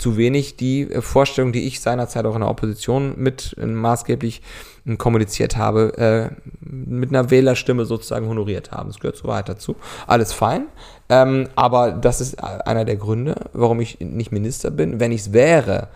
zu 0.02 0.16
wenig 0.16 0.56
die 0.56 0.90
äh, 0.90 1.00
Vorstellung, 1.00 1.52
die 1.52 1.64
ich 1.64 1.80
seinerzeit 1.80 2.26
auch 2.26 2.34
in 2.34 2.40
der 2.40 2.50
Opposition 2.50 3.14
mit 3.16 3.54
äh, 3.56 3.66
maßgeblich 3.66 4.42
äh, 4.84 4.96
kommuniziert 4.96 5.56
habe, 5.56 5.96
äh, 5.96 6.34
mit 6.60 7.10
einer 7.10 7.30
Wählerstimme 7.30 7.84
sozusagen 7.84 8.28
honoriert 8.28 8.72
haben. 8.72 8.88
Das 8.88 8.98
gehört 8.98 9.16
so 9.16 9.28
weit 9.28 9.48
dazu. 9.48 9.76
Alles 10.08 10.32
fein. 10.32 10.66
Ähm, 11.08 11.48
aber 11.54 11.92
das 11.92 12.20
ist 12.20 12.42
einer 12.42 12.84
der 12.84 12.96
Gründe, 12.96 13.36
warum 13.52 13.80
ich 13.80 14.00
nicht 14.00 14.32
Minister 14.32 14.72
bin. 14.72 14.98
Wenn 14.98 15.12
ich 15.12 15.20
es 15.20 15.32
wäre, 15.32 15.88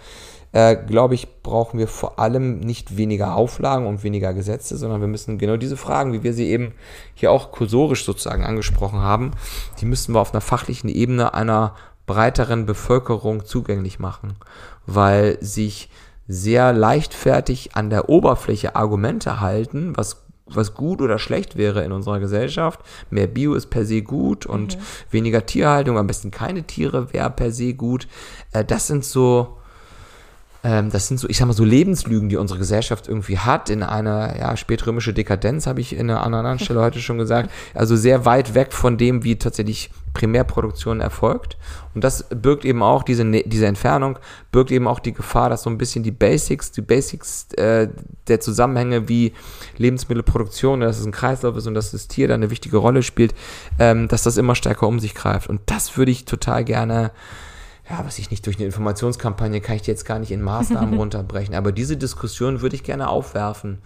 äh, 0.53 0.77
glaube 0.77 1.17
ich, 1.17 1.43
brauchen 1.43 1.81
wir 1.81 1.89
vor 1.89 2.21
allem 2.21 2.61
nicht 2.61 2.97
weniger 2.97 3.35
Auflagen 3.35 3.87
und 3.87 4.05
weniger 4.05 4.35
Gesetze, 4.35 4.77
sondern 4.77 5.01
wir 5.01 5.09
müssen 5.09 5.37
genau 5.37 5.57
diese 5.57 5.77
Fragen, 5.77 6.13
wie 6.13 6.23
wir 6.23 6.33
sie 6.33 6.47
eben 6.47 6.75
hier 7.15 7.33
auch 7.33 7.51
kursorisch 7.51 8.05
sozusagen 8.05 8.45
angesprochen 8.45 9.01
haben, 9.01 9.33
die 9.81 9.87
müssen 9.87 10.15
wir 10.15 10.21
auf 10.21 10.33
einer 10.33 10.41
fachlichen 10.41 10.89
Ebene 10.89 11.35
einer 11.35 11.75
breiteren 12.07 12.67
Bevölkerung 12.67 13.45
zugänglich 13.45 13.99
machen, 13.99 14.35
weil 14.87 15.39
sich 15.41 15.91
sehr 16.29 16.73
leichtfertig 16.73 17.77
an 17.77 17.91
der 17.91 18.09
Oberfläche 18.09 18.75
Argumente 18.77 19.41
halten, 19.41 19.97
was 19.97 20.27
was 20.49 20.75
gut 20.75 21.03
oder 21.03 21.19
schlecht 21.19 21.57
wäre 21.57 21.83
in 21.85 21.91
unserer 21.91 22.21
Gesellschaft. 22.21 22.81
Mehr 23.11 23.27
Bio 23.27 23.55
ist 23.55 23.67
per 23.67 23.85
se 23.85 24.03
gut 24.03 24.47
und 24.47 24.77
mhm. 24.77 24.83
weniger 25.11 25.45
Tierhaltung, 25.45 25.99
am 25.99 26.07
besten 26.07 26.31
keine 26.31 26.63
Tiere 26.63 27.13
wäre 27.13 27.31
per 27.31 27.51
se 27.51 27.75
gut. 27.75 28.07
Äh, 28.53 28.65
das 28.65 28.87
sind 28.87 29.05
so 29.05 29.59
das 30.91 31.09
sind 31.09 31.19
so, 31.19 31.29
ich 31.29 31.39
sag 31.39 31.47
mal, 31.47 31.53
so 31.53 31.65
Lebenslügen, 31.65 32.29
die 32.29 32.37
unsere 32.37 32.59
Gesellschaft 32.59 33.09
irgendwie 33.09 33.39
hat, 33.39 33.71
in 33.71 33.83
einer 33.83 34.37
ja, 34.39 34.57
spätrömische 34.57 35.13
Dekadenz, 35.13 35.67
habe 35.67 35.81
ich 35.81 35.93
in 35.93 36.11
einer 36.11 36.23
anderen 36.23 36.59
Stelle 36.59 36.81
heute 36.81 37.01
schon 37.01 37.19
gesagt. 37.19 37.51
Also 37.75 37.95
sehr 37.95 38.25
weit 38.25 38.55
weg 38.55 38.73
von 38.73 38.99
dem, 38.99 39.23
wie 39.23 39.37
tatsächlich 39.37 39.91
Primärproduktion 40.13 41.01
erfolgt. 41.01 41.57
Und 41.95 42.03
das 42.03 42.27
birgt 42.31 42.65
eben 42.65 42.83
auch, 42.83 43.03
diese, 43.03 43.25
ne, 43.25 43.45
diese 43.47 43.67
Entfernung, 43.67 44.19
birgt 44.51 44.71
eben 44.71 44.89
auch 44.89 44.99
die 44.99 45.13
Gefahr, 45.13 45.51
dass 45.51 45.63
so 45.63 45.71
ein 45.71 45.79
bisschen 45.79 46.03
die 46.03 46.11
Basics, 46.11 46.73
die 46.73 46.81
Basics 46.81 47.53
äh, 47.55 47.89
der 48.27 48.41
Zusammenhänge 48.41 49.09
wie 49.09 49.35
Lebensmittelproduktion, 49.77 50.81
dass 50.81 50.99
es 50.99 51.07
ein 51.07 51.13
Kreislauf 51.13 51.57
ist 51.57 51.67
und 51.67 51.75
dass 51.75 51.93
das 51.93 52.09
Tier 52.09 52.29
da 52.29 52.35
eine 52.35 52.51
wichtige 52.51 52.79
Rolle 52.79 53.03
spielt, 53.03 53.35
ähm, 53.79 54.09
dass 54.09 54.23
das 54.23 54.37
immer 54.37 54.55
stärker 54.55 54.89
um 54.89 55.01
sich 55.01 55.15
greift. 55.15 55.49
Und 55.49 55.61
das 55.67 55.97
würde 55.99 56.11
ich 56.11 56.25
total 56.25 56.65
gerne 56.65 57.13
ja, 57.89 58.05
was 58.05 58.19
ich 58.19 58.31
nicht 58.31 58.45
durch 58.47 58.57
eine 58.57 58.67
Informationskampagne 58.67 59.61
kann 59.61 59.77
ich 59.77 59.83
die 59.83 59.91
jetzt 59.91 60.05
gar 60.05 60.19
nicht 60.19 60.33
in 60.33 60.43
Maßnahmen 60.43 60.95
runterbrechen, 60.99 61.55
aber 61.55 61.73
diese 61.73 61.97
Diskussion 61.97 62.61
würde 62.61 62.77
ich 62.77 62.83
gerne 62.83 63.09
aufwerfen, 63.09 63.79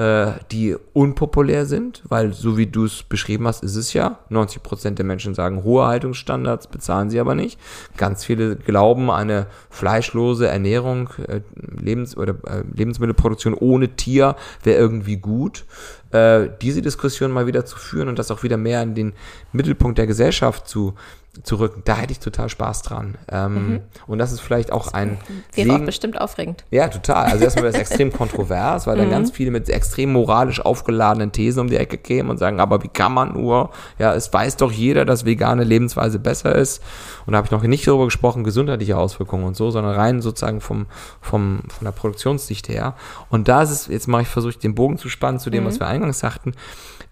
äh, 0.00 0.32
die 0.50 0.76
unpopulär 0.94 1.66
sind, 1.66 2.02
weil 2.08 2.32
so 2.32 2.56
wie 2.56 2.66
du 2.66 2.86
es 2.86 3.02
beschrieben 3.02 3.46
hast, 3.46 3.62
ist 3.62 3.76
es 3.76 3.92
ja, 3.92 4.20
90 4.30 4.62
Prozent 4.62 4.98
der 4.98 5.04
Menschen 5.04 5.34
sagen 5.34 5.62
hohe 5.62 5.86
Haltungsstandards, 5.86 6.68
bezahlen 6.68 7.10
sie 7.10 7.20
aber 7.20 7.34
nicht. 7.34 7.60
Ganz 7.98 8.24
viele 8.24 8.56
glauben, 8.56 9.10
eine 9.10 9.46
fleischlose 9.68 10.48
Ernährung, 10.48 11.10
äh, 11.28 11.40
Lebens- 11.54 12.16
oder 12.16 12.34
äh, 12.46 12.62
Lebensmittelproduktion 12.74 13.52
ohne 13.52 13.88
Tier 13.96 14.36
wäre 14.62 14.78
irgendwie 14.78 15.18
gut. 15.18 15.66
Äh, 16.12 16.48
diese 16.62 16.80
Diskussion 16.80 17.30
mal 17.30 17.46
wieder 17.46 17.66
zu 17.66 17.76
führen 17.78 18.08
und 18.08 18.18
das 18.18 18.30
auch 18.30 18.42
wieder 18.42 18.56
mehr 18.56 18.82
in 18.82 18.94
den 18.94 19.12
Mittelpunkt 19.52 19.98
der 19.98 20.06
Gesellschaft 20.06 20.66
zu 20.66 20.94
zurück. 21.42 21.82
Da 21.84 21.96
hätte 21.96 22.12
ich 22.12 22.18
total 22.18 22.48
Spaß 22.48 22.82
dran. 22.82 23.16
Ähm, 23.30 23.54
mhm. 23.54 23.80
Und 24.06 24.18
das 24.18 24.32
ist 24.32 24.40
vielleicht 24.40 24.72
auch 24.72 24.92
ein. 24.92 25.18
Wäre 25.54 25.74
auch 25.74 25.84
bestimmt 25.84 26.20
aufregend. 26.20 26.64
Ja, 26.70 26.88
total. 26.88 27.26
Also 27.26 27.44
erstmal 27.44 27.64
wäre 27.64 27.74
es 27.74 27.80
extrem 27.90 28.12
kontrovers, 28.12 28.86
weil 28.86 28.96
mhm. 28.96 29.02
dann 29.02 29.10
ganz 29.10 29.30
viele 29.30 29.50
mit 29.50 29.68
extrem 29.68 30.12
moralisch 30.12 30.60
aufgeladenen 30.60 31.32
Thesen 31.32 31.60
um 31.60 31.68
die 31.68 31.76
Ecke 31.76 31.98
kämen 31.98 32.30
und 32.30 32.38
sagen, 32.38 32.60
aber 32.60 32.82
wie 32.82 32.88
kann 32.88 33.12
man 33.12 33.34
nur? 33.34 33.70
Ja, 33.98 34.14
es 34.14 34.32
weiß 34.32 34.56
doch 34.56 34.72
jeder, 34.72 35.04
dass 35.04 35.24
vegane 35.24 35.64
Lebensweise 35.64 36.18
besser 36.18 36.54
ist. 36.54 36.82
Und 37.26 37.32
da 37.32 37.38
habe 37.38 37.46
ich 37.46 37.52
noch 37.52 37.62
nicht 37.62 37.86
darüber 37.86 38.06
gesprochen, 38.06 38.44
gesundheitliche 38.44 38.96
Auswirkungen 38.96 39.44
und 39.44 39.56
so, 39.56 39.70
sondern 39.70 39.94
rein 39.94 40.20
sozusagen 40.20 40.60
vom, 40.60 40.86
vom, 41.20 41.60
von 41.68 41.84
der 41.84 41.92
Produktionssicht 41.92 42.68
her. 42.68 42.94
Und 43.28 43.48
da 43.48 43.62
ist 43.62 43.70
es, 43.70 43.86
jetzt 43.86 44.08
mache 44.08 44.22
ich 44.22 44.28
versuche, 44.28 44.58
den 44.58 44.74
Bogen 44.74 44.98
zu 44.98 45.08
spannen 45.08 45.38
zu 45.38 45.50
dem, 45.50 45.62
mhm. 45.62 45.68
was 45.68 45.80
wir 45.80 45.86
eingangs 45.86 46.18
sagten. 46.18 46.54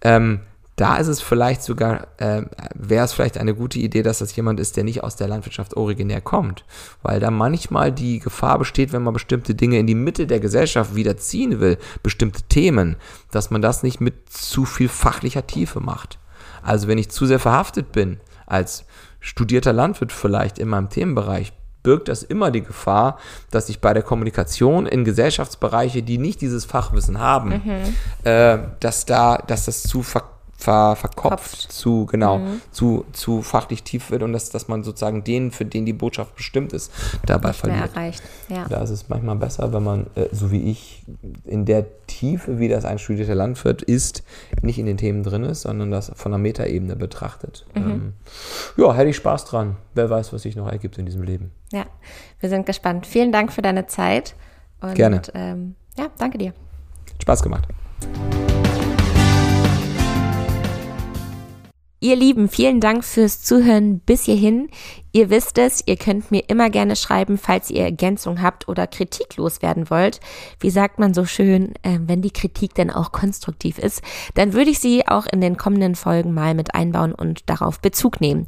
Ähm, 0.00 0.40
da 0.78 0.96
ist 0.96 1.08
es 1.08 1.20
vielleicht 1.20 1.62
sogar, 1.62 2.06
äh, 2.18 2.42
wäre 2.74 3.04
es 3.04 3.12
vielleicht 3.12 3.36
eine 3.36 3.52
gute 3.52 3.80
Idee, 3.80 4.02
dass 4.02 4.18
das 4.18 4.34
jemand 4.36 4.60
ist, 4.60 4.76
der 4.76 4.84
nicht 4.84 5.02
aus 5.02 5.16
der 5.16 5.26
Landwirtschaft 5.26 5.76
originär 5.76 6.20
kommt. 6.20 6.64
Weil 7.02 7.18
da 7.18 7.32
manchmal 7.32 7.90
die 7.90 8.20
Gefahr 8.20 8.60
besteht, 8.60 8.92
wenn 8.92 9.02
man 9.02 9.12
bestimmte 9.12 9.56
Dinge 9.56 9.80
in 9.80 9.88
die 9.88 9.96
Mitte 9.96 10.28
der 10.28 10.38
Gesellschaft 10.38 10.94
wieder 10.94 11.16
ziehen 11.16 11.58
will, 11.58 11.78
bestimmte 12.04 12.42
Themen, 12.44 12.94
dass 13.32 13.50
man 13.50 13.60
das 13.60 13.82
nicht 13.82 14.00
mit 14.00 14.30
zu 14.30 14.64
viel 14.64 14.88
fachlicher 14.88 15.46
Tiefe 15.48 15.80
macht. 15.80 16.20
Also 16.62 16.86
wenn 16.86 16.98
ich 16.98 17.10
zu 17.10 17.26
sehr 17.26 17.40
verhaftet 17.40 17.90
bin, 17.90 18.20
als 18.46 18.84
studierter 19.18 19.72
Landwirt 19.72 20.12
vielleicht 20.12 20.60
in 20.60 20.68
meinem 20.68 20.90
Themenbereich, 20.90 21.52
birgt 21.82 22.08
das 22.08 22.22
immer 22.22 22.52
die 22.52 22.62
Gefahr, 22.62 23.18
dass 23.50 23.68
ich 23.68 23.80
bei 23.80 23.94
der 23.94 24.04
Kommunikation 24.04 24.86
in 24.86 25.04
Gesellschaftsbereiche, 25.04 26.04
die 26.04 26.18
nicht 26.18 26.40
dieses 26.40 26.64
Fachwissen 26.64 27.18
haben, 27.18 27.62
mhm. 27.64 28.30
äh, 28.30 28.58
dass 28.78 29.06
da, 29.06 29.38
dass 29.38 29.64
das 29.64 29.82
zu 29.82 30.02
ver 30.02 30.37
ver, 30.58 30.96
verkopft 30.96 31.38
Kopft. 31.38 31.72
zu, 31.72 32.04
genau, 32.06 32.38
mhm. 32.38 32.60
zu, 32.72 33.06
zu 33.12 33.42
fachlich 33.42 33.84
tief 33.84 34.10
wird 34.10 34.24
und 34.24 34.32
dass, 34.32 34.50
dass 34.50 34.66
man 34.66 34.82
sozusagen 34.82 35.22
den, 35.22 35.52
für 35.52 35.64
den 35.64 35.86
die 35.86 35.92
Botschaft 35.92 36.34
bestimmt 36.34 36.72
ist, 36.72 36.92
dabei 37.24 37.50
Nicht 37.50 37.60
verliert. 37.60 37.94
erreicht. 37.94 38.22
Ja. 38.48 38.66
Da 38.68 38.82
ist 38.82 38.90
es 38.90 39.08
manchmal 39.08 39.36
besser, 39.36 39.72
wenn 39.72 39.84
man, 39.84 40.06
äh, 40.16 40.26
so 40.32 40.50
wie 40.50 40.70
ich, 40.70 41.04
in 41.44 41.64
der 41.64 41.86
Tiefe, 42.08 42.58
wie 42.58 42.68
das 42.68 42.84
ein 42.84 42.98
studierter 42.98 43.36
Landwirt 43.36 43.82
ist, 43.82 44.24
nicht 44.60 44.78
in 44.78 44.86
den 44.86 44.96
Themen 44.96 45.22
drin 45.22 45.44
ist, 45.44 45.62
sondern 45.62 45.92
das 45.92 46.10
von 46.16 46.32
der 46.32 46.40
Metaebene 46.40 46.96
betrachtet. 46.96 47.64
Mhm. 47.74 47.82
Ähm, 47.82 48.12
ja, 48.76 48.92
hätte 48.92 49.10
ich 49.10 49.16
Spaß 49.16 49.44
dran. 49.44 49.76
Wer 49.94 50.10
weiß, 50.10 50.32
was 50.32 50.42
sich 50.42 50.56
noch 50.56 50.70
ergibt 50.70 50.98
in 50.98 51.06
diesem 51.06 51.22
Leben. 51.22 51.52
Ja, 51.72 51.86
wir 52.40 52.48
sind 52.48 52.66
gespannt. 52.66 53.06
Vielen 53.06 53.30
Dank 53.30 53.52
für 53.52 53.62
deine 53.62 53.86
Zeit. 53.86 54.34
Und, 54.80 54.94
Gerne. 54.94 55.22
Ähm, 55.34 55.76
ja, 55.96 56.08
danke 56.18 56.38
dir. 56.38 56.52
Spaß 57.20 57.42
gemacht. 57.42 57.68
Ihr 62.00 62.14
Lieben, 62.14 62.48
vielen 62.48 62.80
Dank 62.80 63.04
fürs 63.04 63.42
Zuhören 63.42 63.98
bis 63.98 64.22
hierhin. 64.22 64.68
Ihr 65.10 65.30
wisst 65.30 65.58
es, 65.58 65.82
ihr 65.84 65.96
könnt 65.96 66.30
mir 66.30 66.44
immer 66.48 66.70
gerne 66.70 66.94
schreiben, 66.94 67.38
falls 67.38 67.70
ihr 67.70 67.82
Ergänzung 67.82 68.40
habt 68.40 68.68
oder 68.68 68.86
Kritik 68.86 69.36
loswerden 69.36 69.90
wollt. 69.90 70.20
Wie 70.60 70.70
sagt 70.70 71.00
man 71.00 71.12
so 71.12 71.24
schön, 71.24 71.74
äh, 71.82 71.98
wenn 72.00 72.22
die 72.22 72.30
Kritik 72.30 72.74
denn 72.74 72.92
auch 72.92 73.10
konstruktiv 73.10 73.78
ist, 73.78 74.00
dann 74.34 74.52
würde 74.52 74.70
ich 74.70 74.78
sie 74.78 75.08
auch 75.08 75.26
in 75.26 75.40
den 75.40 75.56
kommenden 75.56 75.96
Folgen 75.96 76.32
mal 76.32 76.54
mit 76.54 76.72
einbauen 76.72 77.12
und 77.12 77.50
darauf 77.50 77.80
Bezug 77.80 78.20
nehmen. 78.20 78.46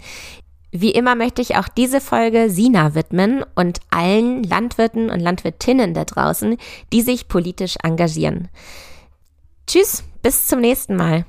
Wie 0.70 0.92
immer 0.92 1.16
möchte 1.16 1.42
ich 1.42 1.57
auch 1.57 1.66
diese 1.66 2.01
Folge 2.01 2.51
Sina 2.51 2.94
widmen 2.94 3.44
und 3.57 3.80
allen 3.90 4.44
Landwirten 4.44 5.11
und 5.11 5.18
Landwirtinnen 5.18 5.92
da 5.92 6.05
draußen, 6.05 6.57
die 6.92 7.03
sich 7.03 7.26
politisch 7.26 7.74
engagieren. 7.82 8.48
Tschüss, 9.66 10.05
bis 10.22 10.46
zum 10.46 10.61
nächsten 10.61 10.94
Mal. 10.94 11.24